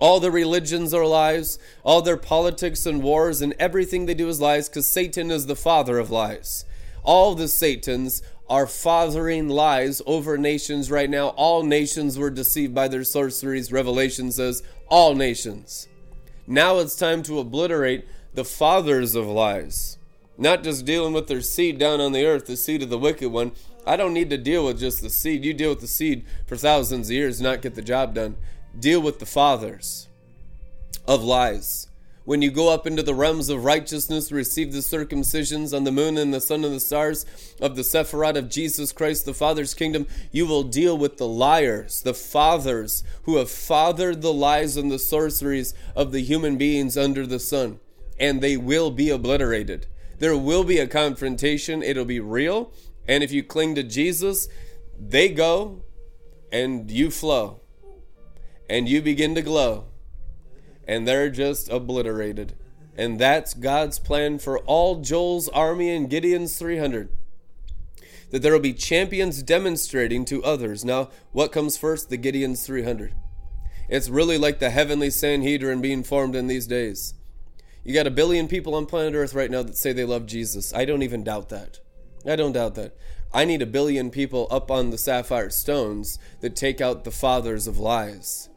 [0.00, 4.40] All their religions are lies, all their politics and wars and everything they do is
[4.40, 6.64] lies because Satan is the father of lies.
[7.02, 11.28] All the Satans are fathering lies over nations right now.
[11.28, 13.70] All nations were deceived by their sorceries.
[13.70, 15.86] Revelation says, all nations.
[16.46, 19.98] Now it's time to obliterate the fathers of lies.
[20.36, 23.30] Not just dealing with their seed down on the earth, the seed of the wicked
[23.30, 23.52] one.
[23.86, 25.44] I don't need to deal with just the seed.
[25.44, 28.36] You deal with the seed for thousands of years, not get the job done.
[28.78, 30.08] Deal with the fathers
[31.06, 31.88] of lies.
[32.24, 36.16] When you go up into the realms of righteousness, receive the circumcisions on the moon
[36.16, 37.26] and the sun and the stars
[37.60, 42.02] of the Sephiroth of Jesus Christ, the Father's kingdom, you will deal with the liars,
[42.02, 47.26] the fathers who have fathered the lies and the sorceries of the human beings under
[47.26, 47.80] the sun,
[48.18, 49.86] and they will be obliterated.
[50.18, 52.70] There will be a confrontation, it'll be real,
[53.08, 54.46] and if you cling to Jesus,
[54.96, 55.82] they go
[56.52, 57.59] and you flow,
[58.70, 59.84] and you begin to glow
[60.86, 62.54] and they're just obliterated.
[62.96, 67.08] And that's God's plan for all Joel's army and Gideon's 300.
[68.30, 70.84] That there will be champions demonstrating to others.
[70.84, 72.10] Now, what comes first?
[72.10, 73.14] The Gideon's 300.
[73.88, 77.14] It's really like the heavenly Sanhedrin being formed in these days.
[77.84, 80.74] You got a billion people on planet Earth right now that say they love Jesus.
[80.74, 81.80] I don't even doubt that.
[82.26, 82.96] I don't doubt that.
[83.32, 87.66] I need a billion people up on the sapphire stones that take out the fathers
[87.66, 88.49] of lies.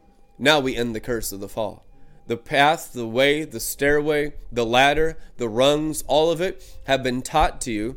[0.43, 1.85] Now we end the curse of the fall.
[2.27, 7.21] The path, the way, the stairway, the ladder, the rungs, all of it have been
[7.21, 7.95] taught to you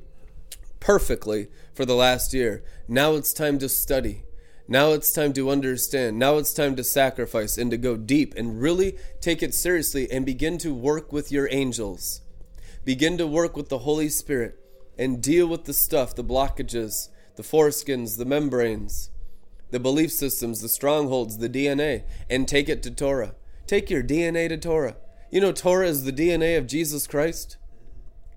[0.79, 2.63] perfectly for the last year.
[2.87, 4.23] Now it's time to study.
[4.69, 6.21] Now it's time to understand.
[6.21, 10.25] Now it's time to sacrifice and to go deep and really take it seriously and
[10.25, 12.21] begin to work with your angels.
[12.85, 14.57] Begin to work with the Holy Spirit
[14.97, 19.11] and deal with the stuff, the blockages, the foreskins, the membranes,
[19.71, 23.35] the belief systems, the strongholds, the DNA, and take it to Torah.
[23.67, 24.97] Take your DNA to Torah.
[25.31, 27.57] You know, Torah is the DNA of Jesus Christ.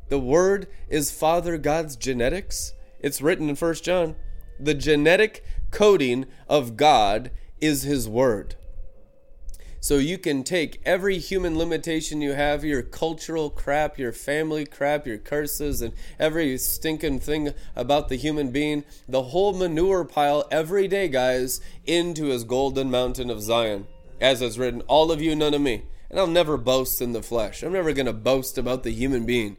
[0.10, 2.74] The Word is Father God's genetics.
[3.00, 4.16] It's written in 1 John.
[4.60, 7.32] The genetic coding of God
[7.62, 8.56] is His Word.
[9.82, 15.08] So you can take every human limitation you have, your cultural crap, your family crap,
[15.08, 20.90] your curses, and every stinking thing about the human being, the whole manure pile every
[20.90, 23.88] day, guys, into his golden mountain of Zion.
[24.20, 25.84] As is written, all of you, none of me.
[26.10, 27.64] And I'll never boast in the flesh.
[27.64, 29.56] I'm never going to boast about the human being.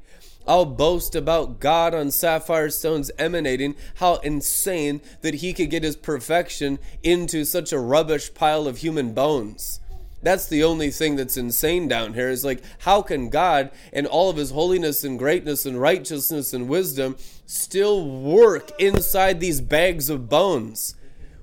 [0.47, 5.97] I'll boast about God on sapphire stones emanating how insane that he could get his
[5.97, 9.81] perfection into such a rubbish pile of human bones.
[10.23, 14.29] That's the only thing that's insane down here is like, how can God and all
[14.29, 17.17] of his holiness and greatness and righteousness and wisdom
[17.47, 20.95] still work inside these bags of bones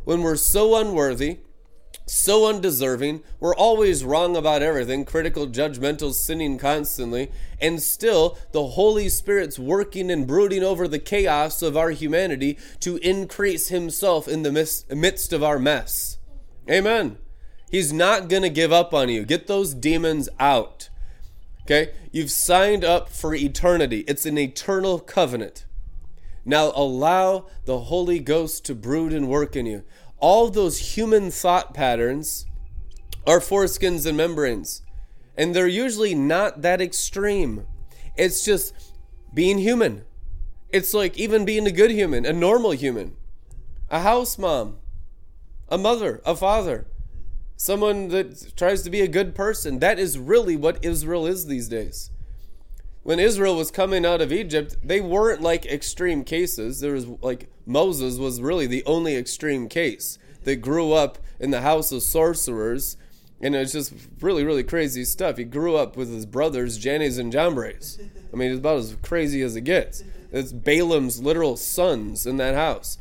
[0.03, 1.39] when we're so unworthy,
[2.05, 7.29] so undeserving, we're always wrong about everything, critical, judgmental, sinning constantly,
[7.59, 12.95] and still the Holy Spirit's working and brooding over the chaos of our humanity to
[12.97, 16.17] increase himself in the midst of our mess.
[16.69, 17.17] Amen.
[17.69, 19.25] He's not going to give up on you.
[19.25, 20.89] Get those demons out.
[21.63, 21.93] Okay?
[22.11, 25.65] You've signed up for eternity, it's an eternal covenant.
[26.45, 29.83] Now allow the Holy Ghost to brood and work in you.
[30.19, 32.45] All those human thought patterns
[33.27, 34.81] are foreskins and membranes,
[35.35, 37.67] and they're usually not that extreme.
[38.15, 38.73] It's just
[39.33, 40.05] being human.
[40.69, 43.17] It's like even being a good human, a normal human,
[43.89, 44.77] a house mom,
[45.67, 46.87] a mother, a father
[47.57, 49.79] someone that tries to be a good person.
[49.79, 52.11] That is really what Israel is these days.
[53.03, 56.79] When Israel was coming out of Egypt, they weren't like extreme cases.
[56.79, 61.61] There was like Moses was really the only extreme case that grew up in the
[61.61, 62.95] house of sorcerers.
[63.39, 65.37] And it's just really, really crazy stuff.
[65.37, 67.99] He grew up with his brothers, Jannes and Jambres.
[68.33, 70.03] I mean, it's about as crazy as it gets.
[70.31, 72.97] It's Balaam's literal sons in that house.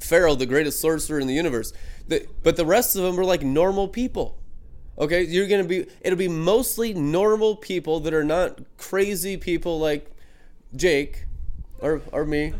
[0.00, 1.72] Pharaoh, the greatest sorcerer in the universe.
[2.08, 4.38] The, but the rest of them were like normal people.
[4.98, 5.86] Okay, you're gonna be.
[6.00, 10.10] It'll be mostly normal people that are not crazy people like
[10.74, 11.26] Jake,
[11.80, 12.54] or or me,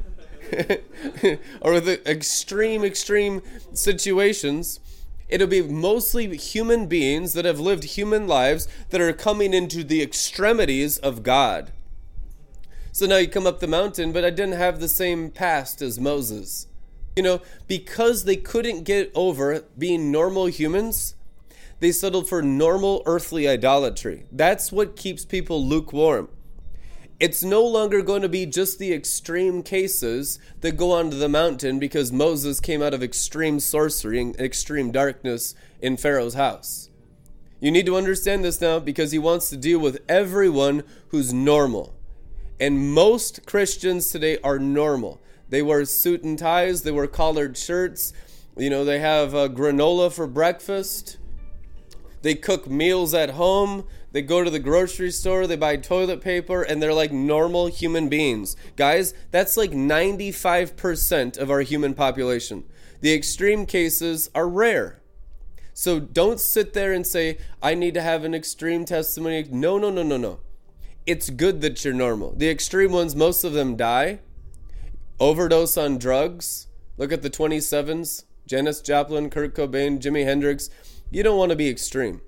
[1.61, 3.43] or with extreme extreme
[3.73, 4.79] situations.
[5.29, 10.01] It'll be mostly human beings that have lived human lives that are coming into the
[10.01, 11.73] extremities of God.
[12.93, 16.01] So now you come up the mountain, but I didn't have the same past as
[16.01, 16.68] Moses.
[17.19, 21.17] You know, because they couldn't get over being normal humans,
[21.81, 24.27] they settled for normal earthly idolatry.
[24.31, 26.29] That's what keeps people lukewarm.
[27.19, 31.81] It's no longer going to be just the extreme cases that go onto the mountain
[31.81, 36.89] because Moses came out of extreme sorcery and extreme darkness in Pharaoh's house.
[37.59, 41.97] You need to understand this now because he wants to deal with everyone who's normal.
[42.61, 45.21] And most Christians today are normal.
[45.51, 46.83] They wear suit and ties.
[46.83, 48.13] They wear collared shirts.
[48.57, 51.19] You know, they have uh, granola for breakfast.
[52.23, 53.85] They cook meals at home.
[54.13, 55.47] They go to the grocery store.
[55.47, 58.57] They buy toilet paper, and they're like normal human beings.
[58.77, 62.65] Guys, that's like 95% of our human population.
[63.01, 65.01] The extreme cases are rare.
[65.73, 69.47] So don't sit there and say, I need to have an extreme testimony.
[69.49, 70.41] No, no, no, no, no.
[71.07, 72.35] It's good that you're normal.
[72.37, 74.19] The extreme ones, most of them die
[75.21, 76.67] overdose on drugs.
[76.97, 80.71] Look at the 27s Janis Joplin, Kurt Cobain, Jimi Hendrix.
[81.11, 82.23] You don't want to be extreme.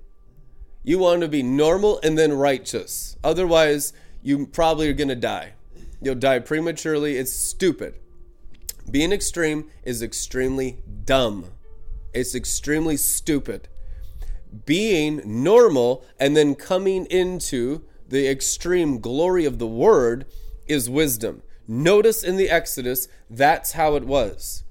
[0.83, 3.17] You want to be normal and then righteous.
[3.23, 5.53] Otherwise, you probably are going to die.
[6.01, 7.17] You'll die prematurely.
[7.17, 7.95] It's stupid.
[8.89, 11.45] Being extreme is extremely dumb.
[12.13, 13.67] It's extremely stupid.
[14.65, 20.25] Being normal and then coming into the extreme glory of the word
[20.67, 21.43] is wisdom.
[21.67, 24.63] Notice in the Exodus, that's how it was.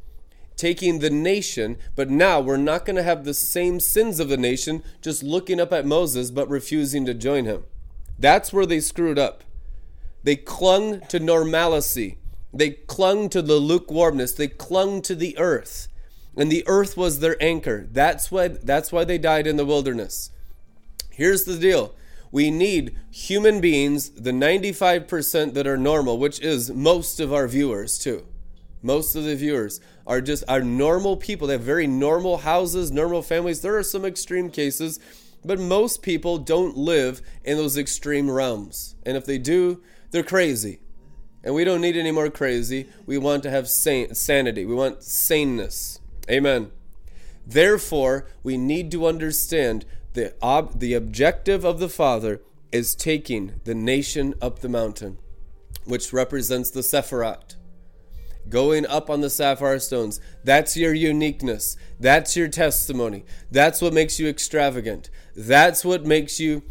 [0.56, 4.36] Taking the nation, but now we're not going to have the same sins of the
[4.36, 7.64] nation just looking up at Moses but refusing to join him.
[8.18, 9.44] That's where they screwed up.
[10.22, 12.18] They clung to normalcy.
[12.52, 14.32] They clung to the lukewarmness.
[14.32, 15.88] They clung to the earth.
[16.36, 17.88] And the earth was their anchor.
[17.90, 20.30] That's why that's why they died in the wilderness.
[21.10, 21.94] Here's the deal.
[22.32, 27.98] We need human beings, the 95% that are normal, which is most of our viewers
[27.98, 28.26] too.
[28.82, 31.46] Most of the viewers are just are normal people.
[31.46, 33.60] They have very normal houses, normal families.
[33.60, 34.98] There are some extreme cases,
[35.44, 38.94] but most people don't live in those extreme realms.
[39.04, 40.80] And if they do, they're crazy.
[41.42, 42.88] And we don't need any more crazy.
[43.06, 44.64] We want to have san- sanity.
[44.64, 46.00] We want saneness.
[46.30, 46.70] Amen.
[47.46, 52.40] Therefore, we need to understand the, ob- the objective of the Father
[52.72, 55.18] is taking the nation up the mountain,
[55.84, 57.56] which represents the Sephiroth.
[58.48, 60.20] Going up on the sapphire stones.
[60.42, 61.76] That's your uniqueness.
[62.00, 63.24] That's your testimony.
[63.50, 65.10] That's what makes you extravagant.
[65.36, 66.62] That's what makes you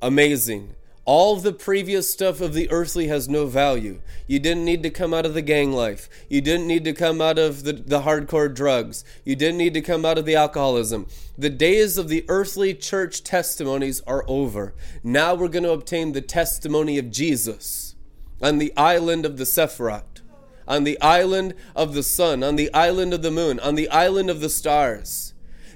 [0.00, 0.74] amazing.
[1.08, 4.02] All the previous stuff of the earthly has no value.
[4.26, 6.06] You didn't need to come out of the gang life.
[6.28, 9.06] You didn't need to come out of the, the hardcore drugs.
[9.24, 11.06] You didn't need to come out of the alcoholism.
[11.38, 14.74] The days of the earthly church testimonies are over.
[15.02, 17.96] Now we're going to obtain the testimony of Jesus
[18.42, 20.20] on the island of the Sephiroth,
[20.66, 24.28] on the island of the sun, on the island of the moon, on the island
[24.28, 25.32] of the stars.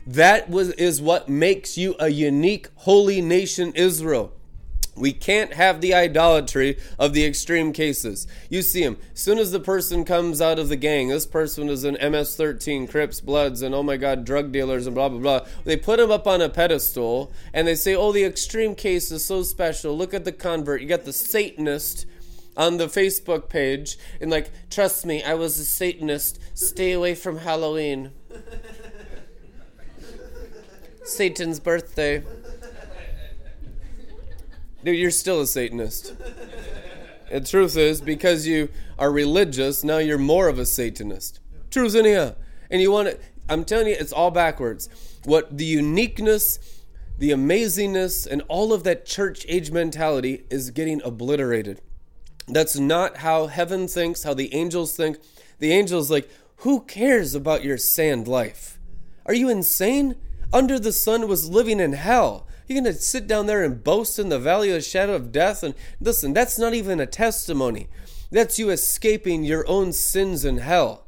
[0.06, 4.34] That was, is what makes you a unique holy nation, Israel.
[4.94, 8.26] We can't have the idolatry of the extreme cases.
[8.50, 8.98] You see them.
[9.14, 12.36] As soon as the person comes out of the gang, this person is an MS
[12.36, 15.46] 13, Crips, Bloods, and oh my God, drug dealers, and blah, blah, blah.
[15.64, 19.24] They put him up on a pedestal and they say, oh, the extreme case is
[19.24, 19.96] so special.
[19.96, 20.82] Look at the convert.
[20.82, 22.04] You got the Satanist
[22.54, 26.38] on the Facebook page and like, trust me, I was a Satanist.
[26.52, 28.12] Stay away from Halloween.
[31.04, 32.22] Satan's birthday.
[34.84, 36.14] Dude, you're still a Satanist.
[37.30, 38.68] the truth is, because you
[38.98, 41.38] are religious, now you're more of a Satanist.
[41.70, 42.34] Truth in here.
[42.70, 43.18] And you want to,
[43.48, 44.88] I'm telling you, it's all backwards.
[45.24, 46.58] What the uniqueness,
[47.18, 51.80] the amazingness, and all of that church age mentality is getting obliterated.
[52.48, 55.18] That's not how heaven thinks, how the angels think.
[55.60, 58.80] The angels, like, who cares about your sand life?
[59.26, 60.16] Are you insane?
[60.52, 62.48] Under the sun was living in hell.
[62.72, 65.30] You're going to sit down there and boast in the valley of the shadow of
[65.30, 65.62] death?
[65.62, 67.88] And listen, that's not even a testimony.
[68.30, 71.04] That's you escaping your own sins in hell.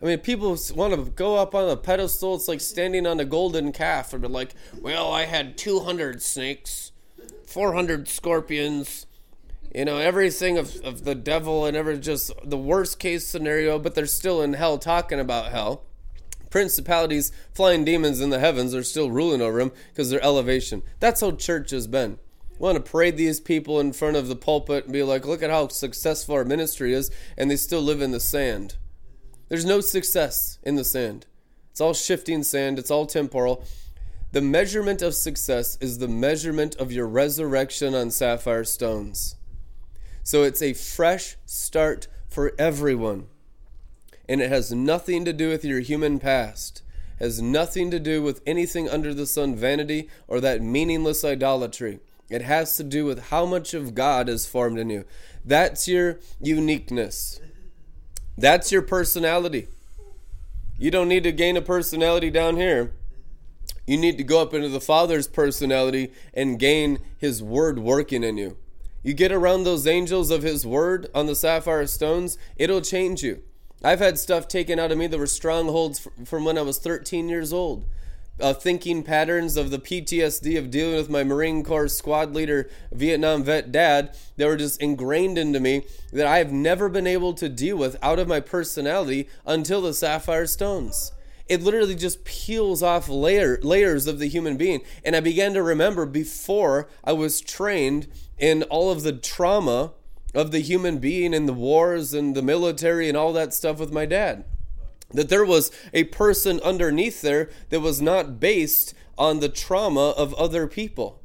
[0.00, 2.34] I mean, people want to go up on a pedestal.
[2.36, 6.92] It's like standing on a golden calf and be like, well, I had 200 snakes,
[7.46, 9.04] 400 scorpions,
[9.74, 13.94] you know, everything of, of the devil and ever just the worst case scenario, but
[13.94, 15.84] they're still in hell talking about hell
[16.52, 20.82] principalities, flying demons in the heavens are still ruling over them because their elevation.
[21.00, 22.18] That's how church has been.
[22.52, 25.42] We want to parade these people in front of the pulpit and be like, look
[25.42, 28.76] at how successful our ministry is, and they still live in the sand.
[29.48, 31.26] There's no success in the sand.
[31.70, 33.64] It's all shifting sand, it's all temporal.
[34.32, 39.36] The measurement of success is the measurement of your resurrection on sapphire stones.
[40.22, 43.26] So it's a fresh start for everyone
[44.28, 46.82] and it has nothing to do with your human past.
[47.18, 52.00] Has nothing to do with anything under the sun vanity or that meaningless idolatry.
[52.30, 55.04] It has to do with how much of god is formed in you.
[55.44, 57.40] That's your uniqueness.
[58.36, 59.68] That's your personality.
[60.78, 62.92] You don't need to gain a personality down here.
[63.86, 68.38] You need to go up into the father's personality and gain his word working in
[68.38, 68.56] you.
[69.02, 73.42] You get around those angels of his word on the sapphire stones it'll change you
[73.84, 77.28] I've had stuff taken out of me that were strongholds from when I was 13
[77.28, 77.84] years old.
[78.40, 83.44] Uh, thinking patterns of the PTSD of dealing with my Marine Corps squad leader, Vietnam
[83.44, 85.82] vet dad, that were just ingrained into me
[86.12, 89.92] that I have never been able to deal with out of my personality until the
[89.92, 91.12] Sapphire Stones.
[91.46, 94.80] It literally just peels off layer, layers of the human being.
[95.04, 98.06] And I began to remember before I was trained
[98.38, 99.92] in all of the trauma
[100.34, 103.92] of the human being and the wars and the military and all that stuff with
[103.92, 104.44] my dad.
[105.10, 110.32] That there was a person underneath there that was not based on the trauma of
[110.34, 111.20] other people.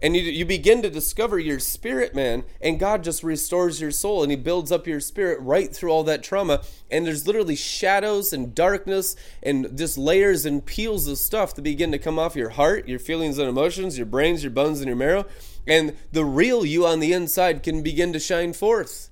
[0.00, 4.22] and you, you begin to discover your spirit man and god just restores your soul
[4.22, 8.32] and he builds up your spirit right through all that trauma and there's literally shadows
[8.32, 12.50] and darkness and just layers and peels of stuff that begin to come off your
[12.50, 15.24] heart your feelings and emotions your brains your bones and your marrow
[15.68, 19.10] and the real you on the inside can begin to shine forth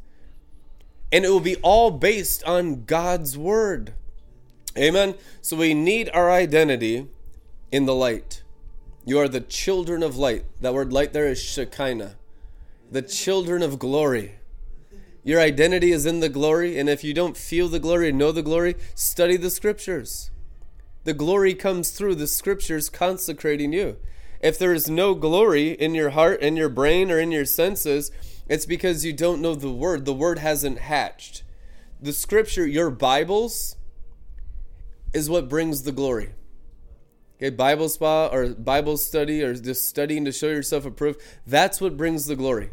[1.12, 3.92] and it will be all based on god's word
[4.76, 7.06] amen so we need our identity
[7.70, 8.42] in the light
[9.08, 10.44] you are the children of light.
[10.60, 12.16] That word light there is Shekinah.
[12.90, 14.34] The children of glory.
[15.22, 18.32] Your identity is in the glory, and if you don't feel the glory and know
[18.32, 20.32] the glory, study the scriptures.
[21.04, 23.96] The glory comes through the scriptures consecrating you.
[24.40, 28.10] If there is no glory in your heart, in your brain, or in your senses,
[28.48, 30.04] it's because you don't know the word.
[30.04, 31.42] The word hasn't hatched.
[32.00, 33.76] The scripture, your Bibles,
[35.12, 36.34] is what brings the glory.
[37.36, 41.96] Okay, Bible spa or Bible study or just studying to show yourself approved, that's what
[41.96, 42.70] brings the glory.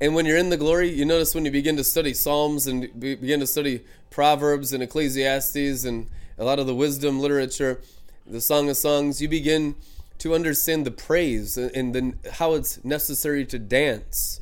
[0.00, 2.98] And when you're in the glory, you notice when you begin to study Psalms and
[2.98, 7.80] begin to study Proverbs and Ecclesiastes and a lot of the wisdom literature,
[8.26, 9.76] the Song of Songs, you begin
[10.18, 14.40] to understand the praise and the, how it's necessary to dance,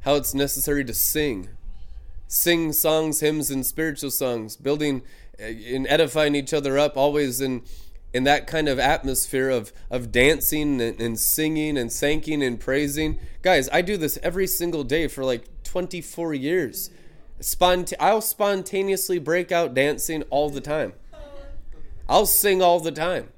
[0.00, 1.48] how it's necessary to sing.
[2.28, 5.02] Sing songs, hymns, and spiritual songs, building
[5.38, 7.62] and edifying each other up, always in
[8.12, 13.18] in that kind of atmosphere of of dancing and, and, singing and thanking and praising.
[13.40, 16.90] Guys, I do this every single day for like 24 years.
[17.40, 20.92] Spont- I'll spontaneously break out dancing all the time.
[22.08, 23.30] I'll sing all the time.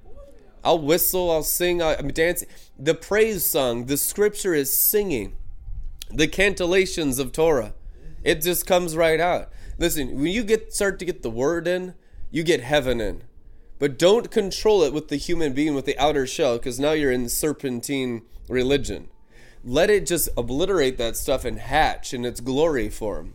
[0.65, 2.49] I'll whistle, I'll sing, I'm dancing.
[2.79, 5.37] The praise song, the scripture is singing.
[6.11, 7.75] The cantillations of Torah.
[8.23, 9.51] It just comes right out.
[9.79, 11.95] Listen, when you get start to get the word in,
[12.31, 13.25] you get heaven in.
[13.79, 17.13] But don't control it with the human being with the outer shell, because now you're
[17.13, 19.09] in serpentine religion.
[19.63, 23.35] Let it just obliterate that stuff and hatch in its glory form.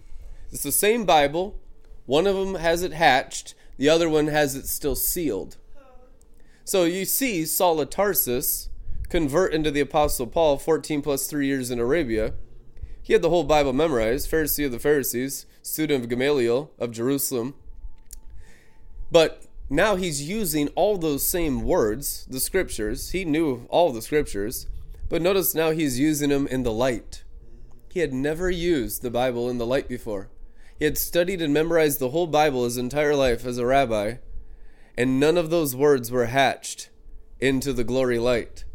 [0.51, 1.59] It's the same Bible.
[2.07, 5.57] One of them has it hatched, the other one has it still sealed.
[6.69, 8.69] So you see Saul of Tarsus
[9.09, 12.35] convert into the Apostle Paul 14 plus 3 years in Arabia.
[13.01, 17.55] He had the whole Bible memorized, Pharisee of the Pharisees, student of Gamaliel of Jerusalem.
[19.09, 23.13] But now he's using all those same words, the scriptures.
[23.13, 24.67] He knew all the scriptures,
[25.09, 27.23] but notice now he's using them in the light.
[27.91, 30.29] He had never used the Bible in the light before.
[30.77, 34.17] He had studied and memorized the whole Bible his entire life as a rabbi,
[34.99, 36.89] and none of those words were hatched
[37.39, 38.65] into the glory light.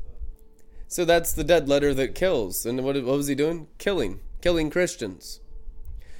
[0.89, 2.65] So that's the dead letter that kills.
[2.65, 3.67] And what, what was he doing?
[3.77, 4.21] Killing.
[4.41, 5.41] Killing Christians.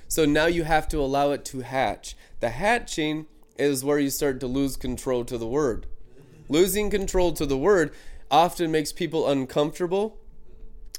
[0.07, 2.19] So now you have to allow it to hatch.
[2.41, 3.25] The hatching
[3.57, 5.87] is where you start to lose control to the word.
[6.51, 7.91] Losing control to the word
[8.31, 10.19] often makes people uncomfortable.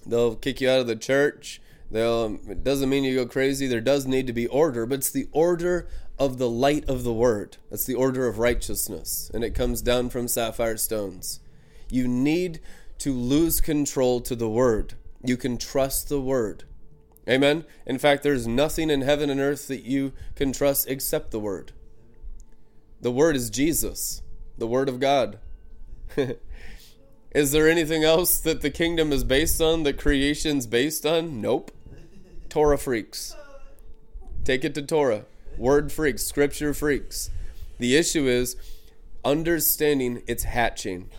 [0.04, 1.62] They'll kick you out of the church.
[1.92, 3.68] They'll, it doesn't mean you go crazy.
[3.68, 7.14] There does need to be order, but it's the order of the light of the
[7.14, 7.58] word.
[7.70, 11.40] That's the order of righteousness, and it comes down from sapphire stones.
[11.90, 12.60] You need
[13.00, 14.94] to lose control to the word.
[15.24, 16.64] You can trust the word.
[17.28, 17.66] Amen.
[17.86, 21.72] In fact, there's nothing in heaven and earth that you can trust except the word.
[23.06, 24.24] The Word is Jesus,
[24.58, 25.38] the Word of God.
[27.36, 31.40] is there anything else that the kingdom is based on, that creation's based on?
[31.40, 31.72] Nope.
[32.50, 33.36] Torah freaks.
[34.44, 35.26] Take it to Torah.
[35.58, 37.30] Word freaks, scripture freaks.
[37.80, 38.56] The issue is
[39.24, 41.10] understanding its hatching.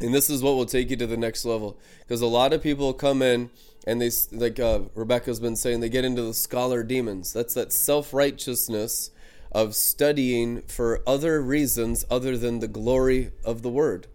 [0.00, 1.78] And this is what will take you to the next level.
[2.00, 3.50] Because a lot of people come in
[3.86, 7.32] and they, like uh, Rebekah's been saying, they get into the scholar demons.
[7.32, 9.10] That's that self righteousness
[9.50, 14.06] of studying for other reasons other than the glory of the Word.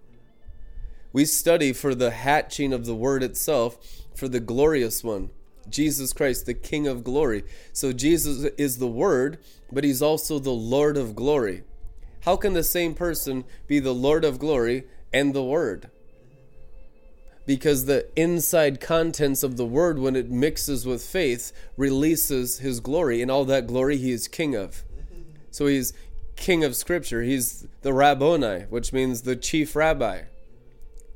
[1.14, 3.78] We study for the hatching of the Word itself,
[4.16, 5.30] for the glorious one,
[5.70, 7.44] Jesus Christ, the King of glory.
[7.74, 9.40] So Jesus is the Word,
[9.72, 11.64] but He's also the Lord of glory.
[12.22, 15.90] How can the same person be the Lord of glory and the Word?
[17.48, 23.22] because the inside contents of the word, when it mixes with faith, releases his glory,
[23.22, 24.84] and all that glory he is king of.
[25.50, 25.94] So he's
[26.36, 27.24] king of scripture.
[27.24, 30.24] He's the Rabboni, which means the chief rabbi,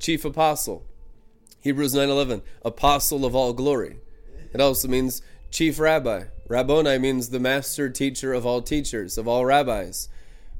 [0.00, 0.84] chief apostle.
[1.60, 3.98] Hebrews 9:11, apostle of all glory.
[4.52, 6.24] It also means chief rabbi.
[6.48, 10.08] Rabboni means the master teacher of all teachers, of all rabbis.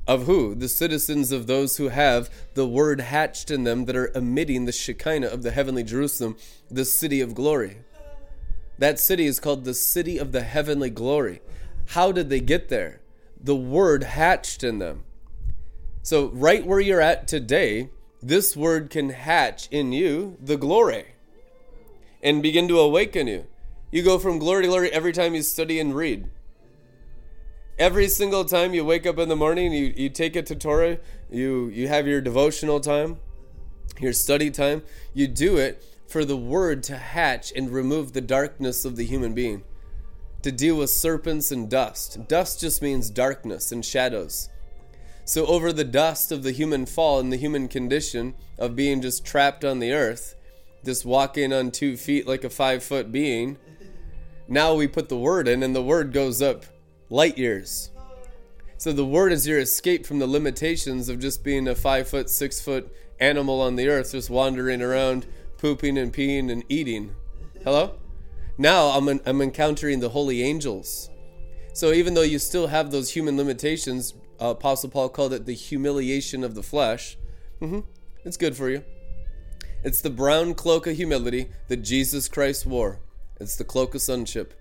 [0.06, 0.54] Of who?
[0.54, 4.72] The citizens of those who have the word hatched in them that are emitting the
[4.72, 6.36] Shekinah of the heavenly Jerusalem,
[6.70, 7.78] the city of glory.
[8.78, 11.40] That city is called the city of the heavenly glory.
[11.88, 13.02] How did they get there?
[13.42, 15.04] the word hatched in them.
[16.02, 17.90] So, right where you're at today
[18.24, 21.06] this word can hatch in you the glory
[22.22, 23.46] and begin to awaken you.
[23.92, 26.30] You go from glory to glory every time you study and read.
[27.78, 30.98] Every single time you wake up in the morning, you, you take it to Torah,
[31.30, 33.18] you, you have your devotional time,
[34.00, 34.82] your study time.
[35.12, 39.34] You do it for the word to hatch and remove the darkness of the human
[39.34, 39.62] being,
[40.40, 42.26] to deal with serpents and dust.
[42.28, 44.48] Dust just means darkness and shadows.
[45.26, 49.24] So, over the dust of the human fall and the human condition of being just
[49.24, 50.34] trapped on the earth,
[50.82, 53.58] just walking on two feet like a five foot being,
[54.48, 56.64] now we put the word in, and the word goes up
[57.08, 57.90] light years.
[58.78, 62.28] So, the word is your escape from the limitations of just being a five foot,
[62.28, 65.26] six foot animal on the earth, just wandering around,
[65.58, 67.14] pooping and peeing and eating.
[67.62, 67.94] Hello?
[68.58, 71.10] Now I'm, I'm encountering the holy angels.
[71.74, 75.54] So, even though you still have those human limitations, uh, Apostle Paul called it the
[75.54, 77.16] humiliation of the flesh.
[77.60, 77.80] Mm-hmm.
[78.24, 78.82] It's good for you.
[79.84, 82.98] It's the brown cloak of humility that Jesus Christ wore.
[83.42, 84.54] It's the cloak of sonship.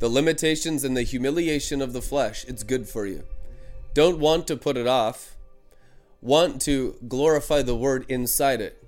[0.00, 3.22] The limitations and the humiliation of the flesh, it's good for you.
[3.94, 5.36] Don't want to put it off.
[6.20, 8.82] Want to glorify the word inside it.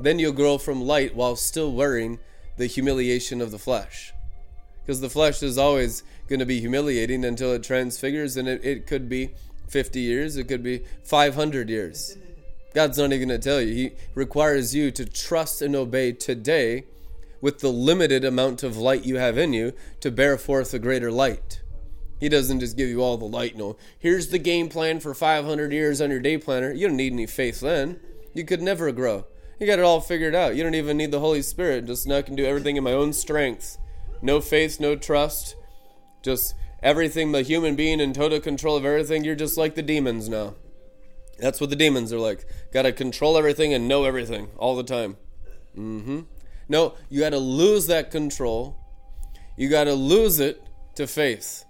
[0.00, 2.18] Then you'll grow from light while still wearing
[2.56, 4.12] the humiliation of the flesh.
[4.82, 8.86] Because the flesh is always going to be humiliating until it transfigures, and it, it
[8.86, 9.30] could be
[9.68, 12.16] 50 years, it could be 500 years.
[12.74, 13.74] God's not even going to tell you.
[13.74, 16.84] He requires you to trust and obey today
[17.40, 21.10] with the limited amount of light you have in you to bear forth a greater
[21.10, 21.62] light.
[22.18, 23.56] He doesn't just give you all the light.
[23.56, 26.72] No, here's the game plan for 500 years on your day planner.
[26.72, 28.00] You don't need any faith then.
[28.34, 29.26] You could never grow.
[29.58, 30.56] You got it all figured out.
[30.56, 31.86] You don't even need the Holy Spirit.
[31.86, 33.78] Just now I can do everything in my own strength.
[34.22, 35.56] No faith, no trust.
[36.22, 39.24] Just everything, the human being in total control of everything.
[39.24, 40.54] You're just like the demons now.
[41.38, 42.44] That's what the demons are like.
[42.72, 45.16] Got to control everything and know everything all the time.
[45.76, 46.20] Mm-hmm.
[46.68, 48.76] No, you got to lose that control.
[49.56, 50.62] You got to lose it
[50.96, 51.64] to faith.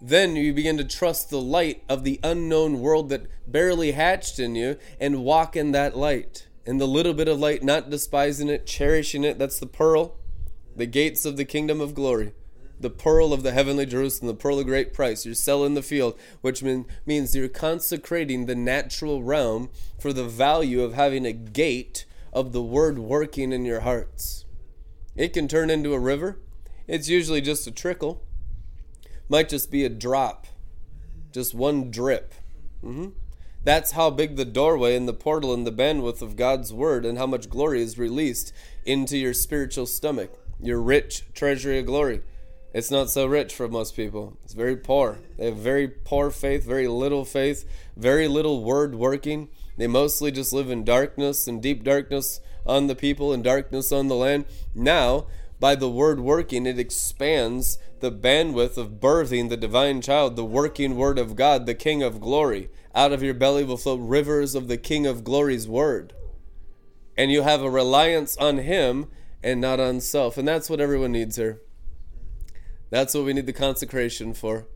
[0.00, 4.54] Then you begin to trust the light of the unknown world that barely hatched in
[4.54, 6.46] you and walk in that light.
[6.64, 9.38] In the little bit of light, not despising it, cherishing it.
[9.38, 10.18] That's the pearl,
[10.76, 12.34] the gates of the kingdom of glory
[12.80, 15.24] the pearl of the heavenly Jerusalem, the pearl of great price.
[15.24, 20.82] You're selling the field, which mean, means you're consecrating the natural realm for the value
[20.82, 22.04] of having a gate
[22.38, 24.44] of the word working in your hearts.
[25.16, 26.38] It can turn into a river.
[26.86, 28.22] It's usually just a trickle,
[29.28, 30.46] might just be a drop,
[31.32, 32.32] just one drip.
[32.80, 33.08] Mm-hmm.
[33.64, 37.18] That's how big the doorway and the portal and the bandwidth of God's word and
[37.18, 38.52] how much glory is released
[38.84, 40.30] into your spiritual stomach,
[40.62, 42.22] your rich treasury of glory.
[42.72, 44.38] It's not so rich for most people.
[44.44, 45.18] It's very poor.
[45.36, 49.48] They have very poor faith, very little faith, very little word working.
[49.78, 54.08] They mostly just live in darkness and deep darkness on the people and darkness on
[54.08, 54.44] the land.
[54.74, 55.28] Now,
[55.60, 60.96] by the word working, it expands the bandwidth of birthing the divine child, the working
[60.96, 62.70] word of God, the King of glory.
[62.94, 66.12] Out of your belly will flow rivers of the King of glory's word.
[67.16, 69.06] And you have a reliance on Him
[69.42, 70.36] and not on self.
[70.36, 71.62] And that's what everyone needs here.
[72.90, 74.66] That's what we need the consecration for.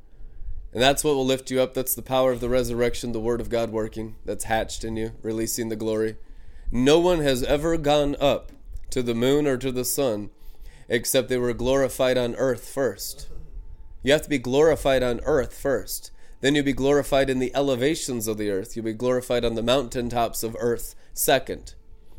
[0.72, 1.74] And that's what will lift you up.
[1.74, 5.12] That's the power of the resurrection, the Word of God working, that's hatched in you,
[5.22, 6.16] releasing the glory.
[6.70, 8.52] No one has ever gone up
[8.90, 10.30] to the moon or to the sun
[10.88, 13.28] except they were glorified on earth first.
[14.02, 16.10] You have to be glorified on earth first.
[16.40, 18.76] Then you'll be glorified in the elevations of the earth.
[18.76, 21.74] You'll be glorified on the mountaintops of earth second.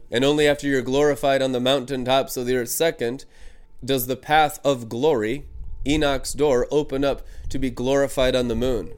[0.09, 3.25] And only after you're glorified on the mountaintops of the earth second
[3.83, 5.45] does the path of glory
[5.87, 8.93] Enoch's door open up to be glorified on the moon.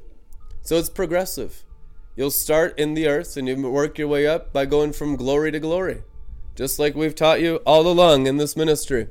[0.61, 1.63] So it's progressive.
[2.15, 5.51] You'll start in the earth and you work your way up by going from glory
[5.51, 6.03] to glory,
[6.55, 9.09] just like we've taught you all along in this ministry.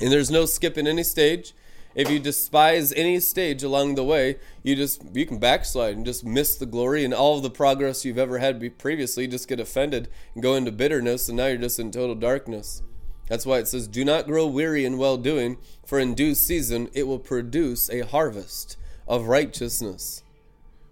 [0.00, 1.54] And there's no skipping any stage.
[1.94, 6.26] If you despise any stage along the way, you just you can backslide and just
[6.26, 9.26] miss the glory and all of the progress you've ever had previously.
[9.26, 12.82] Just get offended and go into bitterness, and now you're just in total darkness.
[13.28, 16.88] That's why it says, Do not grow weary in well doing, for in due season
[16.94, 18.76] it will produce a harvest
[19.08, 20.22] of righteousness.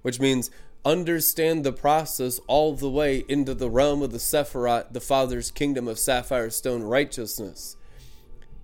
[0.03, 0.51] Which means
[0.85, 5.89] understand the process all the way into the realm of the Sephiroth, the Father's kingdom
[5.89, 7.77] of sapphire stone righteousness.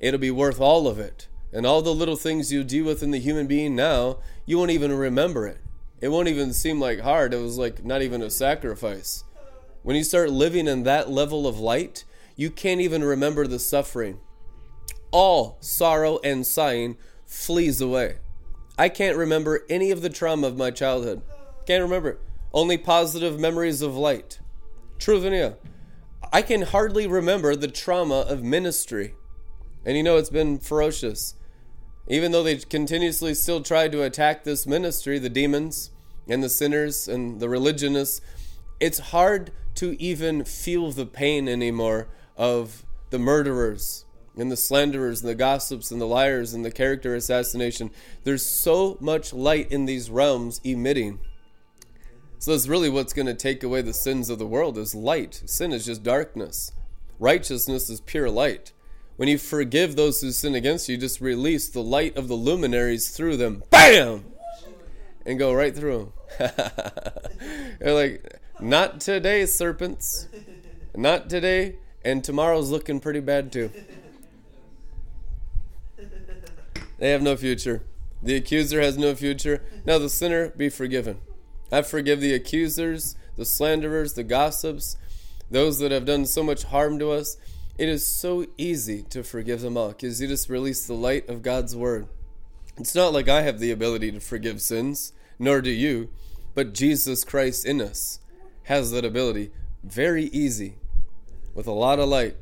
[0.00, 1.28] It'll be worth all of it.
[1.52, 4.70] And all the little things you deal with in the human being now, you won't
[4.70, 5.58] even remember it.
[6.00, 7.34] It won't even seem like hard.
[7.34, 9.24] It was like not even a sacrifice.
[9.82, 12.04] When you start living in that level of light,
[12.40, 14.18] you can't even remember the suffering.
[15.10, 16.96] All sorrow and sighing
[17.26, 18.16] flees away.
[18.78, 21.20] I can't remember any of the trauma of my childhood.
[21.66, 22.18] Can't remember.
[22.54, 24.40] Only positive memories of light.
[24.98, 25.54] Truth in.
[26.32, 29.12] I can hardly remember the trauma of ministry.
[29.84, 31.34] And you know, it's been ferocious.
[32.08, 35.90] Even though they continuously still tried to attack this ministry, the demons
[36.26, 38.22] and the sinners and the religionists,
[38.80, 42.08] it's hard to even feel the pain anymore
[42.40, 47.14] of the murderers and the slanderers and the gossips and the liars and the character
[47.14, 47.90] assassination.
[48.24, 51.20] There's so much light in these realms emitting.
[52.38, 55.42] So that's really what's going to take away the sins of the world is light.
[55.44, 56.72] Sin is just darkness.
[57.18, 58.72] Righteousness is pure light.
[59.16, 63.10] When you forgive those who sin against you, just release the light of the luminaries
[63.10, 63.64] through them.
[63.68, 64.24] Bam!
[65.26, 66.50] And go right through them.
[67.80, 70.26] They're like, not today, serpents.
[70.96, 71.76] Not today.
[72.04, 73.70] And tomorrow's looking pretty bad too.
[76.98, 77.82] They have no future.
[78.22, 79.62] The accuser has no future.
[79.86, 81.18] Now the sinner be forgiven.
[81.72, 84.96] I forgive the accusers, the slanderers, the gossips,
[85.50, 87.36] those that have done so much harm to us.
[87.78, 91.42] It is so easy to forgive them all because you just release the light of
[91.42, 92.06] God's word.
[92.76, 96.10] It's not like I have the ability to forgive sins, nor do you,
[96.54, 98.20] but Jesus Christ in us
[98.64, 99.50] has that ability.
[99.82, 100.76] Very easy,
[101.54, 102.36] with a lot of light.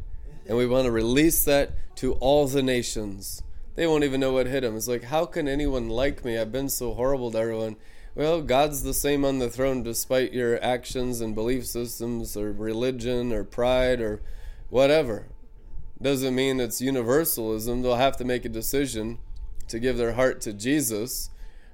[0.47, 3.43] And we want to release that to all the nations.
[3.75, 4.77] They won't even know what hit them.
[4.77, 6.39] It's like, how can anyone like me?
[6.39, 7.77] I've been so horrible to everyone.
[8.15, 13.33] Well, God's the same on the throne despite your actions and belief systems or religion
[13.33, 14.21] or pride or
[14.71, 15.27] whatever.
[16.01, 17.83] Doesn't mean it's universalism.
[17.83, 19.19] They'll have to make a decision
[19.69, 21.31] to give their heart to Jesus.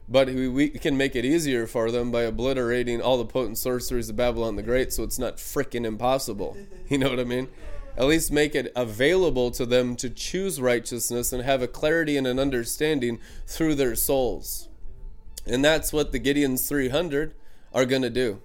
[0.08, 4.16] But we can make it easier for them by obliterating all the potent sorceries of
[4.16, 6.56] Babylon the Great so it's not freaking impossible.
[6.86, 7.48] You know what I mean?
[7.96, 12.26] At least make it available to them to choose righteousness and have a clarity and
[12.26, 14.68] an understanding through their souls.
[15.46, 17.34] And that's what the Gideon's 300
[17.72, 18.42] are going to do.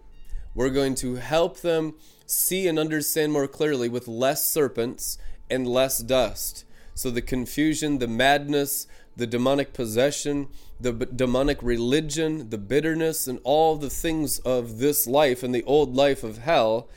[0.56, 1.96] We're going to help them
[2.26, 5.18] see and understand more clearly with less serpents
[5.50, 6.64] and less dust.
[6.94, 10.48] So the confusion, the madness, the demonic possession,
[10.80, 15.64] the b- demonic religion, the bitterness, and all the things of this life and the
[15.64, 16.90] old life of hell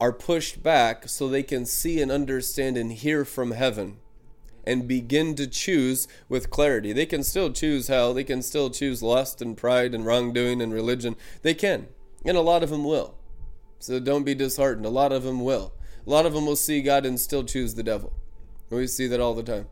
[0.00, 3.98] are pushed back so they can see and understand and hear from heaven
[4.64, 6.92] and begin to choose with clarity.
[6.92, 10.72] They can still choose hell, they can still choose lust and pride and wrongdoing and
[10.72, 11.16] religion.
[11.42, 11.88] They can,
[12.24, 13.14] and a lot of them will.
[13.78, 14.86] So don't be disheartened.
[14.86, 15.72] A lot of them will.
[16.06, 18.12] A lot of them will see God and still choose the devil.
[18.70, 19.68] We see that all the time.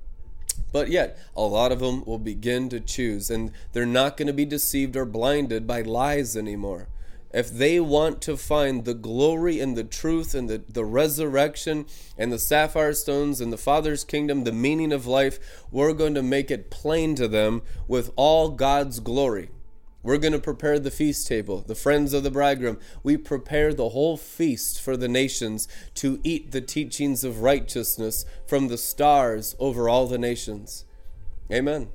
[0.72, 4.32] But yet, a lot of them will begin to choose, and they're not going to
[4.32, 6.88] be deceived or blinded by lies anymore
[7.36, 11.84] if they want to find the glory and the truth and the, the resurrection
[12.16, 15.38] and the sapphire stones and the Father's kingdom, the meaning of life,
[15.70, 19.50] we're going to make it plain to them with all God's glory.
[20.06, 22.78] We're going to prepare the feast table, the friends of the bridegroom.
[23.02, 28.68] We prepare the whole feast for the nations to eat the teachings of righteousness from
[28.68, 30.84] the stars over all the nations.
[31.52, 31.88] Amen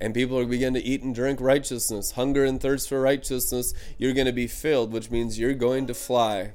[0.00, 4.12] and people are begin to eat and drink righteousness, hunger and thirst for righteousness, you're
[4.12, 6.52] going to be filled, which means you're going to fly.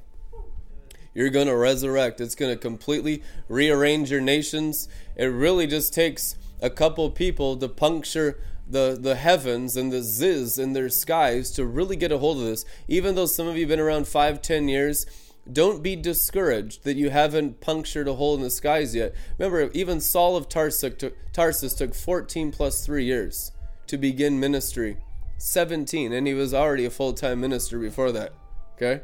[1.14, 2.22] You're going to resurrect.
[2.22, 4.88] It's going to completely rearrange your nations.
[5.16, 10.58] It really just takes a couple people to puncture the, the heavens and the ziz
[10.58, 12.66] in their skies to really get a hold of this.
[12.88, 15.06] Even though some of you have been around five, ten years,
[15.52, 19.14] don't be discouraged that you haven't punctured a hole in the skies yet.
[19.38, 23.52] Remember, even Saul of Tarsus took, Tarsus took 14 plus 3 years
[23.88, 24.98] to begin ministry.
[25.38, 28.34] 17, and he was already a full time minister before that.
[28.76, 29.02] Okay?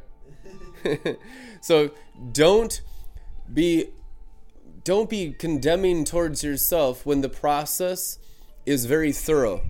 [1.61, 1.91] so
[2.31, 2.81] don't
[3.51, 3.89] be
[4.83, 8.19] don't be condemning towards yourself when the process
[8.67, 9.61] is very thorough.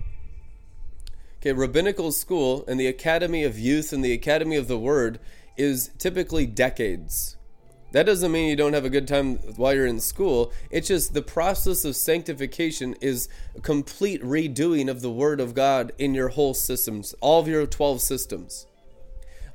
[1.40, 5.20] Okay, rabbinical school and the Academy of Youth and the Academy of the Word
[5.56, 7.36] is typically decades.
[7.92, 10.52] That doesn't mean you don't have a good time while you're in school.
[10.70, 15.92] It's just the process of sanctification is a complete redoing of the Word of God
[15.96, 18.66] in your whole systems, all of your 12 systems.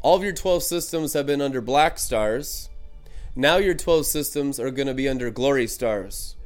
[0.02, 2.70] All of your 12 systems have been under black stars.
[3.36, 6.38] Now your 12 systems are going to be under glory stars,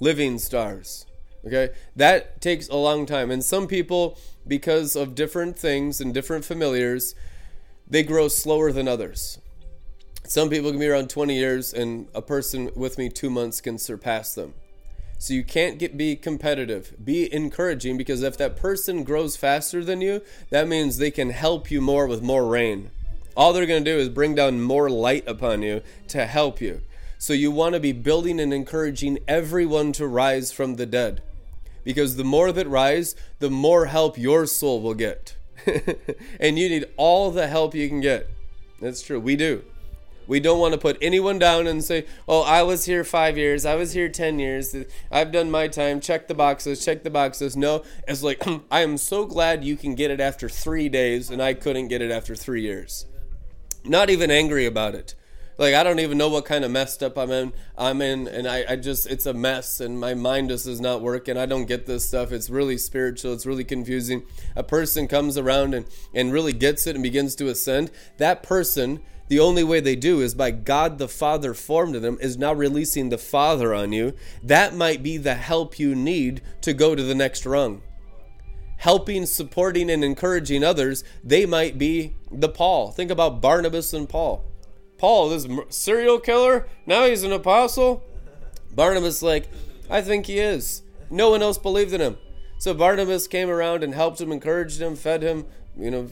[0.00, 1.06] living stars.
[1.46, 1.70] Okay?
[1.96, 3.30] That takes a long time.
[3.30, 7.14] And some people, because of different things and different familiars,
[7.88, 9.38] they grow slower than others.
[10.24, 13.76] Some people can be around 20 years, and a person with me two months can
[13.76, 14.54] surpass them.
[15.18, 16.94] So you can't get be competitive.
[17.04, 21.70] Be encouraging because if that person grows faster than you, that means they can help
[21.70, 22.90] you more with more rain.
[23.36, 26.80] All they're going to do is bring down more light upon you to help you.
[27.18, 31.22] So you want to be building and encouraging everyone to rise from the dead.
[31.84, 35.36] Because the more that rise, the more help your soul will get.
[36.40, 38.28] and you need all the help you can get.
[38.80, 39.20] That's true.
[39.20, 39.64] We do.
[40.26, 43.66] We don't want to put anyone down and say, oh, I was here five years,
[43.66, 44.74] I was here 10 years,
[45.10, 47.56] I've done my time, check the boxes, check the boxes.
[47.56, 51.42] No, it's like, I am so glad you can get it after three days and
[51.42, 53.06] I couldn't get it after three years.
[53.84, 55.14] Not even angry about it.
[55.58, 57.52] Like I don't even know what kind of messed up I'm in.
[57.76, 61.02] I'm in, and I, I just it's a mess, and my mind just is not
[61.02, 61.36] working.
[61.36, 62.32] I don't get this stuff.
[62.32, 63.32] It's really spiritual.
[63.32, 64.22] It's really confusing.
[64.56, 67.90] A person comes around and and really gets it and begins to ascend.
[68.18, 72.36] That person the only way they do is by God the Father formed them is
[72.36, 74.12] now releasing the Father on you.
[74.42, 77.80] That might be the help you need to go to the next rung.
[78.76, 82.90] Helping, supporting, and encouraging others, they might be the Paul.
[82.90, 84.44] Think about Barnabas and Paul.
[85.02, 88.04] Paul, this serial killer, now he's an apostle.
[88.72, 89.48] Barnabas, like,
[89.90, 90.82] I think he is.
[91.10, 92.18] No one else believed in him.
[92.58, 95.46] So Barnabas came around and helped him, encouraged him, fed him,
[95.76, 96.08] you know,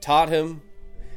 [0.00, 0.62] taught him,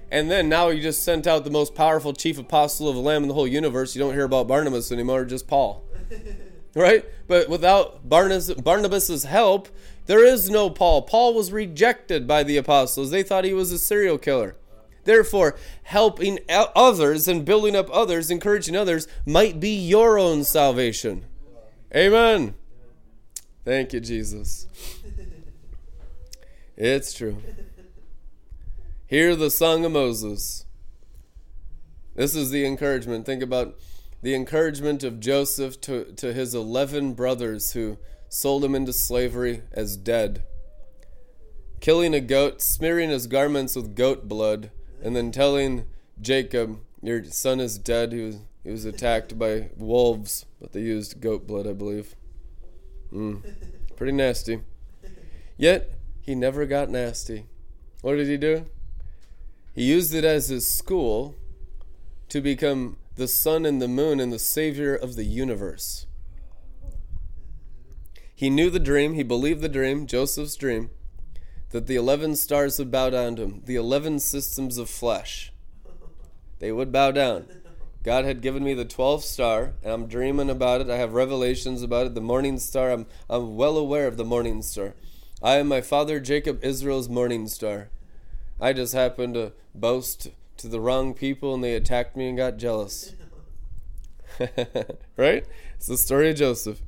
[0.09, 3.21] and then now you just sent out the most powerful chief apostle of the Lamb
[3.21, 3.93] in the whole universe.
[3.95, 5.83] You don't hear about Barnabas anymore, just Paul.
[6.75, 7.05] right?
[7.27, 9.69] But without Barnabas, Barnabas's help,
[10.07, 11.03] there is no Paul.
[11.03, 13.11] Paul was rejected by the apostles.
[13.11, 14.55] They thought he was a serial killer.
[15.03, 21.25] Therefore, helping others and building up others, encouraging others, might be your own salvation.
[21.95, 22.55] Amen.
[23.65, 24.67] Thank you, Jesus.
[26.75, 27.37] It's true.
[29.05, 30.65] Hear the song of Moses.
[32.15, 33.25] This is the encouragement.
[33.25, 33.77] Think about
[34.21, 37.97] the encouragement of Joseph to, to his 11 brothers who
[38.29, 40.43] sold him into slavery as dead.
[41.79, 44.71] Killing a goat, smearing his garments with goat blood,
[45.03, 45.85] and then telling
[46.19, 48.13] Jacob, Your son is dead.
[48.13, 52.15] He was, he was attacked by wolves, but they used goat blood, I believe.
[53.11, 53.43] Mm,
[53.95, 54.61] pretty nasty.
[55.57, 57.45] Yet, he never got nasty.
[58.01, 58.65] What did he do?
[59.75, 61.35] He used it as his school
[62.29, 66.05] to become the sun and the moon and the savior of the universe.
[68.33, 70.89] He knew the dream, he believed the dream, Joseph's dream,
[71.73, 75.51] that the 11 stars would bow down to him, the 11 systems of flesh.
[76.59, 77.47] They would bow down.
[78.03, 80.89] God had given me the 12th star, and I'm dreaming about it.
[80.91, 82.13] I have revelations about it.
[82.13, 84.93] The morning star, I'm, I'm well aware of the morning star.
[85.41, 87.89] I am my father Jacob Israel's morning star.
[88.61, 92.57] I just happened to boast to the wrong people and they attacked me and got
[92.57, 93.15] jealous.
[95.17, 95.45] right?
[95.75, 96.83] It's the story of Joseph.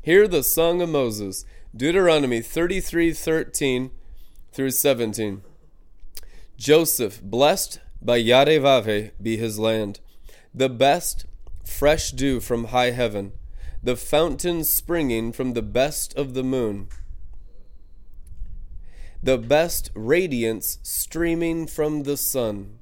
[0.00, 1.44] Hear the song of Moses,
[1.76, 3.90] Deuteronomy 33 13
[4.54, 5.42] through 17.
[6.56, 10.00] Joseph, blessed by Yarevave, be his land,
[10.54, 11.26] the best
[11.64, 13.32] fresh dew from high heaven,
[13.82, 16.88] the fountain springing from the best of the moon
[19.24, 22.78] the best radiance streaming from the sun,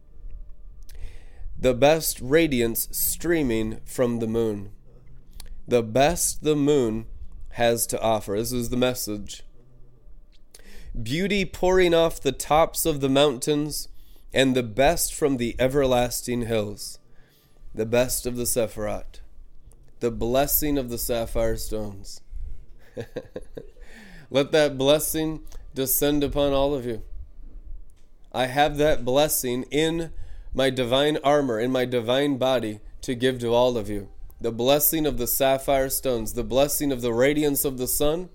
[1.56, 4.72] the best radiance streaming from the moon,
[5.68, 7.06] the best the moon
[7.50, 8.36] has to offer.
[8.36, 9.44] This is the message.
[11.00, 13.88] Beauty pouring off the tops of the mountains,
[14.34, 16.98] and the best from the everlasting hills,
[17.74, 19.20] the best of the Sephiroth,
[20.00, 22.20] the blessing of the sapphire stones.
[24.30, 25.40] Let that blessing
[25.74, 27.02] descend upon all of you.
[28.32, 30.12] I have that blessing in
[30.54, 34.08] my divine armor, in my divine body, to give to all of you.
[34.40, 38.30] The blessing of the sapphire stones, the blessing of the radiance of the sun,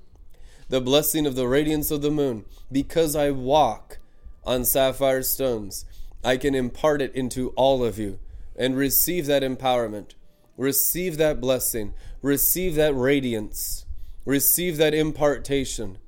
[0.69, 2.45] the blessing of the radiance of the moon.
[2.71, 3.99] Because I walk
[4.43, 5.85] on sapphire stones,
[6.23, 8.19] I can impart it into all of you
[8.55, 10.15] and receive that empowerment,
[10.57, 13.85] receive that blessing, receive that radiance,
[14.25, 15.99] receive that impartation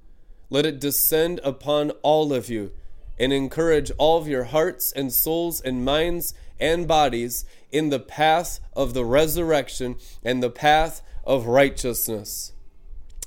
[0.49, 2.71] let it descend upon all of you
[3.19, 8.59] and encourage all of your hearts and souls and minds and bodies in the path
[8.73, 12.53] of the resurrection and the path of righteousness.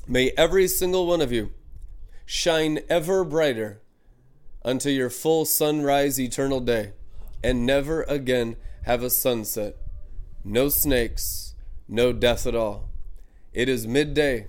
[0.07, 1.53] May every single one of you
[2.27, 3.81] shine ever brighter
[4.65, 6.93] unto your full sunrise eternal day
[7.43, 9.77] and never again have a sunset.
[10.45, 11.55] No snakes,
[11.89, 12.89] no death at all.
[13.53, 14.49] It is midday.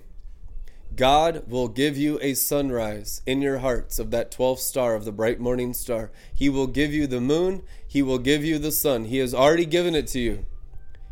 [0.96, 5.12] God will give you a sunrise in your hearts of that 12th star of the
[5.12, 6.10] bright morning star.
[6.34, 7.62] He will give you the moon.
[7.86, 9.04] He will give you the sun.
[9.04, 10.46] He has already given it to you.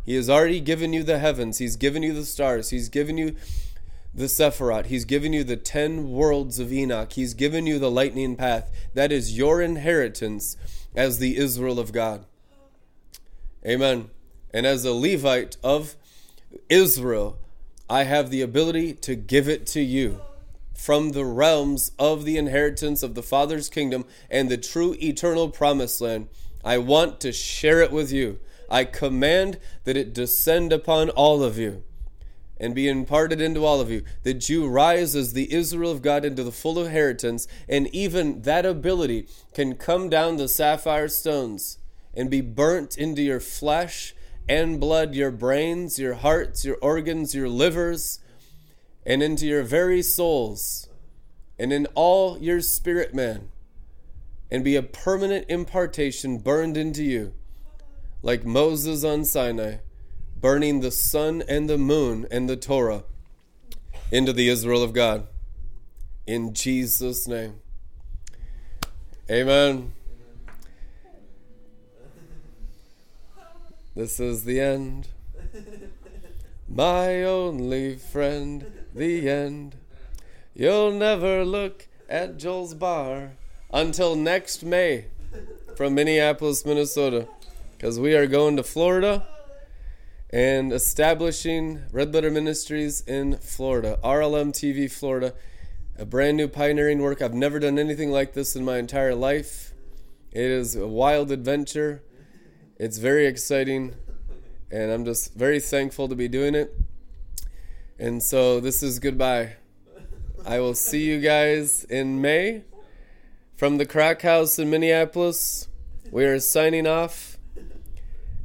[0.05, 1.59] He has already given you the heavens.
[1.59, 2.71] He's given you the stars.
[2.71, 3.37] He's given you
[4.15, 4.87] the Sephiroth.
[4.87, 7.13] He's given you the 10 worlds of Enoch.
[7.13, 8.71] He's given you the lightning path.
[8.95, 10.57] That is your inheritance
[10.95, 12.27] as the Israel of God.
[13.67, 14.11] Amen.
[14.53, 15.97] And as a Levite of
[16.69, 17.39] Israel,
[17.89, 20.21] I have the ability to give it to you
[20.75, 26.01] from the realms of the inheritance of the Father's kingdom and the true eternal promised
[26.01, 26.29] land.
[26.65, 28.41] I want to share it with you.
[28.69, 31.85] I command that it descend upon all of you
[32.63, 36.25] and be imparted into all of you, that you rise as the Israel of God
[36.25, 41.79] into the full inheritance, and even that ability can come down the sapphire stones
[42.15, 44.15] and be burnt into your flesh
[44.49, 48.21] and blood, your brains, your hearts, your organs, your livers,
[49.05, 50.89] and into your very souls,
[51.59, 53.49] and in all your spirit man,
[54.53, 57.35] and be a permanent impartation burned into you,
[58.23, 59.79] like Moses on Sinai
[60.43, 63.05] burning the sun and the moon and the Torah
[64.11, 65.29] into the Israel of God.
[66.27, 67.61] In Jesus' name.
[69.31, 69.93] Amen.
[73.95, 75.09] This is the end.
[76.69, 79.77] My only friend, the end.
[80.55, 83.33] You'll never look at Joel's bar
[83.73, 85.05] until next May
[85.77, 87.29] from Minneapolis, Minnesota,
[87.77, 89.27] because we are going to Florida
[90.33, 95.35] and establishing Red Letter Ministries in Florida, RLM TV Florida.
[95.99, 97.21] A brand new pioneering work.
[97.21, 99.75] I've never done anything like this in my entire life.
[100.31, 102.03] It is a wild adventure.
[102.79, 103.95] It's very exciting,
[104.71, 106.75] and I'm just very thankful to be doing it.
[107.99, 109.57] And so this is goodbye.
[110.47, 112.63] I will see you guys in May
[113.55, 115.69] from the Crack House in Minneapolis.
[116.11, 117.32] We are signing off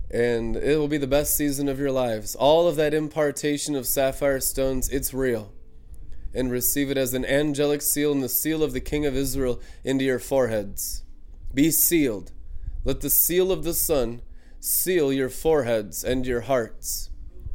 [0.09, 2.35] and it will be the best season of your lives.
[2.35, 5.51] All of that impartation of sapphire stones, it's real.
[6.34, 9.59] And receive it as an angelic seal and the seal of the King of Israel
[9.84, 11.03] into your foreheads.
[11.53, 12.31] Be sealed.
[12.85, 14.21] Let the seal of the Son
[14.59, 17.09] seal your foreheads and your hearts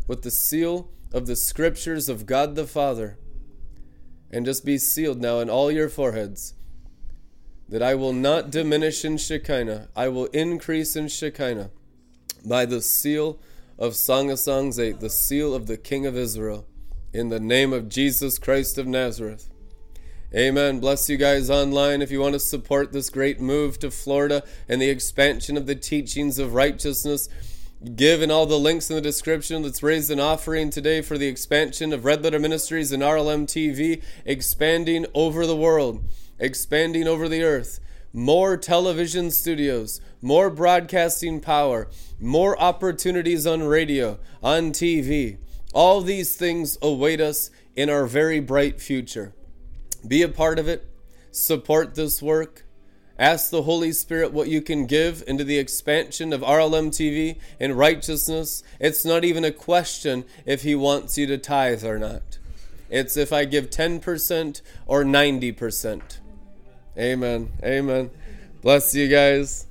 [0.06, 3.18] with the seal of the scriptures of God the Father.
[4.30, 6.54] And just be sealed now in all your foreheads
[7.68, 11.70] that I will not diminish in Shekinah, I will increase in Shekinah
[12.44, 13.38] by the seal
[13.78, 16.66] of Song of Songs 8, the seal of the King of Israel,
[17.12, 19.48] in the name of Jesus Christ of Nazareth.
[20.34, 20.80] Amen.
[20.80, 22.00] Bless you guys online.
[22.00, 25.74] If you want to support this great move to Florida and the expansion of the
[25.74, 27.28] teachings of righteousness,
[27.94, 29.62] give in all the links in the description.
[29.62, 34.02] Let's raise an offering today for the expansion of Red Letter Ministries and RLM TV,
[34.24, 36.02] expanding over the world,
[36.38, 37.78] expanding over the earth.
[38.12, 41.88] More television studios, more broadcasting power,
[42.20, 45.38] more opportunities on radio, on TV.
[45.72, 49.32] All these things await us in our very bright future.
[50.06, 50.86] Be a part of it,
[51.30, 52.64] support this work.
[53.18, 57.78] Ask the Holy Spirit what you can give into the expansion of RLM TV and
[57.78, 58.62] righteousness.
[58.78, 62.38] It's not even a question if He wants you to tithe or not.
[62.90, 66.18] It's if I give 10% or 90%.
[66.98, 67.50] Amen.
[67.64, 68.10] Amen.
[68.60, 69.66] Bless you guys.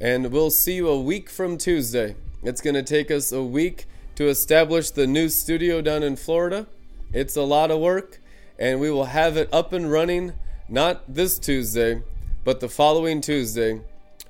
[0.00, 2.16] And we'll see you a week from Tuesday.
[2.42, 6.66] It's going to take us a week to establish the new studio down in Florida.
[7.12, 8.20] It's a lot of work,
[8.58, 10.32] and we will have it up and running
[10.68, 12.02] not this Tuesday,
[12.44, 13.80] but the following Tuesday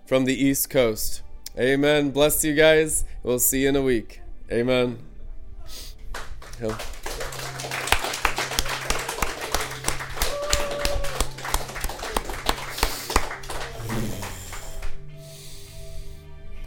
[0.06, 1.22] from the East Coast.
[1.58, 2.10] Amen.
[2.10, 3.04] Bless you guys.
[3.22, 4.20] We'll see you in a week.
[4.50, 4.98] Amen.
[6.60, 6.78] Yeah.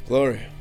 [0.07, 0.54] Glory.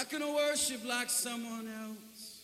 [0.00, 2.40] Not gonna worship like someone else.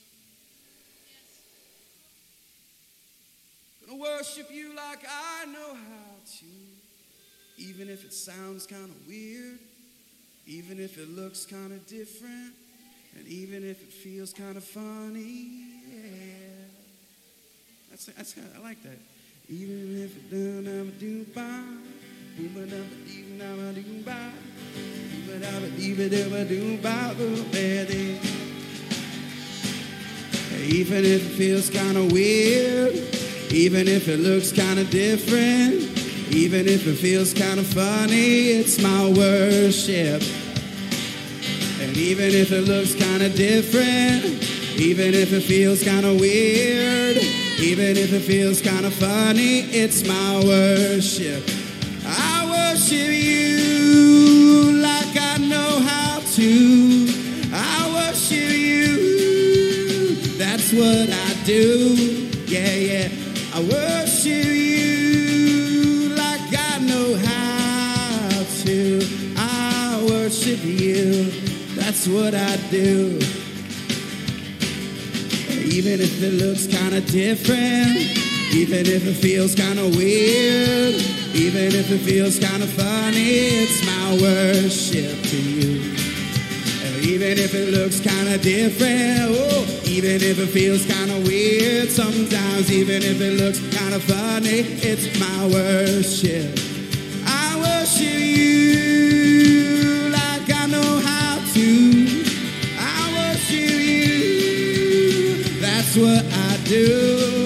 [3.87, 6.45] Gonna worship you like I know how to.
[7.57, 9.59] Even if it sounds kind of weird,
[10.47, 12.53] even if it looks kind of different,
[13.17, 15.63] and even if it feels kind of funny.
[15.89, 16.03] Yeah.
[17.89, 18.99] That's, that's I like that.
[19.49, 21.25] Even if it done, I'm a do
[22.39, 22.71] Even
[31.05, 32.93] if it feels kind of weird,
[33.51, 35.81] even if it looks kind of different,
[36.31, 40.23] even if it feels kind of funny, it's my worship.
[41.81, 44.25] And even if it looks kind of different,
[44.79, 47.17] even if it feels kind of weird,
[47.59, 51.56] even if it feels kind of funny, it's my worship.
[52.77, 57.09] I worship you like I know how to.
[57.51, 60.17] I worship you.
[60.37, 62.21] That's what I do.
[62.45, 63.09] Yeah, yeah.
[63.55, 69.01] I worship you like I know how to.
[69.39, 71.31] I worship you.
[71.77, 73.19] That's what I do.
[75.49, 78.26] Even if it looks kind of different,
[78.57, 80.95] even if it feels kind of weird,
[81.35, 85.93] even if it feels kind of funny, it's my worship to you.
[87.05, 91.91] Even if it looks kind of different, oh, even if it feels kind of weird,
[91.91, 96.59] sometimes even if it looks kind of funny, it's my worship.
[97.27, 102.25] I worship you like I know how to.
[102.81, 105.45] I worship you.
[105.61, 107.46] That's what I do.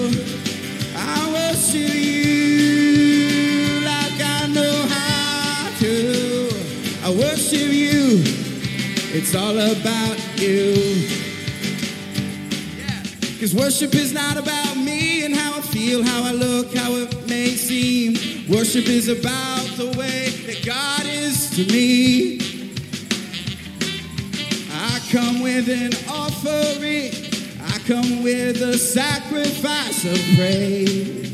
[1.73, 3.29] You
[3.85, 6.49] like I know how to.
[7.03, 8.21] I worship you.
[9.13, 11.07] It's all about you.
[13.33, 17.27] Because worship is not about me and how I feel, how I look, how it
[17.27, 18.13] may seem.
[18.49, 22.39] Worship is about the way that God is to me.
[24.71, 27.11] I come with an offering,
[27.61, 31.30] I come with a sacrifice of praise.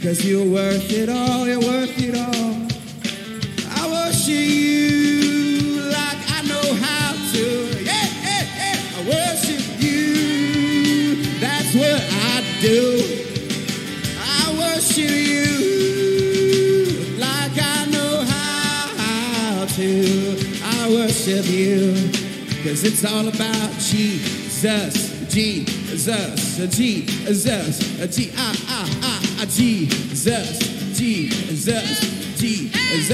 [0.00, 2.56] Because you're worth it all, you're worth it all.
[3.76, 7.44] I worship you like I know how to.
[7.84, 8.96] Yeah, yeah, yeah.
[8.96, 11.22] I worship you.
[11.38, 12.80] That's what I do.
[14.16, 15.52] I worship you
[17.18, 19.84] like I know how to.
[20.64, 21.92] I worship you.
[22.64, 28.32] Cause it's all about Jesus, Jesus, Jesus, G,
[29.40, 30.58] ah, Jesus,
[30.92, 32.00] Jesus,
[32.36, 33.10] Jesus,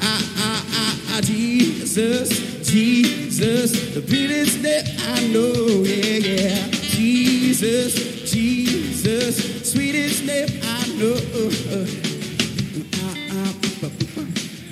[0.00, 6.66] ah, ah, ah, ah, Jesus, Jesus, the prettiest name I know, yeah, yeah.
[6.70, 7.94] Jesus,
[8.30, 11.14] Jesus, sweetest name I know.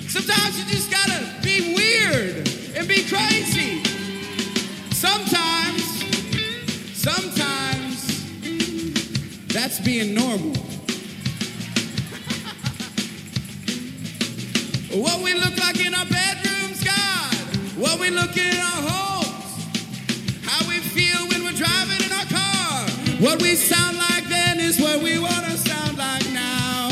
[0.09, 3.83] Sometimes you just gotta be weird and be crazy.
[4.91, 5.52] Sometimes
[9.53, 10.51] that's being normal.
[14.99, 17.35] What we look like in our bedrooms, God.
[17.77, 19.65] What we look in our homes.
[20.43, 22.89] How we feel when we're driving in our car.
[23.21, 26.89] What we sound like then is what we want to sound like now.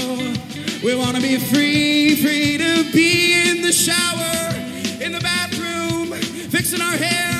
[0.83, 4.53] We want to be free, free to be in the shower,
[5.03, 6.13] in the bathroom,
[6.51, 7.30] fixing our hair,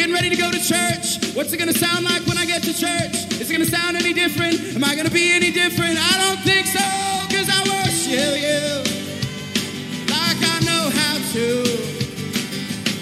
[0.00, 1.36] getting ready to go to church.
[1.36, 3.12] What's it to sound like when I get to church?
[3.38, 4.54] Is it to sound any different?
[4.74, 5.98] Am I to be any different?
[6.00, 6.80] I don't think so,
[7.28, 8.80] because I worship you
[10.08, 11.44] like I know how to.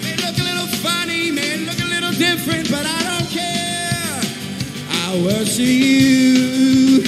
[0.03, 4.19] May look a little funny, may look a little different, but I don't care.
[5.07, 6.99] I worship you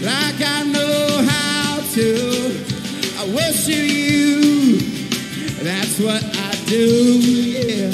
[0.00, 2.08] like I know how to.
[3.20, 4.80] I worship you.
[5.60, 7.93] That's what I do, yeah.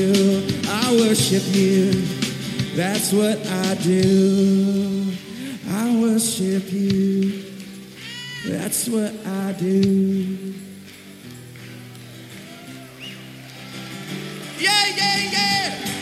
[0.00, 0.46] you.
[0.68, 1.92] I worship you.
[2.74, 5.12] That's what I do.
[5.68, 7.44] I worship you.
[8.46, 10.54] That's what I do.
[14.58, 15.99] Yeah, yeah, yeah.